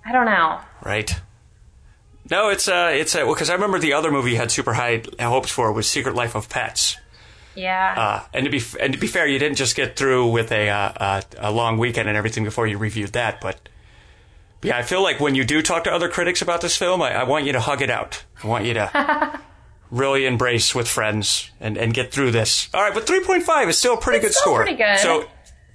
I 0.04 0.12
don't 0.12 0.26
know. 0.26 0.60
Right. 0.84 1.18
No, 2.30 2.50
it's 2.50 2.68
uh, 2.68 2.90
it's 2.92 3.14
uh, 3.14 3.20
well, 3.24 3.34
because 3.34 3.48
I 3.48 3.54
remember 3.54 3.78
the 3.78 3.94
other 3.94 4.10
movie 4.10 4.32
you 4.32 4.36
had 4.36 4.50
super 4.50 4.74
high 4.74 5.02
hopes 5.18 5.50
for 5.50 5.72
was 5.72 5.88
Secret 5.88 6.14
Life 6.14 6.34
of 6.34 6.48
Pets. 6.48 6.98
Yeah. 7.58 7.94
Uh, 7.96 8.26
and 8.32 8.44
to 8.44 8.50
be 8.50 8.62
and 8.80 8.92
to 8.92 8.98
be 8.98 9.06
fair, 9.06 9.26
you 9.26 9.38
didn't 9.38 9.56
just 9.58 9.74
get 9.76 9.96
through 9.96 10.30
with 10.30 10.52
a 10.52 10.68
uh, 10.68 10.92
uh, 10.96 11.20
a 11.38 11.50
long 11.50 11.78
weekend 11.78 12.08
and 12.08 12.16
everything 12.16 12.44
before 12.44 12.66
you 12.66 12.78
reviewed 12.78 13.12
that, 13.12 13.40
but. 13.40 13.68
Yeah, 14.60 14.76
I 14.76 14.82
feel 14.82 15.04
like 15.04 15.20
when 15.20 15.36
you 15.36 15.44
do 15.44 15.62
talk 15.62 15.84
to 15.84 15.92
other 15.92 16.08
critics 16.08 16.42
about 16.42 16.62
this 16.62 16.76
film, 16.76 17.00
I, 17.00 17.12
I 17.14 17.22
want 17.22 17.44
you 17.44 17.52
to 17.52 17.60
hug 17.60 17.80
it 17.80 17.90
out. 17.90 18.24
I 18.42 18.48
want 18.48 18.64
you 18.64 18.74
to 18.74 19.40
really 19.92 20.26
embrace 20.26 20.74
with 20.74 20.88
friends 20.88 21.52
and, 21.60 21.76
and 21.78 21.94
get 21.94 22.10
through 22.10 22.32
this. 22.32 22.68
All 22.74 22.82
right, 22.82 22.92
but 22.92 23.06
3.5 23.06 23.68
is 23.68 23.78
still 23.78 23.94
a 23.94 24.00
pretty 24.00 24.18
It's 24.18 24.26
good 24.26 24.32
still 24.34 24.42
score. 24.54 24.62
pretty 24.64 24.76
good. 24.76 24.98
So 24.98 25.26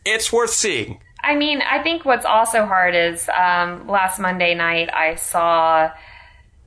it's 0.03 0.33
worth 0.33 0.49
seeing. 0.49 0.99
I 1.23 1.35
mean, 1.37 1.61
I 1.61 1.81
think 1.81 2.03
what's 2.03 2.25
also 2.25 2.65
hard 2.65 2.93
is 2.93 3.29
um, 3.29 3.87
last 3.87 4.19
Monday 4.19 4.53
night 4.53 4.93
I 4.93 5.15
saw 5.15 5.89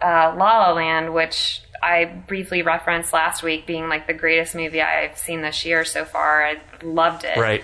uh, 0.01 0.35
La 0.39 0.59
La 0.69 0.73
Land, 0.73 1.13
which 1.13 1.61
I 1.83 2.05
briefly 2.05 2.63
referenced 2.63 3.13
last 3.13 3.43
week 3.43 3.67
being 3.67 3.89
like 3.89 4.07
the 4.07 4.15
greatest 4.15 4.55
movie 4.55 4.81
I've 4.83 5.17
seen 5.19 5.43
this 5.43 5.65
year 5.65 5.85
so 5.85 6.05
far. 6.05 6.45
I 6.45 6.57
loved 6.83 7.25
it. 7.25 7.37
Right. 7.37 7.63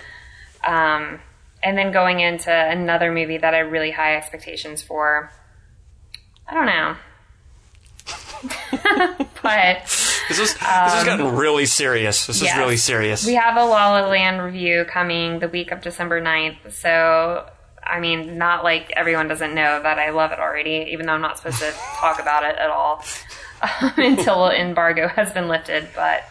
Um, 0.65 1.19
and 1.61 1.77
then 1.77 1.91
going 1.91 2.19
into 2.19 2.51
another 2.51 3.11
movie 3.11 3.37
that 3.37 3.53
I 3.53 3.57
have 3.57 3.71
really 3.71 3.91
high 3.91 4.15
expectations 4.15 4.81
for. 4.81 5.31
I 6.47 6.53
don't 6.53 6.65
know. 6.65 6.95
but 9.41 9.83
This 10.27 10.39
is 10.39 10.53
this 10.53 10.57
has 10.59 11.03
gotten 11.05 11.35
really 11.35 11.65
serious. 11.65 12.27
This 12.27 12.41
Um, 12.41 12.45
yes. 12.45 12.55
is 12.55 12.59
really 12.59 12.77
serious. 12.77 13.25
we 13.25 13.35
have 13.35 13.55
a 13.57 13.63
La 13.63 13.91
La 13.99 14.07
Land 14.07 14.41
review 14.41 14.85
coming 14.85 15.39
the 15.39 15.47
week 15.47 15.71
of 15.71 15.81
December 15.81 16.21
9th. 16.21 16.71
So, 16.73 17.49
I 17.81 17.99
mean, 17.99 18.37
not 18.37 18.63
like 18.63 18.91
everyone 18.95 19.27
doesn't 19.27 19.53
know 19.53 19.81
that 19.81 19.99
I 19.99 20.09
love 20.09 20.31
it 20.31 20.39
already, 20.39 20.89
even 20.91 21.05
though 21.05 21.13
I'm 21.13 21.21
not 21.21 21.37
supposed 21.37 21.59
to 21.59 21.71
talk 21.97 22.19
about 22.19 22.43
it 22.43 22.57
at 22.57 22.69
all 22.69 23.03
until 23.97 24.49
embargo 24.49 25.07
has 25.07 25.31
been 25.33 25.47
lifted, 25.47 25.87
but 25.95 26.23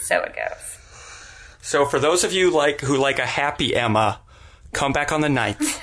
so 0.00 0.20
it 0.22 0.34
goes. 0.34 0.78
So 1.62 1.86
for 1.86 1.98
those 1.98 2.24
of 2.24 2.32
you 2.32 2.50
like 2.50 2.80
who 2.82 2.96
like 2.98 3.18
a 3.18 3.26
happy 3.26 3.74
Emma, 3.74 4.20
come 4.72 4.92
back 4.92 5.12
on 5.12 5.20
the 5.22 5.28
9th 5.28 5.80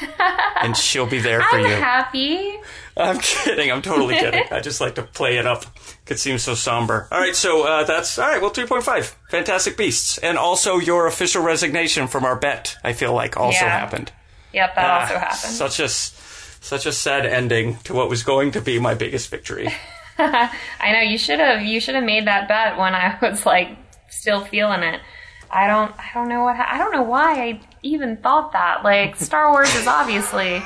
and 0.61 0.75
she'll 0.77 1.07
be 1.07 1.19
there 1.19 1.41
for 1.41 1.57
I'm 1.57 1.65
you. 1.65 1.71
happy. 1.75 2.59
I'm 2.97 3.17
kidding. 3.19 3.71
I'm 3.71 3.81
totally 3.81 4.15
kidding. 4.19 4.43
I 4.51 4.59
just 4.59 4.79
like 4.81 4.95
to 4.95 5.03
play 5.03 5.37
it 5.37 5.47
up. 5.47 5.65
It 6.07 6.19
seems 6.19 6.43
so 6.43 6.55
somber. 6.55 7.07
All 7.09 7.19
right, 7.19 7.35
so 7.35 7.65
uh, 7.65 7.83
that's 7.85 8.19
all 8.19 8.27
right. 8.27 8.41
Well, 8.41 8.51
3.5, 8.51 9.15
Fantastic 9.29 9.77
Beasts, 9.77 10.17
and 10.17 10.37
also 10.37 10.77
your 10.77 11.07
official 11.07 11.41
resignation 11.41 12.07
from 12.07 12.25
our 12.25 12.35
bet. 12.35 12.75
I 12.83 12.91
feel 12.91 13.13
like 13.13 13.37
also 13.37 13.63
Yeah. 13.65 13.69
happened. 13.79 14.11
Yep, 14.53 14.75
that 14.75 14.85
Ah, 14.85 14.99
also 15.01 15.13
happened. 15.17 15.53
Such 15.53 15.79
a 15.79 15.87
such 15.87 16.85
a 16.85 16.91
sad 16.91 17.25
ending 17.25 17.77
to 17.85 17.93
what 17.93 18.09
was 18.09 18.21
going 18.23 18.51
to 18.51 18.61
be 18.61 18.77
my 18.77 18.93
biggest 18.93 19.29
victory. 19.31 19.69
I 20.79 20.91
know 20.91 20.99
you 21.01 21.17
should 21.17 21.39
have 21.39 21.61
you 21.63 21.79
should 21.79 21.95
have 21.95 22.03
made 22.03 22.27
that 22.27 22.47
bet 22.47 22.77
when 22.77 22.93
I 22.93 23.17
was 23.21 23.45
like 23.45 23.77
still 24.09 24.43
feeling 24.43 24.83
it. 24.83 25.01
I 25.49 25.67
don't 25.67 25.93
I 25.97 26.11
don't 26.13 26.29
know 26.29 26.43
what 26.43 26.55
I 26.57 26.77
don't 26.77 26.91
know 26.91 27.03
why 27.03 27.41
I 27.41 27.61
even 27.83 28.17
thought 28.17 28.51
that. 28.53 28.83
Like 28.83 29.15
Star 29.15 29.51
Wars 29.51 29.73
is 29.75 29.87
obviously 29.87 30.61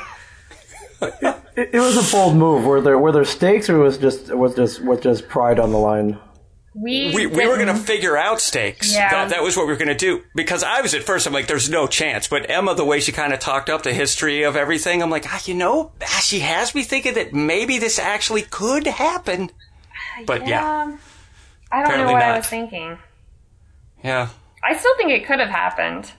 It, 1.57 1.69
it 1.73 1.79
was 1.79 1.95
a 1.95 2.11
bold 2.11 2.35
move. 2.35 2.65
Were 2.65 2.81
there 2.81 2.99
were 2.99 3.13
there 3.13 3.23
stakes, 3.23 3.69
or 3.69 3.77
was 3.79 3.97
just 3.97 4.33
was 4.33 4.55
just 4.55 4.81
was 4.81 4.99
just 4.99 5.29
pride 5.29 5.57
on 5.57 5.71
the 5.71 5.77
line? 5.77 6.19
We 6.77 7.13
we, 7.15 7.25
we 7.25 7.47
were 7.47 7.55
going 7.55 7.67
to 7.67 7.75
figure 7.75 8.17
out 8.17 8.41
stakes. 8.41 8.93
Yeah. 8.93 9.09
That, 9.09 9.29
that 9.29 9.41
was 9.43 9.55
what 9.55 9.65
we 9.65 9.71
were 9.71 9.77
going 9.79 9.87
to 9.87 9.95
do. 9.95 10.23
Because 10.35 10.61
I 10.61 10.81
was 10.81 10.93
at 10.93 11.03
first, 11.03 11.25
I'm 11.25 11.31
like, 11.33 11.47
there's 11.47 11.69
no 11.69 11.87
chance. 11.87 12.27
But 12.27 12.49
Emma, 12.49 12.75
the 12.75 12.83
way 12.83 12.99
she 12.99 13.11
kind 13.13 13.31
of 13.33 13.39
talked 13.39 13.69
up 13.69 13.83
the 13.83 13.93
history 13.93 14.43
of 14.43 14.55
everything, 14.57 15.01
I'm 15.01 15.09
like, 15.09 15.25
ah, 15.27 15.41
you 15.45 15.53
know, 15.53 15.93
ah, 16.03 16.19
she 16.21 16.39
has 16.41 16.75
me 16.75 16.83
thinking 16.83 17.13
that 17.13 17.33
maybe 17.33 17.77
this 17.79 17.97
actually 17.97 18.41
could 18.43 18.85
happen. 18.87 19.51
But 20.25 20.47
yeah, 20.47 20.49
Yeah. 20.49 20.97
I 21.71 21.77
don't 21.77 21.85
Apparently 21.85 22.05
know 22.07 22.13
what 22.13 22.21
I 22.23 22.37
was 22.37 22.47
thinking. 22.47 22.97
yeah. 24.03 24.29
I 24.63 24.75
still 24.77 24.95
think 24.97 25.11
it 25.11 25.25
could 25.25 25.39
have 25.39 25.49
happened. 25.49 26.11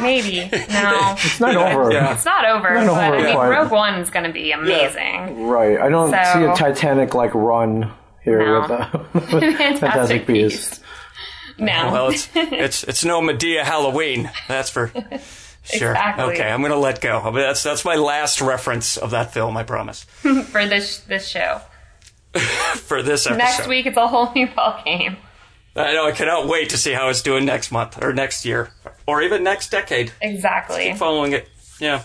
Maybe. 0.00 0.40
No. 0.70 1.14
It's 1.18 1.40
not 1.40 1.56
over. 1.56 1.92
Yeah. 1.92 2.14
It's 2.14 2.24
not 2.24 2.44
over, 2.44 2.74
It's 2.74 2.86
Not 2.86 2.94
but 2.94 3.12
over 3.14 3.16
I 3.18 3.22
mean 3.24 3.34
quite. 3.34 3.48
Rogue 3.50 3.70
One's 3.72 4.10
going 4.10 4.24
to 4.26 4.32
be 4.32 4.52
amazing. 4.52 5.46
Right. 5.46 5.78
I 5.80 5.88
don't 5.88 6.10
So- 6.10 6.32
see 6.34 6.44
a 6.44 6.54
Titanic 6.54 7.14
like 7.14 7.34
run 7.34 7.92
here 8.26 8.38
No. 8.44 8.60
with, 8.60 8.70
uh, 8.70 8.98
with 9.32 9.56
Fantastic 9.56 10.26
Beasts. 10.26 10.80
No. 11.58 11.90
Well, 11.90 12.08
it's 12.08 12.28
it's 12.34 12.84
it's 12.84 13.04
no 13.04 13.22
Madea 13.22 13.62
Halloween. 13.62 14.30
That's 14.48 14.68
for 14.68 14.88
sure. 15.64 15.92
Exactly. 15.92 16.24
Okay, 16.34 16.50
I'm 16.50 16.60
going 16.60 16.72
to 16.72 16.78
let 16.78 17.00
go. 17.00 17.18
I 17.18 17.24
mean, 17.30 17.36
that's 17.36 17.62
that's 17.62 17.84
my 17.84 17.94
last 17.94 18.42
reference 18.42 18.98
of 18.98 19.12
that 19.12 19.32
film. 19.32 19.56
I 19.56 19.62
promise. 19.62 20.02
for 20.50 20.66
this 20.66 20.98
this 21.00 21.26
show. 21.26 21.62
For 22.74 23.02
this 23.02 23.26
episode. 23.26 23.38
Next 23.38 23.66
week 23.66 23.86
it's 23.86 23.96
a 23.96 24.06
whole 24.06 24.30
new 24.34 24.46
ball 24.48 24.82
game. 24.84 25.16
I 25.74 25.94
know. 25.94 26.06
I 26.06 26.12
cannot 26.12 26.46
wait 26.48 26.68
to 26.70 26.76
see 26.76 26.92
how 26.92 27.08
it's 27.08 27.22
doing 27.22 27.46
next 27.46 27.72
month 27.72 28.02
or 28.02 28.12
next 28.12 28.44
year 28.44 28.68
or 29.06 29.22
even 29.22 29.42
next 29.42 29.70
decade. 29.70 30.12
Exactly. 30.20 30.84
Keep 30.88 30.96
Following 30.98 31.32
it. 31.32 31.48
Yeah. 31.80 32.02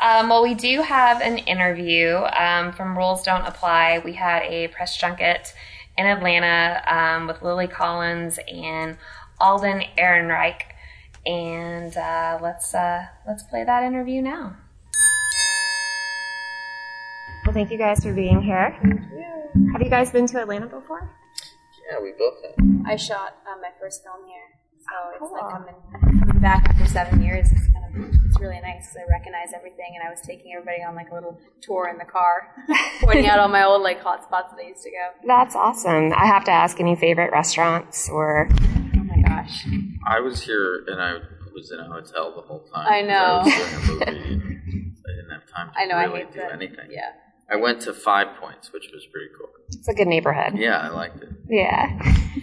Um, 0.00 0.28
well, 0.28 0.42
we 0.44 0.54
do 0.54 0.80
have 0.82 1.20
an 1.20 1.38
interview 1.38 2.18
um, 2.38 2.72
from 2.72 2.96
Rules 2.96 3.24
Don't 3.24 3.44
Apply. 3.44 4.00
We 4.04 4.12
had 4.12 4.42
a 4.44 4.68
press 4.68 4.96
junket 4.96 5.52
in 5.96 6.06
Atlanta 6.06 6.82
um, 6.86 7.26
with 7.26 7.42
Lily 7.42 7.66
Collins 7.66 8.38
and 8.46 8.96
Alden 9.40 9.82
Ehrenreich, 9.98 10.62
and 11.26 11.96
uh, 11.96 12.38
let's 12.40 12.74
uh, 12.74 13.06
let's 13.26 13.42
play 13.42 13.64
that 13.64 13.82
interview 13.82 14.22
now. 14.22 14.56
Well, 17.44 17.54
thank 17.54 17.70
you 17.70 17.78
guys 17.78 18.04
for 18.04 18.12
being 18.12 18.40
here. 18.42 18.78
Have 19.72 19.82
you 19.82 19.90
guys 19.90 20.12
been 20.12 20.26
to 20.28 20.40
Atlanta 20.40 20.66
before? 20.66 21.10
Yeah, 21.90 22.00
we 22.00 22.12
both 22.12 22.34
have. 22.44 22.86
I 22.86 22.96
shot 22.96 23.38
um, 23.50 23.60
my 23.60 23.70
first 23.80 24.04
film 24.04 24.26
here, 24.26 24.47
so 24.90 24.96
it's 25.24 25.32
like 25.32 25.42
Cool. 25.42 25.50
coming 25.50 25.74
coming 26.20 26.40
back 26.40 26.68
after 26.68 26.86
seven 26.86 27.22
years. 27.22 27.50
It's 27.52 27.66
kind 27.68 27.84
of 27.84 28.14
it's 28.26 28.38
really 28.40 28.60
nice. 28.60 28.86
'cause 28.88 28.96
I 29.04 29.10
recognize 29.10 29.52
everything, 29.54 29.94
and 29.98 30.06
I 30.06 30.10
was 30.10 30.20
taking 30.20 30.52
everybody 30.54 30.82
on 30.82 30.94
like 30.94 31.10
a 31.10 31.14
little 31.14 31.40
tour 31.60 31.88
in 31.88 31.98
the 31.98 32.04
car, 32.04 32.54
pointing 33.00 33.26
out 33.26 33.38
all 33.38 33.48
my 33.48 33.64
old 33.64 33.82
like 33.82 34.00
hot 34.00 34.22
spots 34.24 34.52
that 34.54 34.60
I 34.62 34.68
used 34.68 34.82
to 34.84 34.90
go. 34.90 35.04
That's 35.26 35.54
awesome. 35.56 36.12
I 36.12 36.26
have 36.26 36.44
to 36.44 36.50
ask 36.52 36.78
any 36.80 36.94
favorite 36.96 37.32
restaurants 37.32 38.08
or 38.08 38.48
Oh 38.96 39.04
my 39.04 39.20
gosh! 39.22 39.66
I 40.06 40.20
was 40.20 40.42
here 40.42 40.84
and 40.86 41.00
I 41.00 41.18
was 41.54 41.70
in 41.72 41.80
a 41.80 41.84
hotel 41.84 42.34
the 42.36 42.42
whole 42.42 42.60
time. 42.72 42.86
I 42.88 43.02
know. 43.02 43.14
I 43.14 43.42
was 43.42 43.54
doing 43.54 43.74
a 43.74 43.86
movie. 43.92 44.04
and 44.04 44.92
I 45.04 45.10
didn't 45.16 45.30
have 45.30 45.46
time 45.48 45.70
to 45.72 45.78
I 45.80 45.84
know 45.86 45.94
I 45.96 46.04
really 46.04 46.18
hate 46.20 46.32
do 46.32 46.38
that. 46.40 46.52
anything. 46.52 46.90
Yeah. 46.90 47.12
I 47.50 47.56
went 47.56 47.80
to 47.82 47.94
Five 47.94 48.36
Points, 48.40 48.72
which 48.72 48.90
was 48.92 49.06
pretty 49.06 49.28
cool. 49.38 49.48
it's 49.68 49.88
a 49.88 49.94
good 49.94 50.06
neighborhood. 50.08 50.52
Yeah, 50.58 50.78
I 50.78 50.88
liked 50.88 51.22
it. 51.22 51.30
Yeah. 51.48 51.98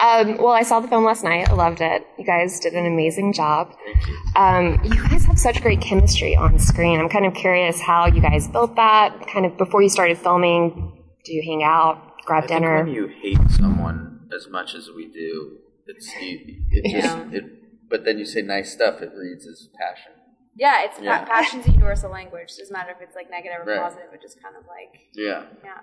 Um, 0.00 0.38
well, 0.38 0.48
I 0.54 0.62
saw 0.62 0.80
the 0.80 0.88
film 0.88 1.04
last 1.04 1.22
night. 1.24 1.50
I 1.50 1.52
loved 1.52 1.82
it. 1.82 2.06
You 2.18 2.24
guys 2.24 2.58
did 2.58 2.72
an 2.72 2.86
amazing 2.86 3.34
job. 3.34 3.70
Thank 3.84 4.06
you. 4.08 4.16
Um, 4.34 4.80
you 4.82 4.96
guys 5.08 5.26
have 5.26 5.38
such 5.38 5.60
great 5.60 5.82
chemistry 5.82 6.34
on 6.34 6.58
screen. 6.58 6.98
I'm 6.98 7.10
kind 7.10 7.26
of 7.26 7.34
curious 7.34 7.78
how 7.78 8.06
you 8.06 8.22
guys 8.22 8.48
built 8.48 8.76
that. 8.76 9.26
Kind 9.26 9.44
of 9.44 9.58
before 9.58 9.82
you 9.82 9.90
started 9.90 10.16
filming, 10.16 11.04
do 11.22 11.34
you 11.34 11.42
hang 11.42 11.62
out, 11.62 12.22
grab 12.24 12.44
I 12.44 12.46
dinner? 12.46 12.84
when 12.84 12.94
you 12.94 13.08
hate 13.08 13.50
someone 13.50 14.26
as 14.34 14.48
much 14.48 14.74
as 14.74 14.88
we 14.88 15.06
do, 15.06 15.58
it's 15.86 16.10
you, 16.18 16.62
it 16.70 16.90
just 17.02 17.16
Yeah. 17.18 17.28
it. 17.32 17.44
But 17.90 18.06
then 18.06 18.18
you 18.18 18.24
say 18.24 18.40
nice 18.40 18.72
stuff. 18.72 19.02
It 19.02 19.12
reads 19.14 19.46
as 19.46 19.68
passion. 19.78 20.12
Yeah, 20.56 20.82
it's 20.84 20.98
Yeah. 21.00 21.20
pa- 21.20 21.26
passion's 21.26 21.66
a 21.66 21.70
universal 21.70 22.10
language. 22.10 22.48
Doesn't 22.58 22.72
matter 22.72 22.90
if 22.90 23.00
it's 23.00 23.14
like 23.14 23.30
negative 23.30 23.60
or 23.66 23.70
Right. 23.70 23.80
positive. 23.80 24.12
It 24.12 24.20
just 24.20 24.42
kind 24.42 24.56
of 24.56 24.64
like 24.66 25.08
Yeah. 25.14 25.44
Yeah. 25.64 25.80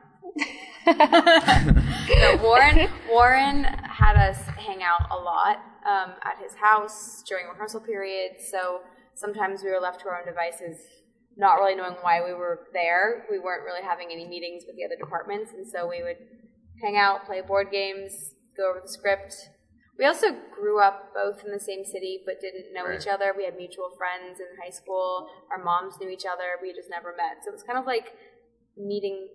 no, 2.20 2.44
Warren 2.44 2.90
Warren 3.10 3.64
had 3.64 4.16
us 4.18 4.38
hang 4.58 4.84
out 4.84 5.08
a 5.12 5.16
lot 5.16 5.58
um, 5.86 6.14
at 6.24 6.38
his 6.42 6.54
house 6.56 7.24
during 7.28 7.48
rehearsal 7.48 7.80
periods. 7.82 8.50
So 8.52 8.82
sometimes 9.16 9.64
we 9.64 9.72
were 9.72 9.80
left 9.80 10.02
to 10.02 10.10
our 10.10 10.20
own 10.20 10.26
devices, 10.26 10.78
not 11.38 11.56
really 11.56 11.76
knowing 11.76 11.96
why 12.02 12.24
we 12.24 12.34
were 12.34 12.68
there. 12.74 13.26
We 13.32 13.40
weren't 13.40 13.64
really 13.64 13.84
having 13.84 14.10
any 14.12 14.28
meetings 14.28 14.64
with 14.68 14.76
the 14.76 14.84
other 14.86 14.98
departments, 15.00 15.54
and 15.54 15.66
so 15.66 15.88
we 15.88 16.04
would 16.04 16.18
hang 16.82 16.98
out, 16.98 17.26
play 17.26 17.42
board 17.42 17.72
games, 17.72 18.36
go 18.56 18.70
over 18.72 18.82
the 18.82 18.90
script. 18.92 19.34
We 19.98 20.06
also 20.06 20.28
grew 20.54 20.80
up 20.80 21.12
both 21.14 21.44
in 21.44 21.52
the 21.52 21.60
same 21.60 21.84
city 21.84 22.22
but 22.26 22.40
didn't 22.40 22.74
know 22.74 22.86
Right. 22.86 23.02
each 23.02 23.08
other. 23.08 23.34
We 23.36 23.46
had 23.46 23.56
mutual 23.58 23.90
friends 23.98 24.40
in 24.40 24.48
high 24.62 24.70
school. 24.70 25.30
Our 25.52 25.64
moms 25.64 26.00
knew 26.00 26.10
each 26.10 26.26
other. 26.26 26.58
We 26.62 26.74
just 26.74 26.90
never 26.90 27.16
met. 27.18 27.44
So 27.44 27.50
it 27.50 27.54
was 27.54 27.64
kind 27.64 27.80
of 27.80 27.86
like 27.86 28.14
meeting 28.78 29.30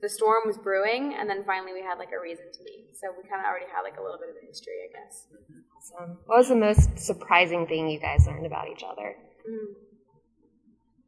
the 0.00 0.08
storm 0.08 0.42
was 0.46 0.58
brewing 0.58 1.14
and 1.18 1.28
then 1.28 1.42
finally 1.44 1.72
we 1.72 1.80
had 1.82 1.98
like 1.98 2.12
a 2.12 2.20
reason 2.20 2.44
to 2.52 2.62
meet 2.62 2.86
so 2.94 3.08
we 3.16 3.26
kind 3.28 3.40
of 3.40 3.46
already 3.46 3.64
had 3.74 3.80
like 3.82 3.96
a 3.98 4.02
little 4.02 4.18
bit 4.18 4.28
of 4.28 4.36
a 4.40 4.46
history 4.46 4.74
i 4.86 4.92
guess 4.92 5.26
Awesome. 5.74 6.18
What 6.26 6.36
was 6.38 6.48
the 6.48 6.54
most 6.54 6.98
surprising 6.98 7.66
thing 7.66 7.88
you 7.88 7.98
guys 7.98 8.26
learned 8.28 8.46
about 8.46 8.68
each 8.68 8.84
other? 8.84 9.16
Mm. 9.48 9.74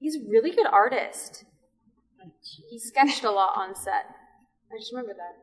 he's 0.01 0.17
a 0.17 0.21
really 0.29 0.51
good 0.51 0.67
artist 0.67 1.45
he 2.69 2.79
sketched 2.81 3.23
a 3.23 3.31
lot 3.31 3.57
on 3.57 3.77
set 3.77 4.07
i 4.73 4.79
just 4.79 4.91
remember 4.93 5.13
that 5.15 5.37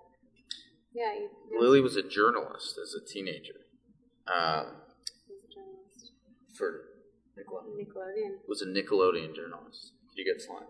yeah 0.96 1.14
he, 1.14 1.28
he 1.52 1.60
Lily 1.60 1.82
was 1.82 1.96
a 1.96 2.04
journalist 2.04 2.80
as 2.82 2.94
a 2.96 3.06
teenager. 3.06 3.54
Um, 4.28 4.36
a 4.36 5.54
journalist. 5.54 6.12
for 6.58 6.82
Nickelodeon. 7.38 7.76
nickelodeon 7.86 8.32
Was 8.48 8.62
a 8.62 8.66
Nickelodeon 8.66 9.36
journalist. 9.36 9.92
Did 10.16 10.26
you 10.26 10.34
get 10.34 10.42
slime? 10.42 10.64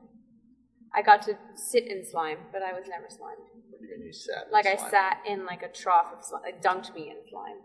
i 0.97 1.01
got 1.01 1.21
to 1.21 1.37
sit 1.55 1.85
in 1.87 2.05
slime 2.05 2.37
but 2.53 2.61
i 2.63 2.71
was 2.71 2.85
never 2.89 3.05
slimed 3.09 3.37
What 3.69 3.81
do 3.81 3.85
you 3.87 3.97
mean 3.97 4.07
you 4.07 4.13
sat? 4.13 4.45
in 4.47 4.51
like 4.51 4.65
i 4.65 4.75
sat 4.75 5.17
in 5.27 5.45
like 5.45 5.61
a 5.61 5.67
trough 5.69 6.07
of 6.17 6.23
slime 6.23 6.41
like 6.43 6.61
dunked 6.61 6.93
me 6.95 7.09
in 7.09 7.17
slime 7.29 7.57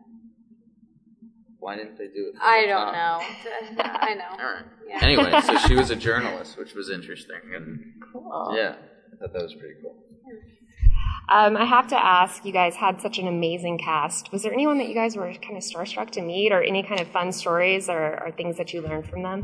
Why 1.61 1.77
didn't 1.77 1.97
they 1.99 2.09
do 2.09 2.23
it? 2.29 2.33
from 2.35 2.43
i 2.43 2.63
the 2.63 2.67
don't 2.69 2.93
top? 2.93 3.23
know 3.79 3.85
i 4.09 4.15
know 4.15 4.31
All 4.45 4.53
right. 4.55 4.65
Yeah. 4.89 4.99
Anyway, 5.03 5.33
so 5.47 5.57
she 5.69 5.75
was 5.77 5.91
a 5.91 5.97
journalist, 6.09 6.59
which 6.59 6.75
was 6.75 6.91
interesting, 6.91 7.43
and 7.55 7.93
Cool. 8.13 8.55
yeah, 8.57 8.75
I 9.13 9.17
thought 9.21 9.33
that 9.33 9.43
was 9.43 9.55
pretty 9.55 9.75
cool. 9.81 9.95
Um, 11.29 11.57
I 11.57 11.65
have 11.65 11.87
to 11.89 11.97
ask, 11.97 12.45
you 12.45 12.53
guys 12.53 12.75
had 12.75 13.01
such 13.01 13.19
an 13.19 13.29
amazing 13.29 13.79
cast. 13.79 14.33
Was 14.33 14.43
there 14.43 14.53
anyone 14.53 14.79
that 14.79 14.89
you 14.89 14.95
guys 14.95 15.17
were 15.17 15.33
kind 15.35 15.57
of 15.57 15.63
starstruck 15.63 16.11
to 16.13 16.23
meet, 16.23 16.51
or 16.53 16.63
any 16.63 16.83
kind 16.83 17.01
of 17.01 17.07
fun 17.09 17.31
stories 17.33 17.89
or, 17.89 18.21
or 18.25 18.33
things 18.33 18.57
that 18.57 18.73
you 18.73 18.81
learned 18.83 19.09
from 19.09 19.23
them? 19.23 19.43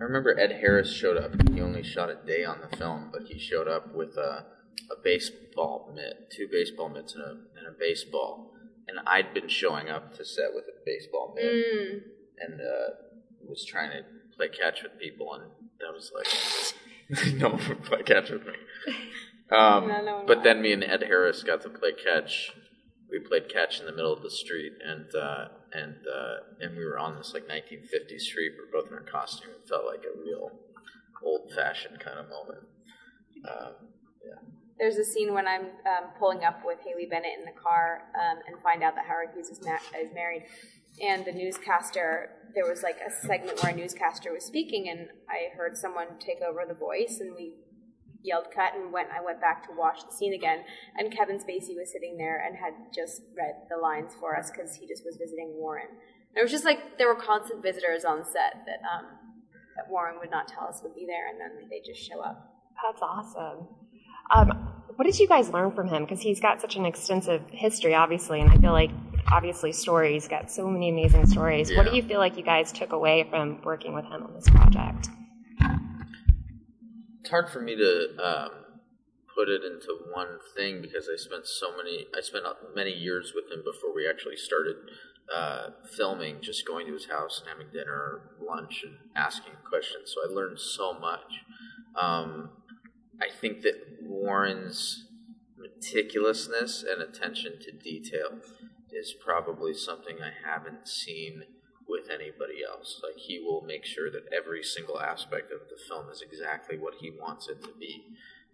I 0.00 0.04
remember 0.04 0.38
Ed 0.38 0.52
Harris 0.60 0.92
showed 0.94 1.18
up. 1.18 1.32
He 1.52 1.60
only 1.60 1.82
shot 1.82 2.08
a 2.08 2.16
day 2.26 2.44
on 2.44 2.58
the 2.62 2.74
film, 2.76 3.10
but 3.12 3.22
he 3.24 3.38
showed 3.38 3.68
up 3.68 3.94
with 3.94 4.16
a, 4.16 4.46
a 4.90 4.96
baseball 5.04 5.92
mitt, 5.94 6.30
two 6.30 6.48
baseball 6.50 6.88
mitts, 6.88 7.14
and 7.14 7.22
a, 7.22 7.30
and 7.30 7.66
a 7.68 7.78
baseball. 7.78 8.52
And 8.88 8.98
I'd 9.06 9.34
been 9.34 9.48
showing 9.48 9.90
up 9.90 10.14
to 10.16 10.24
set 10.24 10.54
with 10.54 10.64
a 10.64 10.78
baseball 10.86 11.34
mitt, 11.36 11.44
Mm. 11.44 12.00
and 12.40 12.60
uh, 12.62 12.94
was 13.46 13.62
trying 13.66 13.90
to 13.90 14.04
play 14.36 14.48
catch 14.48 14.82
with 14.82 14.98
people, 14.98 15.34
and 15.34 15.44
that 15.80 15.92
was 15.92 16.10
like 16.14 17.34
no 17.34 17.50
one 17.50 17.68
would 17.68 17.84
play 17.84 18.02
catch 18.02 18.30
with 18.30 18.46
me. 18.46 18.52
Um, 19.52 19.88
No, 19.88 20.02
no 20.02 20.24
but 20.26 20.42
then 20.42 20.62
me 20.62 20.72
and 20.72 20.84
Ed 20.84 21.02
Harris 21.02 21.42
got 21.42 21.62
to 21.62 21.68
play 21.68 21.92
catch. 21.92 22.52
We 23.10 23.18
played 23.18 23.48
catch 23.48 23.80
in 23.80 23.86
the 23.86 23.92
middle 23.92 24.12
of 24.12 24.22
the 24.22 24.30
street, 24.30 24.72
and 24.86 25.12
uh, 25.14 25.48
and 25.72 25.96
uh, 26.06 26.36
and 26.60 26.76
we 26.76 26.84
were 26.84 26.98
on 26.98 27.16
this 27.16 27.34
like 27.34 27.48
1950s 27.48 28.20
street. 28.20 28.52
We 28.56 28.62
are 28.62 28.70
both 28.72 28.88
in 28.90 28.94
our 28.94 29.02
costume. 29.02 29.50
It 29.50 29.68
felt 29.68 29.84
like 29.86 30.04
a 30.04 30.16
real 30.16 30.50
old-fashioned 31.24 32.00
kind 32.00 32.18
of 32.18 32.28
moment. 32.28 32.64
Um, 33.48 33.72
There's 34.78 34.96
a 34.96 35.04
scene 35.04 35.34
when 35.34 35.46
I'm 35.46 35.64
um, 35.64 36.10
pulling 36.18 36.44
up 36.44 36.60
with 36.64 36.78
Haley 36.86 37.06
Bennett 37.10 37.38
in 37.38 37.44
the 37.44 37.60
car 37.60 38.02
um, 38.14 38.38
and 38.46 38.62
find 38.62 38.82
out 38.82 38.94
that 38.94 39.04
Howard 39.06 39.28
Hughes 39.34 39.48
is, 39.48 39.60
ma- 39.62 40.00
is 40.00 40.10
married. 40.14 40.44
And 41.02 41.24
the 41.24 41.32
newscaster, 41.32 42.30
there 42.54 42.66
was 42.66 42.82
like 42.82 42.96
a 43.06 43.10
segment 43.26 43.62
where 43.62 43.72
a 43.72 43.76
newscaster 43.76 44.32
was 44.32 44.44
speaking, 44.44 44.88
and 44.88 45.08
I 45.28 45.54
heard 45.56 45.76
someone 45.76 46.18
take 46.18 46.40
over 46.40 46.64
the 46.66 46.74
voice, 46.74 47.18
and 47.20 47.34
we 47.34 47.52
yelled 48.22 48.46
cut 48.54 48.74
and 48.74 48.92
went. 48.92 49.08
I 49.10 49.24
went 49.24 49.40
back 49.40 49.66
to 49.68 49.74
watch 49.76 50.04
the 50.04 50.12
scene 50.12 50.34
again, 50.34 50.64
and 50.96 51.12
Kevin 51.12 51.38
Spacey 51.38 51.76
was 51.76 51.90
sitting 51.92 52.16
there 52.16 52.44
and 52.44 52.56
had 52.56 52.74
just 52.94 53.22
read 53.36 53.54
the 53.68 53.76
lines 53.76 54.12
for 54.18 54.36
us 54.36 54.50
because 54.50 54.74
he 54.74 54.86
just 54.86 55.04
was 55.04 55.16
visiting 55.16 55.54
Warren. 55.56 55.88
And 55.88 56.38
it 56.38 56.42
was 56.42 56.50
just 56.50 56.64
like 56.64 56.98
there 56.98 57.08
were 57.08 57.20
constant 57.20 57.62
visitors 57.62 58.04
on 58.04 58.24
set 58.24 58.64
that 58.66 58.80
um, 58.86 59.06
that 59.76 59.90
Warren 59.90 60.16
would 60.20 60.30
not 60.30 60.48
tell 60.48 60.64
us 60.68 60.80
would 60.82 60.94
be 60.94 61.06
there, 61.06 61.28
and 61.28 61.40
then 61.40 61.68
they 61.68 61.80
just 61.84 62.00
show 62.06 62.20
up. 62.20 62.54
That's 62.86 63.02
awesome. 63.02 63.68
Um, 64.30 64.70
what 64.96 65.04
did 65.04 65.18
you 65.18 65.26
guys 65.26 65.50
learn 65.50 65.72
from 65.72 65.88
him? 65.88 66.04
Because 66.04 66.20
he's 66.20 66.40
got 66.40 66.60
such 66.60 66.76
an 66.76 66.86
extensive 66.86 67.42
history, 67.50 67.94
obviously, 67.94 68.40
and 68.40 68.50
I 68.50 68.56
feel 68.56 68.72
like 68.72 68.90
obviously 69.30 69.72
stories 69.72 70.28
got 70.28 70.50
so 70.50 70.68
many 70.68 70.90
amazing 70.90 71.26
stories. 71.26 71.74
What 71.74 71.90
do 71.90 71.96
you 71.96 72.02
feel 72.02 72.18
like 72.18 72.36
you 72.36 72.42
guys 72.42 72.72
took 72.72 72.92
away 72.92 73.26
from 73.28 73.60
working 73.62 73.94
with 73.94 74.04
him 74.04 74.22
on 74.22 74.34
this 74.34 74.48
project? 74.48 75.08
It's 77.20 77.30
hard 77.30 77.50
for 77.50 77.60
me 77.60 77.76
to 77.76 78.08
um, 78.22 78.50
put 79.34 79.48
it 79.48 79.62
into 79.64 79.96
one 80.12 80.38
thing 80.56 80.80
because 80.80 81.08
I 81.12 81.16
spent 81.16 81.46
so 81.46 81.76
many 81.76 82.06
I 82.16 82.20
spent 82.20 82.44
many 82.74 82.92
years 82.92 83.32
with 83.34 83.50
him 83.50 83.62
before 83.64 83.94
we 83.94 84.08
actually 84.08 84.36
started 84.36 84.76
uh, 85.34 85.70
filming, 85.96 86.38
just 86.40 86.66
going 86.66 86.86
to 86.86 86.92
his 86.92 87.06
house 87.06 87.40
and 87.40 87.48
having 87.48 87.72
dinner, 87.72 88.32
lunch, 88.40 88.82
and 88.84 88.96
asking 89.14 89.52
questions. 89.68 90.14
So 90.14 90.28
I 90.28 90.34
learned 90.34 90.58
so 90.58 90.98
much. 90.98 91.44
Um, 91.94 92.50
I 93.20 93.28
think 93.40 93.62
that 93.62 93.98
Warren's 94.02 95.06
meticulousness 95.56 96.82
and 96.82 97.02
attention 97.02 97.60
to 97.60 97.70
detail 97.70 98.40
is 98.90 99.14
probably 99.24 99.74
something 99.74 100.16
I 100.20 100.32
haven't 100.48 100.88
seen 100.88 101.44
with 101.90 102.08
anybody 102.08 102.62
else. 102.66 103.00
Like 103.02 103.18
he 103.18 103.40
will 103.40 103.62
make 103.62 103.84
sure 103.84 104.10
that 104.10 104.22
every 104.32 104.62
single 104.62 105.00
aspect 105.00 105.50
of 105.52 105.68
the 105.68 105.76
film 105.88 106.08
is 106.10 106.22
exactly 106.22 106.78
what 106.78 106.94
he 107.00 107.10
wants 107.10 107.48
it 107.48 107.62
to 107.64 107.72
be. 107.78 108.04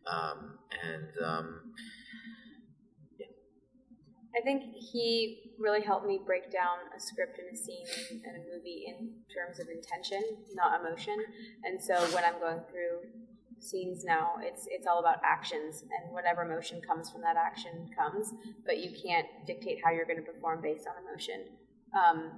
Um, 0.06 0.58
and 0.82 1.08
um, 1.24 1.60
I 4.36 4.42
think 4.42 4.74
he 4.74 5.52
really 5.58 5.82
helped 5.82 6.06
me 6.06 6.20
break 6.24 6.52
down 6.52 6.78
a 6.96 7.00
script 7.00 7.38
and 7.38 7.52
a 7.52 7.56
scene 7.56 7.86
and, 8.10 8.20
and 8.24 8.36
a 8.36 8.54
movie 8.54 8.84
in 8.86 9.10
terms 9.32 9.58
of 9.58 9.68
intention, 9.68 10.22
not 10.54 10.80
emotion. 10.80 11.16
And 11.64 11.82
so 11.82 11.94
when 12.14 12.24
I'm 12.24 12.38
going 12.38 12.60
through 12.70 13.08
scenes 13.58 14.04
now, 14.04 14.34
it's 14.40 14.68
it's 14.70 14.86
all 14.86 15.00
about 15.00 15.18
actions, 15.24 15.82
and 15.82 16.12
whatever 16.12 16.42
emotion 16.42 16.82
comes 16.86 17.10
from 17.10 17.22
that 17.22 17.36
action 17.36 17.88
comes. 17.96 18.34
But 18.66 18.78
you 18.78 18.90
can't 19.02 19.26
dictate 19.46 19.78
how 19.82 19.90
you're 19.90 20.04
going 20.04 20.22
to 20.22 20.30
perform 20.30 20.60
based 20.60 20.86
on 20.86 20.94
emotion. 21.08 21.46
Um, 21.96 22.32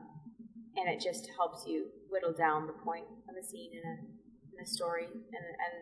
and 0.78 0.88
it 0.88 1.02
just 1.02 1.28
helps 1.36 1.66
you 1.66 1.86
whittle 2.08 2.32
down 2.32 2.66
the 2.66 2.72
point 2.72 3.04
of 3.28 3.34
a 3.36 3.44
scene 3.44 3.72
in 3.74 3.82
a, 3.82 3.96
in 4.54 4.62
a 4.62 4.66
story, 4.66 5.06
and, 5.06 5.44
and 5.44 5.74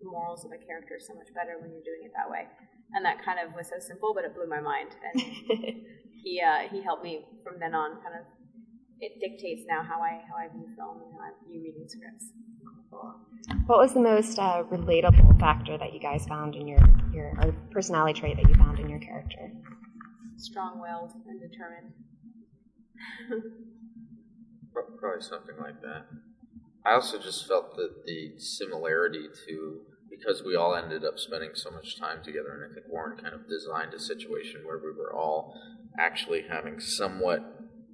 the 0.00 0.10
morals 0.10 0.44
of 0.44 0.50
a 0.52 0.58
character 0.58 0.98
so 0.98 1.14
much 1.14 1.32
better 1.34 1.56
when 1.60 1.70
you're 1.70 1.86
doing 1.86 2.02
it 2.04 2.12
that 2.16 2.28
way. 2.28 2.46
And 2.92 3.04
that 3.04 3.24
kind 3.24 3.38
of 3.38 3.54
was 3.54 3.68
so 3.70 3.78
simple, 3.78 4.12
but 4.14 4.24
it 4.24 4.34
blew 4.34 4.46
my 4.46 4.60
mind. 4.60 4.90
And 5.02 5.20
he 6.22 6.42
uh, 6.42 6.68
he 6.70 6.82
helped 6.82 7.02
me 7.02 7.24
from 7.42 7.58
then 7.58 7.74
on. 7.74 8.02
Kind 8.02 8.20
of, 8.20 8.26
it 9.00 9.18
dictates 9.20 9.64
now 9.66 9.82
how 9.82 10.00
I 10.00 10.22
how 10.28 10.36
I 10.36 10.48
view 10.52 10.68
film 10.76 11.02
and 11.02 11.10
how 11.14 11.26
I 11.26 11.30
view 11.46 11.62
reading 11.62 11.88
scripts. 11.88 12.30
What 13.66 13.78
was 13.78 13.94
the 13.94 14.00
most 14.00 14.38
uh, 14.38 14.62
relatable 14.70 15.40
factor 15.40 15.76
that 15.78 15.92
you 15.92 16.00
guys 16.00 16.26
found 16.26 16.54
in 16.54 16.68
your, 16.68 16.80
your 17.12 17.34
or 17.42 17.52
personality 17.72 18.18
trait 18.18 18.36
that 18.36 18.48
you 18.48 18.54
found 18.54 18.78
in 18.78 18.88
your 18.88 19.00
character? 19.00 19.50
Strong-willed 20.36 21.12
and 21.26 21.40
determined. 21.40 21.92
Pro- 24.74 24.98
Probably 24.98 25.22
something 25.22 25.56
like 25.58 25.80
that. 25.80 26.04
I 26.84 26.92
also 26.92 27.18
just 27.18 27.48
felt 27.48 27.76
that 27.76 28.04
the 28.04 28.38
similarity 28.38 29.28
to 29.46 29.80
because 30.10 30.42
we 30.44 30.54
all 30.54 30.74
ended 30.74 31.04
up 31.04 31.18
spending 31.18 31.50
so 31.54 31.70
much 31.70 31.98
time 31.98 32.22
together, 32.22 32.52
and 32.52 32.70
I 32.70 32.74
think 32.74 32.86
Warren 32.92 33.16
kind 33.16 33.34
of 33.34 33.48
designed 33.48 33.94
a 33.94 33.98
situation 33.98 34.62
where 34.64 34.78
we 34.78 34.92
were 34.92 35.12
all 35.12 35.54
actually 35.98 36.44
having 36.48 36.78
somewhat 36.78 37.42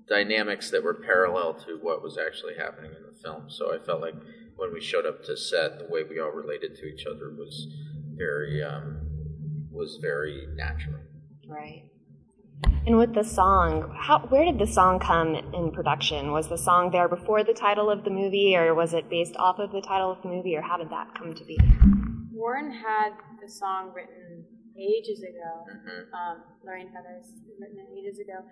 dynamics 0.08 0.70
that 0.70 0.82
were 0.82 0.94
parallel 0.94 1.54
to 1.54 1.78
what 1.80 2.02
was 2.02 2.18
actually 2.18 2.54
happening 2.58 2.90
in 2.90 3.02
the 3.02 3.18
film. 3.22 3.44
So 3.48 3.74
I 3.74 3.84
felt 3.84 4.00
like 4.00 4.14
when 4.56 4.72
we 4.72 4.80
showed 4.80 5.06
up 5.06 5.24
to 5.24 5.36
set, 5.36 5.78
the 5.78 5.86
way 5.88 6.02
we 6.02 6.18
all 6.20 6.30
related 6.30 6.76
to 6.76 6.86
each 6.86 7.06
other 7.06 7.30
was 7.30 7.68
very 8.16 8.62
um, 8.62 9.00
was 9.70 9.98
very 10.02 10.46
natural. 10.54 11.00
Right. 11.48 11.89
And 12.86 12.96
with 12.96 13.14
the 13.14 13.22
song, 13.24 13.94
how 13.96 14.20
where 14.28 14.44
did 14.44 14.58
the 14.58 14.66
song 14.66 14.98
come 14.98 15.34
in 15.34 15.70
production? 15.70 16.32
Was 16.32 16.48
the 16.48 16.56
song 16.56 16.90
there 16.90 17.08
before 17.08 17.44
the 17.44 17.52
title 17.52 17.90
of 17.90 18.04
the 18.04 18.10
movie, 18.10 18.56
or 18.56 18.74
was 18.74 18.94
it 18.94 19.08
based 19.10 19.36
off 19.36 19.58
of 19.58 19.70
the 19.70 19.82
title 19.82 20.10
of 20.10 20.22
the 20.22 20.28
movie, 20.28 20.56
or 20.56 20.62
how 20.62 20.76
did 20.76 20.90
that 20.90 21.14
come 21.14 21.34
to 21.34 21.44
be? 21.44 21.58
Warren 22.32 22.72
had 22.72 23.12
the 23.40 23.48
song 23.48 23.92
written 23.94 24.44
ages 24.78 25.22
ago. 25.22 25.66
Mhm. 25.68 26.12
Um, 26.14 26.42
Lorraine 26.64 26.90
Feather's 26.90 27.30
written 27.58 27.78
it 27.78 27.88
ages 27.92 28.18
ago, 28.18 28.44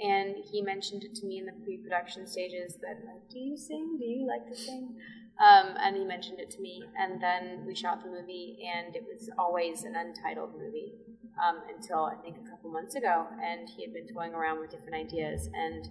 and 0.00 0.34
he 0.50 0.62
mentioned 0.62 1.04
it 1.04 1.14
to 1.16 1.26
me 1.26 1.38
in 1.38 1.44
the 1.44 1.52
pre-production 1.62 2.26
stages 2.26 2.78
that 2.78 3.04
like, 3.04 3.28
do 3.28 3.38
you 3.38 3.56
sing? 3.56 3.98
Do 3.98 4.04
you 4.04 4.26
like 4.26 4.48
to 4.48 4.56
sing? 4.56 4.96
Um, 5.38 5.76
and 5.78 5.96
he 5.96 6.04
mentioned 6.04 6.40
it 6.40 6.50
to 6.52 6.60
me, 6.60 6.88
and 6.96 7.20
then 7.20 7.66
we 7.66 7.74
shot 7.74 8.02
the 8.02 8.08
movie, 8.08 8.64
and 8.64 8.96
it 8.96 9.04
was 9.04 9.28
always 9.36 9.84
an 9.84 9.94
untitled 9.94 10.52
movie 10.56 10.94
um, 11.42 11.62
until 11.74 12.04
I 12.04 12.14
think 12.22 12.36
a 12.44 12.50
couple 12.50 12.70
months 12.70 12.94
ago, 12.94 13.26
and 13.42 13.68
he 13.68 13.82
had 13.82 13.92
been 13.92 14.06
toying 14.12 14.34
around 14.34 14.60
with 14.60 14.70
different 14.70 14.94
ideas, 14.94 15.48
and 15.54 15.88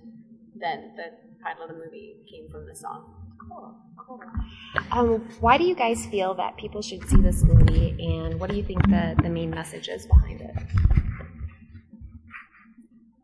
then 0.55 0.93
the 0.95 1.11
title 1.43 1.63
of 1.63 1.69
the 1.69 1.75
movie 1.75 2.17
came 2.29 2.49
from 2.49 2.65
the 2.65 2.75
song. 2.75 3.15
Cool, 3.49 3.75
cool. 3.97 4.21
Um, 4.91 5.27
why 5.39 5.57
do 5.57 5.65
you 5.65 5.75
guys 5.75 6.05
feel 6.05 6.33
that 6.35 6.57
people 6.57 6.81
should 6.81 7.07
see 7.09 7.17
this 7.17 7.43
movie, 7.43 7.95
and 7.99 8.39
what 8.39 8.49
do 8.49 8.55
you 8.55 8.63
think 8.63 8.81
the, 8.89 9.15
the 9.21 9.29
main 9.29 9.49
message 9.49 9.89
is 9.89 10.05
behind 10.05 10.41
it? 10.41 10.55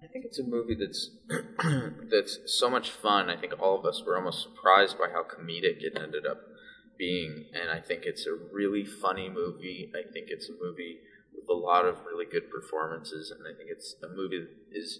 I 0.03 0.07
think 0.11 0.25
it's 0.25 0.39
a 0.39 0.43
movie 0.43 0.75
that's 0.75 1.11
that's 2.11 2.39
so 2.47 2.69
much 2.69 2.89
fun. 2.89 3.29
I 3.29 3.37
think 3.37 3.53
all 3.61 3.79
of 3.79 3.85
us 3.85 4.03
were 4.05 4.17
almost 4.17 4.43
surprised 4.43 4.97
by 4.97 5.07
how 5.13 5.23
comedic 5.23 5.81
it 5.81 5.93
ended 5.95 6.25
up 6.25 6.41
being, 6.97 7.45
and 7.53 7.69
I 7.69 7.79
think 7.79 8.03
it's 8.03 8.25
a 8.27 8.33
really 8.51 8.83
funny 8.83 9.29
movie. 9.29 9.91
I 9.95 10.11
think 10.11 10.27
it's 10.29 10.49
a 10.49 10.53
movie 10.61 10.99
with 10.99 11.08
a 11.49 11.53
lot 11.53 11.85
of 11.85 12.05
really 12.05 12.25
good 12.25 12.49
performances, 12.49 13.31
and 13.31 13.41
I 13.43 13.57
think 13.57 13.69
it's 13.71 13.95
a 14.03 14.09
movie 14.09 14.39
that 14.39 14.77
is 14.77 14.99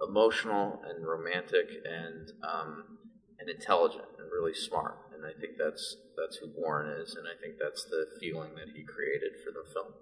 emotional 0.00 0.80
and 0.88 1.06
romantic 1.06 1.68
and 1.84 2.32
um, 2.42 2.98
and 3.38 3.48
intelligent 3.48 4.08
and 4.18 4.28
really 4.32 4.54
smart. 4.54 4.96
And 5.12 5.24
I 5.24 5.38
think 5.38 5.56
that's 5.58 5.96
that's 6.16 6.36
who 6.36 6.48
Warren 6.56 7.00
is, 7.00 7.14
and 7.14 7.26
I 7.28 7.36
think 7.40 7.56
that's 7.60 7.84
the 7.84 8.06
feeling 8.20 8.54
that 8.56 8.72
he 8.74 8.84
created 8.84 9.36
for 9.44 9.52
the 9.52 9.64
film. 9.72 9.92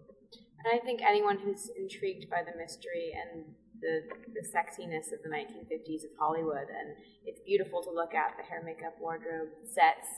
And 0.64 0.74
I 0.74 0.84
think 0.84 1.00
anyone 1.02 1.38
who's 1.38 1.70
intrigued 1.78 2.28
by 2.30 2.42
the 2.42 2.56
mystery 2.58 3.14
and 3.14 3.54
the, 3.80 4.02
the 4.34 4.42
sexiness 4.42 5.14
of 5.14 5.22
the 5.22 5.30
1950s 5.30 6.02
of 6.02 6.10
Hollywood, 6.18 6.66
and 6.66 6.98
it's 7.24 7.40
beautiful 7.46 7.82
to 7.82 7.90
look 7.90 8.12
at 8.14 8.34
the 8.36 8.42
hair, 8.42 8.62
makeup, 8.64 8.98
wardrobe, 9.00 9.54
sets. 9.62 10.10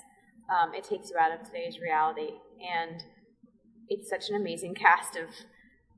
Um, 0.49 0.73
it 0.75 0.85
takes 0.85 1.11
you 1.11 1.17
out 1.21 1.33
of 1.33 1.45
today's 1.45 1.79
reality, 1.79 2.41
and 2.65 3.05
it's 3.91 4.09
such 4.09 4.31
an 4.31 4.37
amazing 4.37 4.75
cast 4.75 5.17
of 5.17 5.29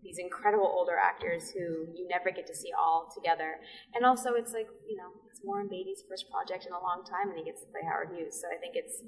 these 0.03 0.19
incredible 0.19 0.67
older 0.67 0.97
actors 0.99 1.51
who 1.53 1.87
you 1.95 2.09
never 2.11 2.33
get 2.33 2.47
to 2.49 2.57
see 2.57 2.71
all 2.77 3.09
together. 3.15 3.55
And 3.95 4.05
also, 4.05 4.35
it's 4.35 4.53
like 4.53 4.67
you 4.89 4.97
know, 4.97 5.11
it's 5.31 5.41
Warren 5.45 5.69
Beatty's 5.69 6.03
first 6.09 6.27
project 6.29 6.67
in 6.67 6.73
a 6.73 6.81
long 6.83 7.05
time, 7.09 7.29
and 7.31 7.39
he 7.39 7.45
gets 7.45 7.61
to 7.61 7.69
play 7.71 7.83
Howard 7.89 8.11
Hughes. 8.17 8.35
So 8.41 8.49
I 8.49 8.59
think 8.59 8.75
it's 8.75 9.03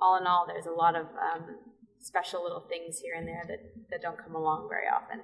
all 0.00 0.18
in 0.18 0.26
all, 0.26 0.46
there's 0.46 0.66
a 0.66 0.70
lot 0.70 0.94
of 0.94 1.06
um, 1.06 1.56
special 1.98 2.42
little 2.42 2.60
things 2.68 2.98
here 2.98 3.14
and 3.16 3.26
there 3.26 3.42
that, 3.48 3.58
that 3.90 4.02
don't 4.02 4.18
come 4.18 4.34
along 4.34 4.68
very 4.68 4.84
often. 4.86 5.20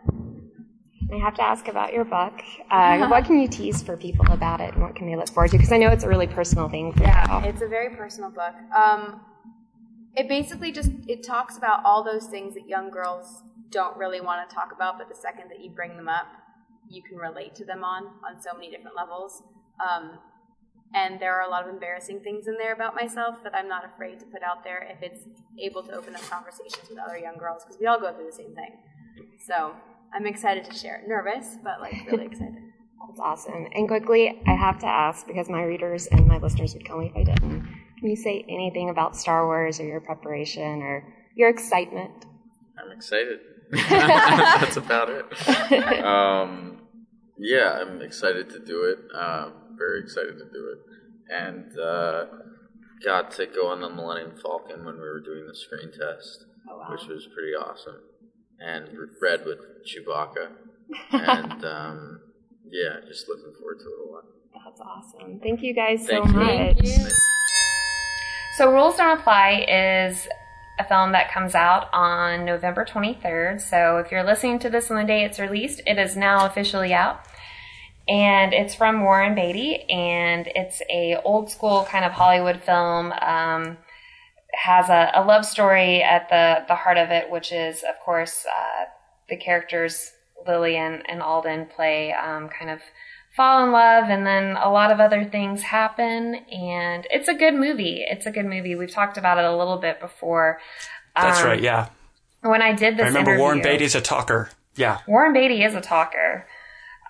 I 1.12 1.18
have 1.18 1.34
to 1.34 1.42
ask 1.42 1.68
about 1.68 1.92
your 1.92 2.04
book. 2.06 2.32
Uh, 2.70 3.06
what 3.10 3.26
can 3.26 3.38
you 3.38 3.46
tease 3.48 3.82
for 3.82 3.96
people 3.96 4.24
about 4.30 4.60
it, 4.60 4.72
and 4.74 4.82
what 4.82 4.96
can 4.96 5.06
they 5.06 5.16
look 5.16 5.28
forward 5.28 5.50
to? 5.50 5.58
Because 5.58 5.72
I 5.72 5.76
know 5.76 5.88
it's 5.88 6.04
a 6.04 6.08
really 6.08 6.26
personal 6.26 6.68
thing 6.68 6.92
for 6.94 7.02
Yeah, 7.02 7.42
you. 7.42 7.48
it's 7.50 7.60
a 7.62 7.68
very 7.68 7.94
personal 7.94 8.30
book. 8.30 8.54
Um, 8.74 9.20
it 10.14 10.28
basically 10.28 10.72
just 10.72 10.90
it 11.08 11.22
talks 11.22 11.56
about 11.56 11.84
all 11.84 12.02
those 12.04 12.26
things 12.26 12.54
that 12.54 12.68
young 12.68 12.90
girls 12.90 13.42
don't 13.70 13.96
really 13.96 14.20
want 14.20 14.48
to 14.48 14.54
talk 14.54 14.72
about, 14.72 14.98
but 14.98 15.08
the 15.08 15.14
second 15.14 15.50
that 15.50 15.60
you 15.62 15.70
bring 15.70 15.96
them 15.96 16.08
up, 16.08 16.26
you 16.90 17.02
can 17.02 17.16
relate 17.16 17.54
to 17.56 17.64
them 17.64 17.84
on 17.84 18.04
on 18.26 18.40
so 18.40 18.52
many 18.54 18.70
different 18.70 18.96
levels. 18.96 19.42
Um, 19.80 20.18
And 20.94 21.18
there 21.18 21.34
are 21.38 21.44
a 21.48 21.50
lot 21.50 21.66
of 21.66 21.70
embarrassing 21.72 22.20
things 22.20 22.46
in 22.48 22.56
there 22.58 22.74
about 22.74 22.94
myself 22.94 23.36
that 23.44 23.54
I'm 23.54 23.66
not 23.66 23.82
afraid 23.82 24.20
to 24.20 24.26
put 24.26 24.42
out 24.42 24.62
there 24.62 24.82
if 24.92 25.02
it's 25.02 25.24
able 25.58 25.82
to 25.84 25.92
open 25.92 26.14
up 26.14 26.20
conversations 26.28 26.86
with 26.90 26.98
other 26.98 27.16
young 27.16 27.38
girls 27.38 27.64
because 27.64 27.80
we 27.80 27.86
all 27.86 27.98
go 27.98 28.12
through 28.12 28.26
the 28.26 28.32
same 28.42 28.54
thing. 28.54 28.72
So 29.46 29.72
I'm 30.14 30.26
excited 30.26 30.64
to 30.64 30.74
share. 30.74 30.96
It. 30.96 31.08
Nervous, 31.08 31.56
but 31.64 31.80
like 31.80 31.94
really 32.10 32.26
excited. 32.26 32.60
That's 33.08 33.20
awesome. 33.20 33.68
And 33.72 33.88
quickly, 33.88 34.42
I 34.46 34.54
have 34.54 34.78
to 34.80 34.86
ask 34.86 35.26
because 35.26 35.48
my 35.48 35.62
readers 35.62 36.08
and 36.08 36.26
my 36.26 36.36
listeners 36.36 36.74
would 36.74 36.84
kill 36.84 36.98
me 36.98 37.06
if 37.06 37.16
I 37.16 37.24
didn't. 37.24 37.66
Can 38.02 38.10
you 38.10 38.16
say 38.16 38.44
anything 38.48 38.90
about 38.90 39.14
Star 39.14 39.46
Wars 39.46 39.78
or 39.78 39.84
your 39.84 40.00
preparation 40.00 40.82
or 40.82 41.06
your 41.36 41.48
excitement? 41.48 42.26
I'm 42.76 42.90
excited. 42.90 43.38
That's 43.70 44.76
about 44.76 45.08
it. 45.08 45.24
Um, 46.04 46.80
yeah, 47.38 47.78
I'm 47.80 48.02
excited 48.02 48.50
to 48.50 48.58
do 48.58 48.82
it. 48.86 48.98
Um, 49.16 49.76
very 49.78 50.00
excited 50.00 50.36
to 50.36 50.44
do 50.46 50.74
it. 50.74 50.78
And 51.32 51.78
uh, 51.78 52.24
got 53.04 53.30
to 53.36 53.46
go 53.46 53.68
on 53.68 53.80
the 53.80 53.88
Millennium 53.88 54.34
Falcon 54.36 54.84
when 54.84 54.96
we 54.96 55.02
were 55.02 55.20
doing 55.20 55.46
the 55.46 55.54
screen 55.54 55.92
test, 55.92 56.44
which 56.90 57.06
was 57.06 57.28
pretty 57.32 57.52
awesome. 57.54 58.00
And 58.58 58.88
read 59.20 59.46
with 59.46 59.60
Chewbacca. 59.86 60.48
and 61.12 61.64
um, 61.64 62.20
yeah, 62.68 62.96
just 63.06 63.28
looking 63.28 63.52
forward 63.60 63.78
to 63.78 63.84
it 63.84 64.08
a 64.08 64.12
lot. 64.12 64.24
That's 64.64 64.80
awesome. 64.80 65.38
Thank 65.40 65.62
you 65.62 65.72
guys 65.72 66.04
so 66.04 66.24
Thank 66.24 66.82
you. 66.82 67.04
much. 67.04 67.12
So, 68.56 68.70
Rules 68.70 68.96
Don't 68.98 69.18
Apply 69.18 69.64
is 69.66 70.28
a 70.78 70.84
film 70.84 71.12
that 71.12 71.32
comes 71.32 71.54
out 71.54 71.88
on 71.94 72.44
November 72.44 72.84
23rd. 72.84 73.62
So, 73.62 73.96
if 73.96 74.12
you're 74.12 74.24
listening 74.24 74.58
to 74.58 74.68
this 74.68 74.90
on 74.90 74.98
the 74.98 75.06
day 75.06 75.24
it's 75.24 75.38
released, 75.38 75.80
it 75.86 75.98
is 75.98 76.18
now 76.18 76.44
officially 76.44 76.92
out. 76.92 77.24
And 78.06 78.52
it's 78.52 78.74
from 78.74 79.04
Warren 79.04 79.34
Beatty, 79.34 79.84
and 79.88 80.46
it's 80.54 80.82
a 80.90 81.16
old 81.24 81.50
school 81.50 81.86
kind 81.90 82.04
of 82.04 82.12
Hollywood 82.12 82.62
film. 82.62 83.12
Um, 83.12 83.78
has 84.52 84.90
a, 84.90 85.10
a 85.14 85.24
love 85.24 85.46
story 85.46 86.02
at 86.02 86.28
the, 86.28 86.66
the 86.68 86.74
heart 86.74 86.98
of 86.98 87.10
it, 87.10 87.30
which 87.30 87.52
is, 87.52 87.82
of 87.82 87.98
course, 88.04 88.44
uh, 88.46 88.84
the 89.30 89.36
characters 89.36 90.12
Lily 90.46 90.76
and, 90.76 91.02
and 91.08 91.22
Alden 91.22 91.68
play 91.74 92.12
um, 92.12 92.50
kind 92.50 92.70
of 92.70 92.80
fall 93.36 93.64
in 93.64 93.72
love, 93.72 94.04
and 94.10 94.26
then 94.26 94.56
a 94.56 94.70
lot 94.70 94.90
of 94.92 95.00
other 95.00 95.24
things 95.24 95.62
happen. 95.62 96.34
And 96.52 97.06
it's 97.10 97.28
a 97.28 97.34
good 97.34 97.54
movie. 97.54 98.04
It's 98.08 98.26
a 98.26 98.30
good 98.30 98.46
movie. 98.46 98.74
We've 98.74 98.90
talked 98.90 99.16
about 99.16 99.38
it 99.38 99.44
a 99.44 99.56
little 99.56 99.78
bit 99.78 100.00
before. 100.00 100.60
That's 101.16 101.40
Um, 101.40 101.46
right. 101.46 101.60
Yeah. 101.60 101.88
When 102.42 102.60
I 102.62 102.72
did 102.72 102.96
this, 102.96 103.04
I 103.04 103.08
remember 103.08 103.38
Warren 103.38 103.62
Beatty's 103.62 103.94
a 103.94 104.00
talker. 104.00 104.50
Yeah. 104.74 104.98
Warren 105.06 105.32
Beatty 105.32 105.62
is 105.62 105.74
a 105.74 105.80
talker. 105.80 106.46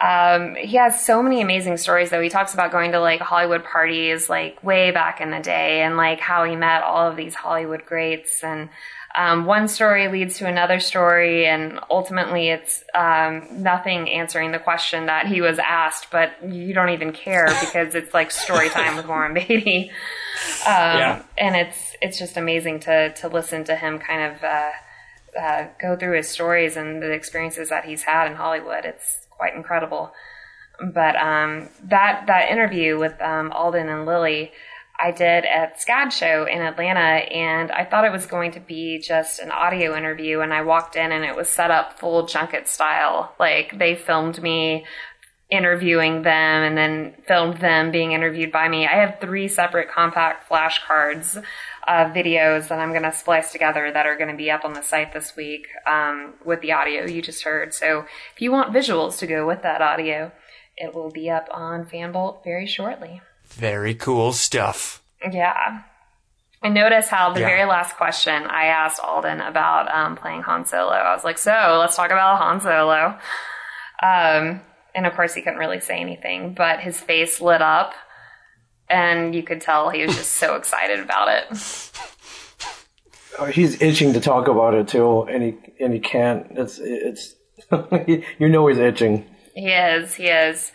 Um, 0.02 0.56
he 0.56 0.76
has 0.78 1.04
so 1.04 1.22
many 1.22 1.40
amazing 1.42 1.76
stories 1.76 2.10
though. 2.10 2.20
He 2.20 2.28
talks 2.28 2.54
about 2.54 2.72
going 2.72 2.90
to 2.92 3.00
like 3.00 3.20
Hollywood 3.20 3.62
parties 3.64 4.28
like 4.28 4.62
way 4.64 4.90
back 4.90 5.20
in 5.20 5.30
the 5.30 5.38
day 5.38 5.82
and 5.82 5.96
like 5.96 6.18
how 6.18 6.42
he 6.44 6.56
met 6.56 6.82
all 6.82 7.08
of 7.08 7.16
these 7.16 7.34
Hollywood 7.36 7.84
greats 7.86 8.42
and 8.42 8.68
um, 9.14 9.44
one 9.44 9.68
story 9.68 10.08
leads 10.08 10.38
to 10.38 10.46
another 10.46 10.80
story 10.80 11.46
and 11.46 11.78
ultimately 11.90 12.48
it's 12.48 12.82
um, 12.94 13.46
nothing 13.62 14.08
answering 14.10 14.52
the 14.52 14.58
question 14.58 15.06
that 15.06 15.26
he 15.26 15.40
was 15.42 15.58
asked, 15.58 16.08
but 16.10 16.32
you 16.42 16.72
don't 16.72 16.88
even 16.88 17.12
care 17.12 17.46
because 17.60 17.94
it's 17.94 18.12
like 18.14 18.30
story 18.32 18.70
time 18.70 18.96
with 18.96 19.06
Warren 19.06 19.34
Beatty. 19.34 19.90
Um, 20.66 20.72
Yeah. 20.98 21.22
and 21.38 21.54
it's 21.54 21.94
it's 22.00 22.18
just 22.18 22.36
amazing 22.36 22.80
to 22.80 23.12
to 23.14 23.28
listen 23.28 23.62
to 23.64 23.76
him 23.76 23.98
kind 24.00 24.32
of 24.34 24.42
uh, 24.42 24.70
uh, 25.38 25.66
go 25.80 25.94
through 25.94 26.16
his 26.16 26.28
stories 26.28 26.76
and 26.76 27.02
the 27.02 27.12
experiences 27.12 27.68
that 27.68 27.84
he's 27.84 28.02
had 28.04 28.26
in 28.28 28.34
Hollywood. 28.36 28.84
It's 28.86 29.21
quite 29.42 29.56
incredible. 29.56 30.12
But 30.94 31.16
um, 31.16 31.68
that 31.88 32.26
that 32.28 32.48
interview 32.48 32.96
with 32.96 33.20
um, 33.20 33.50
Alden 33.50 33.88
and 33.88 34.06
Lily, 34.06 34.52
I 35.00 35.10
did 35.10 35.44
at 35.44 35.80
SCAD 35.80 36.12
show 36.12 36.46
in 36.46 36.62
Atlanta, 36.62 37.00
and 37.00 37.72
I 37.72 37.84
thought 37.84 38.04
it 38.04 38.12
was 38.12 38.26
going 38.26 38.52
to 38.52 38.60
be 38.60 39.00
just 39.00 39.40
an 39.40 39.50
audio 39.50 39.96
interview. 39.96 40.40
And 40.42 40.54
I 40.54 40.62
walked 40.62 40.94
in, 40.94 41.10
and 41.10 41.24
it 41.24 41.34
was 41.34 41.48
set 41.48 41.72
up 41.72 41.98
full 41.98 42.26
junket 42.26 42.68
style. 42.68 43.34
Like 43.40 43.76
they 43.76 43.96
filmed 43.96 44.40
me 44.40 44.86
interviewing 45.50 46.22
them 46.22 46.62
and 46.62 46.78
then 46.78 47.14
filmed 47.26 47.58
them 47.58 47.90
being 47.90 48.12
interviewed 48.12 48.52
by 48.52 48.68
me. 48.68 48.86
I 48.86 48.94
have 48.94 49.18
three 49.20 49.48
separate 49.48 49.90
compact 49.90 50.48
flashcards 50.48 51.42
of 51.88 52.12
videos 52.12 52.68
that 52.68 52.78
I'm 52.78 52.90
going 52.90 53.02
to 53.02 53.12
splice 53.12 53.50
together 53.52 53.90
that 53.92 54.06
are 54.06 54.16
going 54.16 54.30
to 54.30 54.36
be 54.36 54.50
up 54.50 54.64
on 54.64 54.72
the 54.72 54.82
site 54.82 55.12
this 55.12 55.34
week 55.36 55.66
um, 55.86 56.34
with 56.44 56.60
the 56.60 56.72
audio 56.72 57.04
you 57.06 57.20
just 57.22 57.42
heard. 57.42 57.74
So 57.74 58.04
if 58.34 58.40
you 58.40 58.52
want 58.52 58.72
visuals 58.72 59.18
to 59.18 59.26
go 59.26 59.46
with 59.46 59.62
that 59.62 59.82
audio, 59.82 60.30
it 60.76 60.94
will 60.94 61.10
be 61.10 61.28
up 61.28 61.48
on 61.52 61.84
Fanbolt 61.86 62.44
very 62.44 62.66
shortly. 62.66 63.20
Very 63.46 63.94
cool 63.94 64.32
stuff. 64.32 65.02
Yeah. 65.30 65.82
And 66.62 66.74
notice 66.74 67.08
how 67.08 67.32
the 67.32 67.40
Yeah. 67.40 67.46
very 67.48 67.64
last 67.68 67.96
question 67.96 68.44
I 68.46 68.66
asked 68.66 69.00
Alden 69.00 69.40
about 69.40 69.92
um, 69.92 70.16
playing 70.16 70.42
Han 70.42 70.64
Solo. 70.64 70.92
I 70.92 71.12
was 71.14 71.24
like, 71.24 71.38
so 71.38 71.78
let's 71.80 71.96
talk 71.96 72.10
about 72.12 72.38
Han 72.38 72.60
Solo. 72.60 73.18
Um, 74.02 74.60
and 74.94 75.06
of 75.06 75.14
course, 75.14 75.34
he 75.34 75.42
couldn't 75.42 75.58
really 75.58 75.80
say 75.80 75.98
anything, 76.00 76.54
but 76.54 76.80
his 76.80 77.00
face 77.00 77.40
lit 77.40 77.62
up. 77.62 77.92
And 78.92 79.34
you 79.34 79.42
could 79.42 79.60
tell 79.62 79.88
he 79.90 80.04
was 80.04 80.14
just 80.16 80.34
so 80.34 80.54
excited 80.60 81.00
about 81.00 81.28
it. 81.28 81.90
Oh, 83.38 83.46
he's 83.46 83.80
itching 83.80 84.12
to 84.12 84.20
talk 84.20 84.46
about 84.48 84.74
it 84.74 84.88
too, 84.88 85.22
and 85.22 85.42
he 85.42 85.54
and 85.80 85.92
he 85.94 86.00
can't. 86.00 86.46
It's 86.50 86.78
it's 86.78 87.34
you 88.38 88.48
know 88.48 88.66
he's 88.66 88.78
itching. 88.78 89.24
He 89.54 89.68
is. 89.68 90.14
He 90.14 90.26
is. 90.26 90.70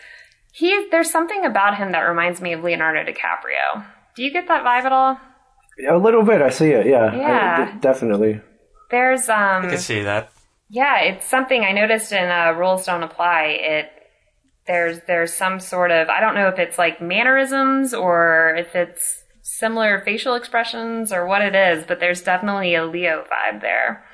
He. 0.51 0.87
There's 0.89 1.11
something 1.11 1.45
about 1.45 1.77
him 1.77 1.91
that 1.91 1.99
reminds 2.01 2.41
me 2.41 2.53
of 2.53 2.63
Leonardo 2.63 3.03
DiCaprio. 3.03 3.85
Do 4.15 4.23
you 4.23 4.31
get 4.31 4.47
that 4.47 4.63
vibe 4.65 4.85
at 4.85 4.91
all? 4.91 5.19
A 5.87 5.97
little 5.97 6.23
bit, 6.23 6.41
I 6.41 6.49
see 6.49 6.69
it. 6.71 6.87
Yeah, 6.87 7.15
Yeah. 7.15 7.71
d- 7.73 7.79
definitely. 7.81 8.41
There's 8.89 9.29
um. 9.29 9.65
I 9.65 9.69
can 9.69 9.77
see 9.77 10.01
that. 10.01 10.31
Yeah, 10.69 10.99
it's 11.01 11.25
something 11.27 11.63
I 11.63 11.71
noticed 11.71 12.11
in 12.11 12.27
uh, 12.29 12.53
Rules 12.57 12.85
Don't 12.87 13.03
Apply. 13.03 13.43
It 13.59 13.91
there's 14.67 14.99
there's 15.07 15.33
some 15.33 15.59
sort 15.59 15.91
of 15.91 16.09
I 16.09 16.19
don't 16.19 16.35
know 16.35 16.49
if 16.49 16.59
it's 16.59 16.77
like 16.77 17.01
mannerisms 17.01 17.93
or 17.93 18.55
if 18.57 18.75
it's 18.75 19.23
similar 19.41 20.01
facial 20.01 20.35
expressions 20.35 21.11
or 21.11 21.25
what 21.25 21.41
it 21.41 21.55
is, 21.55 21.85
but 21.85 21.99
there's 21.99 22.21
definitely 22.21 22.75
a 22.75 22.85
Leo 22.85 23.23
vibe 23.23 23.61
there. 23.61 24.05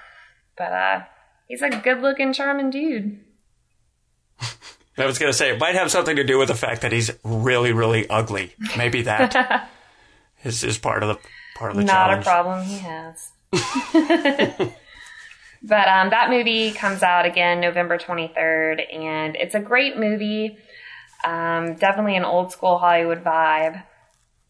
But 0.58 0.72
uh, 0.72 0.99
he's 1.47 1.62
a 1.62 1.70
good 1.70 2.01
looking, 2.01 2.34
charming 2.34 2.70
dude. 2.70 3.20
I 4.97 5.06
was 5.08 5.18
going 5.18 5.32
to 5.32 5.38
say 5.38 5.49
it 5.49 5.60
might 5.60 5.74
have 5.74 5.89
something 5.89 6.16
to 6.18 6.24
do 6.24 6.38
with 6.38 6.49
the 6.49 6.54
fact 6.56 6.82
that 6.82 6.91
he's 6.91 7.10
really, 7.24 7.74
really 7.74 8.08
ugly. 8.10 8.54
Maybe 8.78 9.01
that 9.04 9.70
is, 10.43 10.64
is 10.64 10.78
part 10.78 11.01
of 11.01 11.10
the 11.10 11.28
part 11.58 11.72
of 11.72 11.78
the 11.78 11.84
Not 11.84 12.24
challenge. 12.24 12.26
a 12.26 12.30
problem 12.30 12.64
he 12.64 12.78
has. 12.78 14.74
but 15.64 15.88
um, 15.88 16.09
that 16.09 16.30
movie 16.30 16.72
comes 16.72 17.03
out 17.03 17.26
again 17.26 17.61
November 17.61 17.97
23rd, 17.97 18.93
and 18.93 19.36
it's 19.36 19.55
a 19.55 19.59
great 19.59 19.97
movie. 19.97 20.57
Um, 21.24 21.76
definitely 21.76 22.18
an 22.18 22.26
old 22.26 22.51
school 22.51 22.78
Hollywood 22.78 23.24
vibe. 23.24 23.82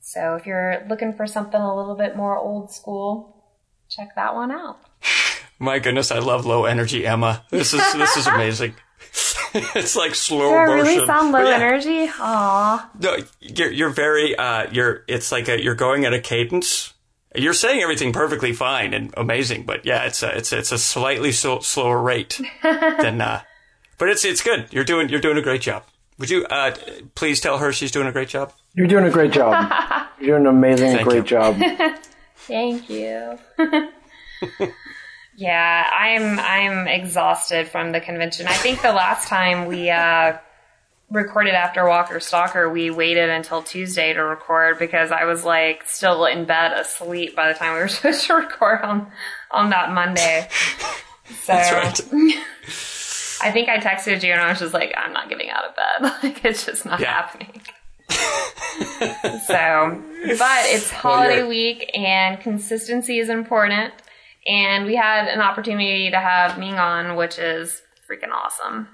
So 0.02 0.36
if 0.36 0.46
you're 0.46 0.84
looking 0.90 1.14
for 1.14 1.28
something 1.28 1.60
a 1.60 1.76
little 1.76 1.96
bit 1.96 2.16
more 2.16 2.38
old 2.38 2.72
school, 2.72 3.46
check 3.90 4.16
that 4.16 4.34
one 4.34 4.52
out. 4.52 4.80
My 5.60 5.80
goodness, 5.80 6.12
I 6.12 6.20
love 6.20 6.46
low 6.46 6.66
energy 6.66 7.06
Emma. 7.06 7.46
This 7.50 7.74
is 7.74 7.94
this 7.94 8.18
is 8.18 8.28
amazing. 8.28 8.76
it's 9.54 9.96
like 9.96 10.16
slow 10.16 10.50
Do 10.50 10.56
I 10.56 10.66
motion. 10.66 10.86
really 10.86 11.06
sound 11.06 11.32
low 11.32 11.48
yeah, 11.48 11.56
energy? 11.56 12.10
Aw. 12.20 12.92
No, 13.00 13.18
you're 13.40 13.72
you're 13.72 13.90
very 13.90 14.36
uh 14.36 14.68
you're 14.72 15.04
it's 15.08 15.32
like 15.32 15.48
a, 15.48 15.62
you're 15.62 15.76
going 15.76 16.06
at 16.06 16.14
a 16.14 16.20
cadence. 16.20 16.93
You're 17.36 17.54
saying 17.54 17.82
everything 17.82 18.14
perfectly 18.14 18.54
fine 18.54 18.94
and 18.94 19.14
amazing, 19.18 19.64
but 19.64 19.86
yeah, 19.86 20.04
it's 20.06 20.22
a 20.24 20.38
it's 20.38 20.54
it's 20.54 20.72
a 20.72 20.78
slightly 20.78 21.32
so, 21.32 21.60
slower 21.60 22.00
rate 22.02 22.40
than 22.64 23.22
uh 23.22 23.42
but 23.98 24.10
it's 24.10 24.24
it's 24.26 24.42
good. 24.42 24.68
You're 24.72 24.84
doing 24.84 25.10
you're 25.10 25.22
doing 25.22 25.38
a 25.38 25.42
great 25.42 25.62
job. 25.62 25.84
Would 26.20 26.30
you 26.30 26.46
uh 26.46 26.76
please 27.16 27.40
tell 27.40 27.58
her 27.58 27.72
she's 27.74 27.92
doing 27.92 28.08
a 28.08 28.12
great 28.12 28.30
job? 28.30 28.54
You're 28.76 28.88
doing 28.88 29.06
a 29.06 29.10
great 29.12 29.32
job. 29.32 29.72
You're 30.20 30.40
doing 30.40 30.48
an 30.48 30.56
amazing, 30.56 30.92
Thank 30.94 31.08
great 31.08 31.18
you. 31.18 31.24
job. 31.24 31.58
Thank 32.36 32.90
you. 32.90 33.38
yeah, 35.36 35.90
I'm 35.92 36.40
I'm 36.40 36.88
exhausted 36.88 37.68
from 37.68 37.92
the 37.92 38.00
convention. 38.00 38.48
I 38.48 38.54
think 38.54 38.82
the 38.82 38.94
last 38.94 39.28
time 39.28 39.66
we 39.66 39.90
uh, 39.90 40.38
recorded 41.14 41.54
after 41.54 41.88
Walker 41.88 42.20
Stalker, 42.20 42.70
we 42.70 42.90
waited 42.90 43.30
until 43.30 43.62
Tuesday 43.64 44.12
to 44.14 44.24
record 44.24 44.78
because 44.80 45.12
I 45.12 45.24
was 45.26 45.46
like 45.46 45.84
still 45.88 46.26
in 46.26 46.44
bed 46.46 46.74
asleep 46.74 47.36
by 47.36 47.48
the 47.48 47.54
time 47.58 47.74
we 47.76 47.80
were 47.80 47.88
supposed 47.90 48.26
to 48.28 48.34
record 48.34 48.82
on 48.82 49.12
on 49.52 49.70
that 49.70 49.92
Monday. 49.94 50.48
So 51.44 51.54
right. 51.54 52.00
I 53.42 53.52
think 53.52 53.70
I 53.70 53.78
texted 53.80 54.24
you 54.24 54.34
and 54.34 54.42
I 54.42 54.50
was 54.50 54.60
just 54.60 54.74
like, 54.74 54.94
I'm 54.98 55.14
not 55.14 55.30
getting 55.30 55.50
out 55.50 55.64
of 55.64 55.74
bed. 55.76 56.14
like 56.22 56.44
it's 56.46 56.66
just 56.66 56.86
not 56.86 57.00
Yeah. 57.00 57.14
happening. 57.14 57.62
so, 59.48 60.02
but 60.38 60.66
it's 60.66 60.92
holiday 60.92 61.38
you're- 61.38 61.48
week 61.50 61.90
and 61.98 62.40
consistency 62.42 63.20
is 63.20 63.30
important. 63.30 63.94
And 64.46 64.86
we 64.86 64.96
had 64.96 65.28
an 65.30 65.40
opportunity 65.40 66.12
to 66.12 66.20
have 66.20 66.60
Ming 66.60 66.74
on, 66.76 67.16
which 67.16 67.40
is 67.40 67.82
freaking 68.10 68.32
awesome. 68.34 68.90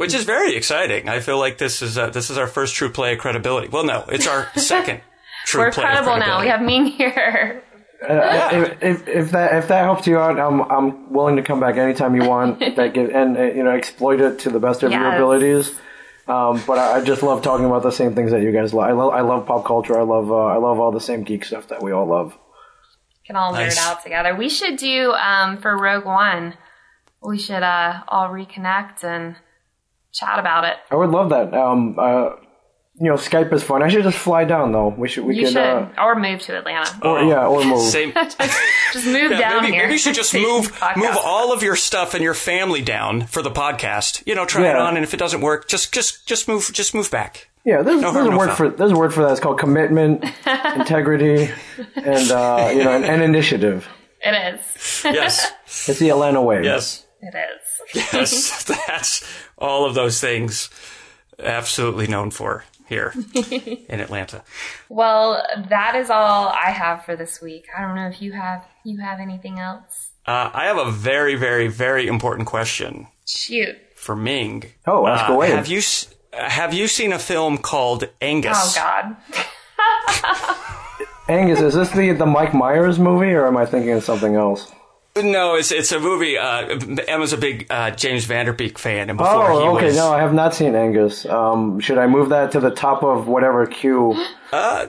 Which 0.00 0.14
is 0.14 0.24
very 0.24 0.56
exciting. 0.56 1.10
I 1.10 1.20
feel 1.20 1.38
like 1.38 1.58
this 1.58 1.82
is 1.82 1.98
uh, 1.98 2.08
this 2.08 2.30
is 2.30 2.38
our 2.38 2.46
first 2.46 2.74
true 2.74 2.88
play 2.88 3.12
of 3.12 3.18
credibility. 3.18 3.68
Well, 3.68 3.84
no, 3.84 4.06
it's 4.08 4.26
our 4.26 4.48
second 4.56 5.02
true 5.44 5.60
We're 5.60 5.72
play 5.72 5.84
of 5.84 5.90
credible 5.90 6.16
now. 6.16 6.40
We 6.40 6.46
have 6.46 6.62
Ming 6.62 6.86
here. 6.86 7.62
if, 8.00 8.82
if, 8.82 9.06
if 9.06 9.30
that 9.32 9.56
if 9.56 9.68
that 9.68 9.82
helps 9.84 10.06
you 10.06 10.18
out, 10.18 10.40
I'm 10.40 10.62
I'm 10.62 11.12
willing 11.12 11.36
to 11.36 11.42
come 11.42 11.60
back 11.60 11.76
anytime 11.76 12.16
you 12.16 12.26
want. 12.26 12.60
that 12.76 12.94
give, 12.94 13.10
and 13.10 13.36
uh, 13.36 13.42
you 13.42 13.62
know 13.62 13.72
exploit 13.72 14.22
it 14.22 14.38
to 14.38 14.48
the 14.48 14.58
best 14.58 14.82
of 14.82 14.90
your 14.90 15.06
abilities. 15.14 15.74
Um, 16.26 16.62
but 16.66 16.78
I, 16.78 17.00
I 17.00 17.04
just 17.04 17.22
love 17.22 17.42
talking 17.42 17.66
about 17.66 17.82
the 17.82 17.90
same 17.90 18.14
things 18.14 18.30
that 18.30 18.40
you 18.40 18.52
guys 18.52 18.72
love. 18.72 18.88
I 18.88 18.92
love 18.92 19.12
I 19.12 19.20
love 19.20 19.44
pop 19.44 19.66
culture. 19.66 20.00
I 20.00 20.04
love 20.04 20.32
uh, 20.32 20.46
I 20.46 20.56
love 20.56 20.80
all 20.80 20.92
the 20.92 21.00
same 21.00 21.24
geek 21.24 21.44
stuff 21.44 21.68
that 21.68 21.82
we 21.82 21.92
all 21.92 22.06
love. 22.06 22.38
Can 23.26 23.36
all 23.36 23.52
Nice. 23.52 23.78
nerd 23.78 23.86
out 23.86 24.02
together. 24.02 24.34
We 24.34 24.48
should 24.48 24.78
do 24.78 25.12
um, 25.12 25.58
for 25.58 25.76
Rogue 25.76 26.06
One. 26.06 26.54
We 27.22 27.36
should 27.36 27.62
uh, 27.62 28.00
all 28.08 28.30
reconnect 28.30 29.04
and 29.04 29.36
chat 30.12 30.38
about 30.38 30.64
it. 30.64 30.76
I 30.90 30.96
would 30.96 31.10
love 31.10 31.30
that. 31.30 31.52
Um, 31.54 31.96
uh, 31.98 32.30
you 33.02 33.08
know, 33.08 33.14
Skype 33.14 33.50
is 33.54 33.62
fun. 33.62 33.82
I 33.82 33.88
should 33.88 34.02
just 34.02 34.18
fly 34.18 34.44
down 34.44 34.72
though. 34.72 34.88
We 34.88 35.08
should 35.08 35.24
we 35.24 35.34
You 35.36 35.44
could 35.44 35.52
should, 35.54 35.62
uh, 35.62 35.88
or 35.98 36.16
move 36.20 36.40
to 36.42 36.58
Atlanta. 36.58 36.98
or, 37.02 37.22
yeah 37.22 37.46
or 37.46 37.64
move. 37.64 37.80
Same. 37.82 38.12
Just 38.92 39.06
move 39.06 39.30
Yeah, 39.30 39.38
down 39.38 39.62
maybe, 39.62 39.72
here. 39.74 39.82
maybe 39.84 39.92
you 39.92 39.98
should 39.98 40.16
just 40.16 40.34
move 40.34 40.72
podcast. 40.72 40.96
move 40.96 41.16
all 41.24 41.52
of 41.52 41.62
your 41.62 41.76
stuff 41.76 42.12
and 42.14 42.24
your 42.24 42.34
family 42.34 42.82
down 42.82 43.24
for 43.26 43.40
the 43.40 43.50
podcast. 43.50 44.26
You 44.26 44.34
know, 44.34 44.44
try 44.44 44.68
it 44.68 44.74
on, 44.74 44.96
and 44.96 45.04
if 45.04 45.14
it 45.14 45.18
doesn't 45.18 45.40
work, 45.42 45.68
just 45.68 45.92
just 45.94 46.26
just 46.26 46.48
move 46.48 46.68
just 46.72 46.92
move 46.92 47.08
back. 47.08 47.48
Yeah, 47.64 47.82
there's, 47.82 48.00
No 48.02 48.10
there's 48.12 48.26
a 48.26 48.30
no 48.30 48.36
word 48.36 48.46
foul. 48.48 48.56
for 48.56 48.68
there's 48.70 48.90
a 48.90 48.96
word 48.96 49.14
for 49.14 49.22
that. 49.22 49.30
It's 49.30 49.38
called 49.40 49.60
commitment, 49.60 50.24
integrity, 50.76 51.50
and 51.94 52.30
uh, 52.32 52.70
you 52.74 52.82
know, 52.82 52.90
and, 52.96 53.04
and 53.04 53.22
initiative. 53.22 53.88
It 54.22 54.54
is. 54.56 55.02
Yes, 55.04 55.52
It's 55.88 55.98
the 56.00 56.10
Atlanta 56.10 56.42
way. 56.42 56.64
yes, 56.64 57.06
It 57.22 57.34
is. 57.94 58.12
yes. 58.12 58.64
That's 58.88 59.24
all 59.60 59.84
of 59.86 59.94
those 59.94 60.20
things. 60.20 60.70
Absolutely 61.38 62.06
known 62.06 62.30
for 62.30 62.64
here 62.86 63.14
in 63.88 64.00
Atlanta. 64.00 64.42
Well, 64.88 65.42
that 65.68 65.94
is 65.94 66.10
all 66.10 66.48
I 66.48 66.70
have 66.70 67.04
for 67.04 67.16
this 67.16 67.40
week. 67.40 67.66
I 67.76 67.80
don't 67.82 67.94
know 67.96 68.08
if 68.08 68.20
you 68.20 68.32
have 68.32 68.64
you 68.84 68.98
have 69.00 69.20
anything 69.20 69.58
else. 69.58 70.10
Uh, 70.26 70.50
I 70.52 70.66
have 70.66 70.76
a 70.76 70.90
very, 70.90 71.34
very, 71.36 71.68
very 71.68 72.06
important 72.06 72.46
question 72.46 73.06
Shoot. 73.26 73.76
for 73.94 74.14
Ming. 74.14 74.64
Oh, 74.86 75.06
ask 75.06 75.30
Uh, 75.30 75.32
away. 75.34 75.50
Have 75.50 75.66
you 75.66 75.80
have 76.32 76.74
you 76.74 76.88
seen 76.88 77.12
a 77.12 77.18
film 77.18 77.56
called 77.58 78.04
Angus? 78.20 78.76
Oh 78.76 78.82
God. 78.82 79.16
Angus, 81.28 81.60
is 81.60 81.74
this 81.74 81.90
the 81.92 82.12
the 82.12 82.26
Mike 82.26 82.52
Myers 82.54 82.98
movie, 82.98 83.32
or 83.32 83.46
am 83.46 83.56
I 83.56 83.64
thinking 83.64 83.92
of 83.92 84.04
something 84.04 84.34
else? 84.34 84.70
No, 85.16 85.56
it's 85.56 85.72
it's 85.72 85.90
a 85.90 85.98
movie. 85.98 86.38
Uh, 86.38 86.78
Emma's 87.08 87.32
a 87.32 87.36
big 87.36 87.66
uh, 87.68 87.90
James 87.90 88.24
Van 88.26 88.46
Der 88.46 88.52
Beek 88.52 88.78
fan, 88.78 89.10
and 89.10 89.18
before 89.18 89.50
he 89.50 89.56
Oh, 89.58 89.76
okay. 89.76 89.86
was 89.86 89.96
No, 89.96 90.12
I 90.12 90.20
have 90.20 90.32
not 90.32 90.54
seen 90.54 90.74
Angus. 90.76 91.26
Um, 91.26 91.80
should 91.80 91.98
I 91.98 92.06
move 92.06 92.28
that 92.28 92.52
to 92.52 92.60
the 92.60 92.70
top 92.70 93.02
of 93.02 93.26
whatever 93.26 93.66
queue? 93.66 94.14
no, 94.52 94.88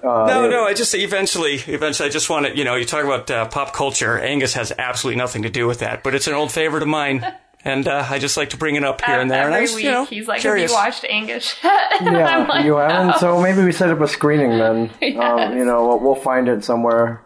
no. 0.50 0.64
I 0.66 0.74
just 0.76 0.94
eventually, 0.94 1.56
eventually, 1.68 2.08
I 2.08 2.12
just 2.12 2.30
want 2.30 2.46
to. 2.46 2.56
You 2.56 2.64
know, 2.64 2.76
you 2.76 2.86
talk 2.86 3.04
about 3.04 3.32
uh, 3.32 3.48
pop 3.48 3.74
culture. 3.74 4.20
Angus 4.20 4.54
has 4.54 4.72
absolutely 4.78 5.18
nothing 5.18 5.42
to 5.42 5.50
do 5.50 5.66
with 5.68 5.80
that, 5.80 6.04
but 6.04 6.14
it's 6.14 6.28
an 6.28 6.34
old 6.36 6.52
favorite 6.52 6.84
of 6.84 6.90
mine, 6.90 7.26
and 7.66 7.88
uh, 7.88 8.06
I 8.08 8.20
just 8.20 8.38
like 8.38 8.52
to 8.52 8.58
bring 8.58 8.76
it 8.76 8.84
up 8.84 9.02
here 9.04 9.20
and 9.20 9.30
there. 9.30 9.46
and 9.46 9.54
I 9.56 9.58
Every 9.58 9.62
was, 9.64 9.76
week 9.76 9.86
you 9.86 9.92
know, 9.92 10.06
he's 10.06 10.28
like, 10.28 10.42
curious. 10.42 10.72
"Have 10.72 10.80
you 10.80 10.86
watched 10.86 11.06
Angus?" 11.10 11.56
Yeah, 11.64 12.46
like, 12.48 12.64
you 12.66 12.76
haven't. 12.76 13.08
"No." 13.08 13.18
So 13.18 13.42
maybe 13.42 13.64
we 13.64 13.72
set 13.72 13.90
up 13.90 14.00
a 14.02 14.08
screening 14.08 14.52
then. 14.60 14.92
Um, 15.20 15.58
you 15.58 15.66
know, 15.66 15.88
we'll, 15.88 16.00
we'll 16.00 16.16
find 16.16 16.48
it 16.48 16.64
somewhere. 16.64 17.22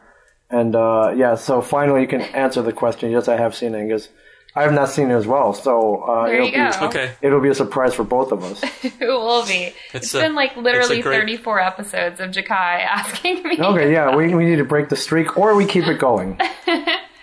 And 0.50 0.76
uh, 0.76 1.14
yeah, 1.16 1.36
so 1.36 1.62
finally 1.62 2.02
you 2.02 2.08
can 2.08 2.22
answer 2.22 2.62
the 2.62 2.74
question. 2.74 3.12
Yes, 3.12 3.28
I 3.28 3.38
have 3.38 3.56
seen 3.56 3.74
Angus. 3.76 4.10
I 4.58 4.62
have 4.64 4.72
not 4.74 4.88
seen 4.90 5.12
it 5.12 5.14
as 5.16 5.28
well, 5.28 5.52
so 5.54 5.98
uh, 6.04 6.28
There 6.28 6.36
it'll 6.36 6.46
you 6.48 6.52
be 6.54 6.58
go. 6.80 6.86
Okay, 6.88 7.12
it'll 7.22 7.42
be 7.42 7.50
a 7.50 7.54
surprise 7.56 7.94
for 7.94 8.06
both 8.06 8.32
of 8.32 8.42
us. 8.44 8.64
It 8.84 8.96
will 9.02 9.46
be. 9.46 9.74
It's 9.94 10.06
it's 10.06 10.14
a- 10.14 10.20
been 10.22 10.34
like 10.36 10.56
literally 10.56 11.02
great- 11.02 11.20
34 11.20 11.60
episodes 11.60 12.20
of 12.22 12.32
Jakai 12.32 12.52
asking 12.86 13.44
me. 13.44 13.58
Okay, 13.60 13.92
yeah, 13.92 14.16
we, 14.16 14.34
we 14.34 14.46
need 14.46 14.56
to 14.58 14.64
break 14.64 14.88
the 14.88 14.96
streak, 14.96 15.38
or 15.38 15.56
we 15.56 15.66
keep 15.66 15.88
it 15.88 16.00
going. 16.00 16.40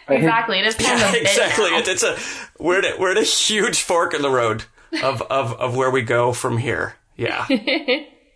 Exactly. 0.08 0.58
It 0.58 0.66
is 0.66 0.74
kind 0.74 1.00
of 1.00 1.14
a 1.14 1.20
exactly. 1.20 1.70
now. 1.70 1.78
It, 1.78 1.88
it's 1.88 2.02
a 2.02 2.18
we're 2.58 2.80
at, 2.80 2.84
a- 2.84 3.00
we're 3.00 3.12
at 3.12 3.16
a 3.16 3.22
huge 3.22 3.80
fork 3.80 4.12
in 4.12 4.20
the 4.20 4.30
road 4.30 4.64
of 5.02 5.22
of 5.22 5.52
of 5.54 5.74
where 5.76 5.90
we 5.90 6.02
go 6.02 6.32
from 6.34 6.58
here. 6.58 6.96
Yeah, 7.16 7.46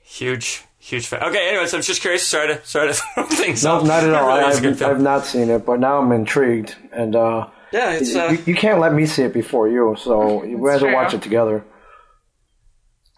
huge. 0.04 0.62
Huge 0.86 1.06
fan. 1.08 1.20
Okay, 1.24 1.48
anyways, 1.48 1.74
I'm 1.74 1.82
just 1.82 2.00
curious. 2.00 2.24
Sorry 2.26 2.46
to, 2.54 2.64
sorry 2.64 2.88
to 2.88 2.94
throw 3.14 3.24
things 3.26 3.64
No, 3.64 3.72
off. 3.76 3.84
not 3.84 4.04
at 4.04 4.08
It 4.10 4.14
all. 4.14 4.28
really 4.28 4.44
I, 4.44 4.48
is 4.50 4.58
a 4.58 4.60
good 4.60 4.80
I've. 4.82 4.90
I've 4.96 5.00
not 5.00 5.24
seen 5.26 5.50
it, 5.50 5.66
but 5.66 5.80
now 5.80 5.98
I'm 5.98 6.12
intrigued. 6.12 6.76
And 6.92 7.16
uh, 7.16 7.48
Yeah, 7.72 7.90
it's 7.94 8.14
uh, 8.14 8.28
you, 8.30 8.38
you 8.46 8.54
can't 8.54 8.78
let 8.78 8.92
me 8.94 9.04
see 9.04 9.22
it 9.24 9.32
before 9.34 9.68
you, 9.68 9.96
so 9.98 10.44
we 10.44 10.70
have 10.70 10.78
to 10.80 10.86
true. 10.86 10.94
watch 10.94 11.12
it 11.12 11.22
together. 11.22 11.64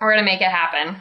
We're 0.00 0.12
gonna 0.14 0.24
make 0.24 0.40
it 0.40 0.48
happen, 0.48 0.96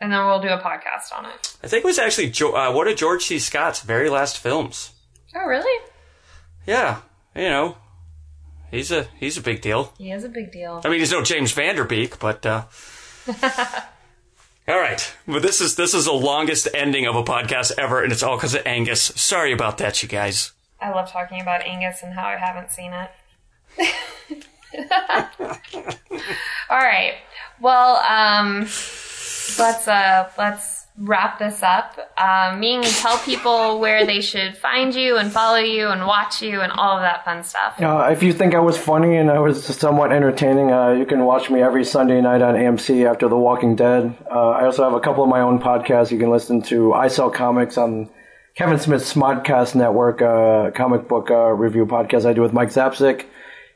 and 0.00 0.12
then 0.12 0.24
we'll 0.26 0.40
do 0.40 0.48
a 0.48 0.58
podcast 0.60 1.12
on 1.16 1.26
it. 1.26 1.56
I 1.64 1.66
think 1.66 1.84
it 1.84 1.86
was 1.88 1.98
actually 1.98 2.30
jo- 2.30 2.54
uh, 2.54 2.72
one 2.72 2.86
of 2.86 2.96
George 2.96 3.24
C. 3.24 3.40
Scott's 3.40 3.80
very 3.80 4.08
last 4.08 4.38
films. 4.38 4.92
Oh, 5.34 5.44
really? 5.46 5.84
Yeah, 6.66 7.00
you 7.34 7.48
know, 7.48 7.76
he's 8.70 8.92
a 8.92 9.08
he's 9.18 9.36
a 9.38 9.42
big 9.42 9.60
deal. 9.60 9.92
He 9.98 10.12
is 10.12 10.22
a 10.22 10.28
big 10.28 10.52
deal. 10.52 10.80
I 10.84 10.88
mean, 10.88 11.00
he's 11.00 11.10
no 11.10 11.22
James 11.22 11.50
Van 11.50 11.74
Der 11.74 11.84
Beek, 11.84 12.18
but 12.20 12.46
uh, 12.46 12.62
all 14.72 14.80
right. 14.80 15.14
But 15.28 15.42
this 15.42 15.60
is 15.60 15.76
this 15.76 15.92
is 15.92 16.06
the 16.06 16.12
longest 16.12 16.66
ending 16.74 17.06
of 17.06 17.14
a 17.14 17.22
podcast 17.22 17.72
ever, 17.78 18.02
and 18.02 18.10
it's 18.12 18.22
all 18.22 18.36
because 18.36 18.54
of 18.54 18.66
Angus. 18.66 19.02
Sorry 19.02 19.52
about 19.52 19.78
that, 19.78 20.02
you 20.02 20.08
guys. 20.08 20.52
I 20.80 20.90
love 20.90 21.10
talking 21.12 21.40
about 21.40 21.62
Angus 21.62 22.02
and 22.02 22.14
how 22.14 22.26
I 22.26 22.36
haven't 22.36 22.70
seen 22.70 22.92
it. 22.92 23.10
All 26.70 26.78
right. 26.78 27.14
Well, 27.60 27.96
um, 27.96 28.60
let's 29.58 29.86
uh, 29.86 30.30
let's 30.36 30.81
wrap 30.98 31.38
this 31.38 31.62
up. 31.62 31.98
Um, 32.20 32.60
Ming, 32.60 32.82
tell 32.82 33.18
people 33.18 33.80
where 33.80 34.04
they 34.04 34.20
should 34.20 34.56
find 34.56 34.94
you 34.94 35.16
and 35.16 35.32
follow 35.32 35.58
you 35.58 35.88
and 35.88 36.06
watch 36.06 36.42
you 36.42 36.60
and 36.60 36.70
all 36.72 36.96
of 36.96 37.02
that 37.02 37.24
fun 37.24 37.42
stuff. 37.42 37.80
Uh, 37.80 38.08
if 38.12 38.22
you 38.22 38.32
think 38.32 38.54
I 38.54 38.60
was 38.60 38.76
funny 38.76 39.16
and 39.16 39.30
I 39.30 39.38
was 39.38 39.64
somewhat 39.64 40.12
entertaining, 40.12 40.70
uh, 40.70 40.90
you 40.90 41.06
can 41.06 41.24
watch 41.24 41.50
me 41.50 41.62
every 41.62 41.84
Sunday 41.84 42.20
night 42.20 42.42
on 42.42 42.54
AMC 42.54 43.08
after 43.08 43.28
The 43.28 43.38
Walking 43.38 43.74
Dead. 43.74 44.16
Uh, 44.30 44.50
I 44.50 44.64
also 44.64 44.84
have 44.84 44.92
a 44.92 45.00
couple 45.00 45.24
of 45.24 45.30
my 45.30 45.40
own 45.40 45.60
podcasts. 45.60 46.10
You 46.10 46.18
can 46.18 46.30
listen 46.30 46.62
to 46.62 46.92
I 46.92 47.08
Sell 47.08 47.30
Comics 47.30 47.78
on 47.78 48.10
Kevin 48.54 48.78
Smith's 48.78 49.12
Smodcast 49.12 49.74
Network, 49.74 50.20
uh, 50.20 50.70
comic 50.72 51.08
book 51.08 51.30
uh, 51.30 51.48
review 51.52 51.86
podcast 51.86 52.26
I 52.26 52.34
do 52.34 52.42
with 52.42 52.52
Mike 52.52 52.68
Zapcic. 52.68 53.24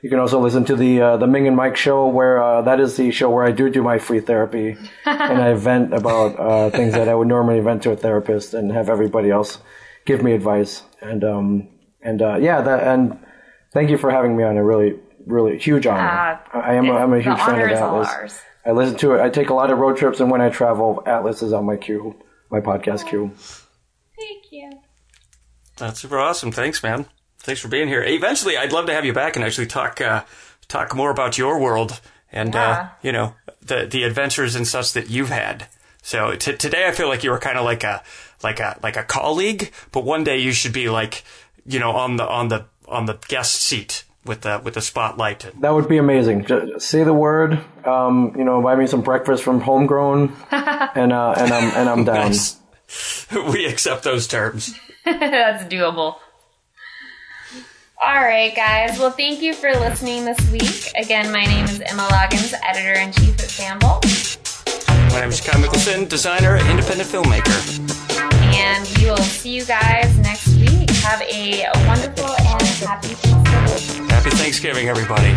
You 0.07 0.11
can 0.11 0.21
also 0.21 0.39
listen 0.39 0.65
to 0.67 0.77
the 0.77 1.01
uh, 1.03 1.17
the 1.17 1.27
Ming 1.27 1.49
and 1.49 1.57
Mike 1.57 1.77
show, 1.77 2.07
where 2.07 2.41
uh, 2.41 2.63
that 2.63 2.79
is 2.79 2.97
the 2.97 3.11
show 3.11 3.29
where 3.29 3.45
I 3.45 3.51
do 3.51 3.69
do 3.69 3.83
my 3.83 3.99
free 3.99 4.21
therapy 4.21 4.77
and 5.05 5.43
I 5.43 5.53
vent 5.55 5.93
about 5.93 6.39
uh, 6.39 6.71
things 6.71 6.93
that 6.95 7.09
I 7.09 7.15
would 7.17 7.27
normally 7.27 7.59
vent 7.59 7.83
to 7.83 7.91
a 7.91 7.97
therapist 7.97 8.55
and 8.55 8.71
have 8.71 8.89
everybody 8.89 9.33
else 9.33 9.59
give 10.05 10.23
me 10.23 10.31
advice. 10.31 10.85
And 11.03 11.25
um, 11.25 11.69
and 12.01 12.23
uh, 12.23 12.37
yeah, 12.37 12.61
that 12.61 12.87
and 12.87 13.19
thank 13.73 13.91
you 13.91 13.99
for 13.99 14.13
having 14.13 14.37
me 14.37 14.45
on. 14.45 14.57
A 14.57 14.63
really 14.63 14.95
really 15.27 15.59
huge 15.59 15.89
honor. 15.89 16.07
Uh, 16.07 16.39
I 16.57 16.71
I 16.71 16.75
am 16.75 16.89
a, 16.89 16.93
I'm 16.93 17.13
a 17.13 17.17
huge 17.21 17.39
fan 17.39 17.57
honor 17.57 17.67
of 17.67 17.73
is 17.73 17.81
all 17.81 17.95
Atlas. 17.97 18.09
ours. 18.15 18.41
I 18.65 18.71
listen 18.71 18.97
to 18.99 19.15
it. 19.15 19.21
I 19.21 19.29
take 19.29 19.51
a 19.51 19.55
lot 19.55 19.73
of 19.73 19.79
road 19.79 19.97
trips, 19.97 20.21
and 20.21 20.31
when 20.31 20.41
I 20.41 20.51
travel, 20.51 21.03
Atlas 21.05 21.43
is 21.43 21.53
on 21.53 21.65
my 21.65 21.77
queue, 21.77 22.15
my 22.49 22.61
podcast 22.61 23.09
queue. 23.09 23.33
Thank 24.17 24.53
you. 24.53 24.71
That's 25.79 25.99
super 25.99 26.21
awesome. 26.21 26.53
Thanks, 26.53 26.81
man. 26.81 27.07
Thanks 27.47 27.61
for 27.61 27.69
being 27.69 27.87
here. 27.87 28.03
Eventually, 28.03 28.57
I'd 28.57 28.73
love 28.73 28.87
to 28.87 28.93
have 28.93 29.05
you 29.05 29.13
back 29.13 29.37
and 29.37 29.45
actually 29.45 29.69
talk 29.69 30.01
uh, 30.01 30.25
talk 30.67 30.97
more 30.97 31.13
about 31.13 31.39
your 31.39 31.61
world 31.61 32.01
and 32.33 32.57
uh, 32.57 32.89
you 33.03 33.13
know 33.13 33.35
the 33.63 33.87
the 33.87 34.03
adventures 34.03 34.57
and 34.57 34.67
such 34.67 34.95
that 34.95 35.11
you've 35.11 35.29
had. 35.29 35.69
So 36.03 36.35
t- 36.35 36.57
today, 36.57 36.89
I 36.89 36.91
feel 36.91 37.07
like 37.07 37.23
you 37.23 37.31
were 37.31 37.39
kind 37.39 37.57
of 37.57 37.65
like 37.65 37.85
a 37.85 38.03
like 38.43 38.59
a 38.59 38.81
like 38.83 38.97
a 38.97 39.05
colleague, 39.05 39.71
but 39.93 40.03
one 40.05 40.25
day 40.25 40.39
you 40.39 40.51
should 40.51 40.73
be 40.73 40.89
like 40.89 41.23
you 41.65 41.79
know 41.79 41.93
on 41.93 42.17
the 42.17 42.27
on 42.27 42.49
the 42.49 42.65
on 42.89 43.07
the 43.07 43.17
guest 43.29 43.61
seat 43.61 44.03
with 44.25 44.41
the 44.41 44.61
with 44.65 44.75
the 44.75 44.83
spotlight. 44.83 45.45
And, 45.45 45.63
That 45.63 45.71
would 45.73 45.89
be 45.89 45.99
amazing. 45.99 46.47
Just 46.47 46.89
say 46.89 47.05
the 47.05 47.15
word. 47.15 47.61
Um, 47.85 48.35
you 48.37 48.43
know, 48.43 48.61
buy 48.61 48.75
me 48.75 48.89
some 48.89 49.03
breakfast 49.03 49.45
from 49.45 49.61
Homegrown, 49.61 50.35
and 50.51 51.13
uh, 51.13 51.35
and 51.37 51.53
I'm 51.53 51.77
and 51.77 51.89
I'm 51.89 52.05
down. 52.13 52.31
Nice. 52.31 52.57
we 53.53 53.67
accept 53.67 54.03
those 54.03 54.27
terms. 54.27 54.75
That's 55.05 55.63
doable. 55.73 56.17
All 58.03 58.15
right, 58.23 58.55
guys. 58.55 58.99
Well, 58.99 59.11
thank 59.11 59.41
you 59.41 59.55
for 59.55 59.73
listening 59.73 60.25
this 60.25 60.39
week. 60.51 60.93
Again, 60.97 61.33
my 61.33 61.45
name 61.45 61.65
is 61.65 61.81
Emma 61.81 62.07
Loggins, 62.11 62.53
editor 62.63 62.99
in 63.01 63.11
chief 63.13 63.35
at 63.41 63.49
Sample, 63.51 64.01
My 65.13 65.21
name 65.21 65.31
is 65.31 65.41
Kyle 65.41 65.61
Mickelson, 65.61 66.09
designer, 66.09 66.57
independent 66.71 67.09
filmmaker. 67.09 67.57
and 68.55 68.87
we 68.99 69.07
will 69.11 69.17
see 69.17 69.51
you 69.51 69.65
guys 69.65 70.17
next 70.19 70.49
week. 70.57 70.91
Have 71.01 71.23
a 71.23 71.65
wonderful 71.87 72.29
and 72.39 72.63
happy 72.87 73.09
Thanksgiving. 73.15 74.09
Happy 74.09 74.31
Thanksgiving, 74.31 74.89
everybody. 74.89 75.35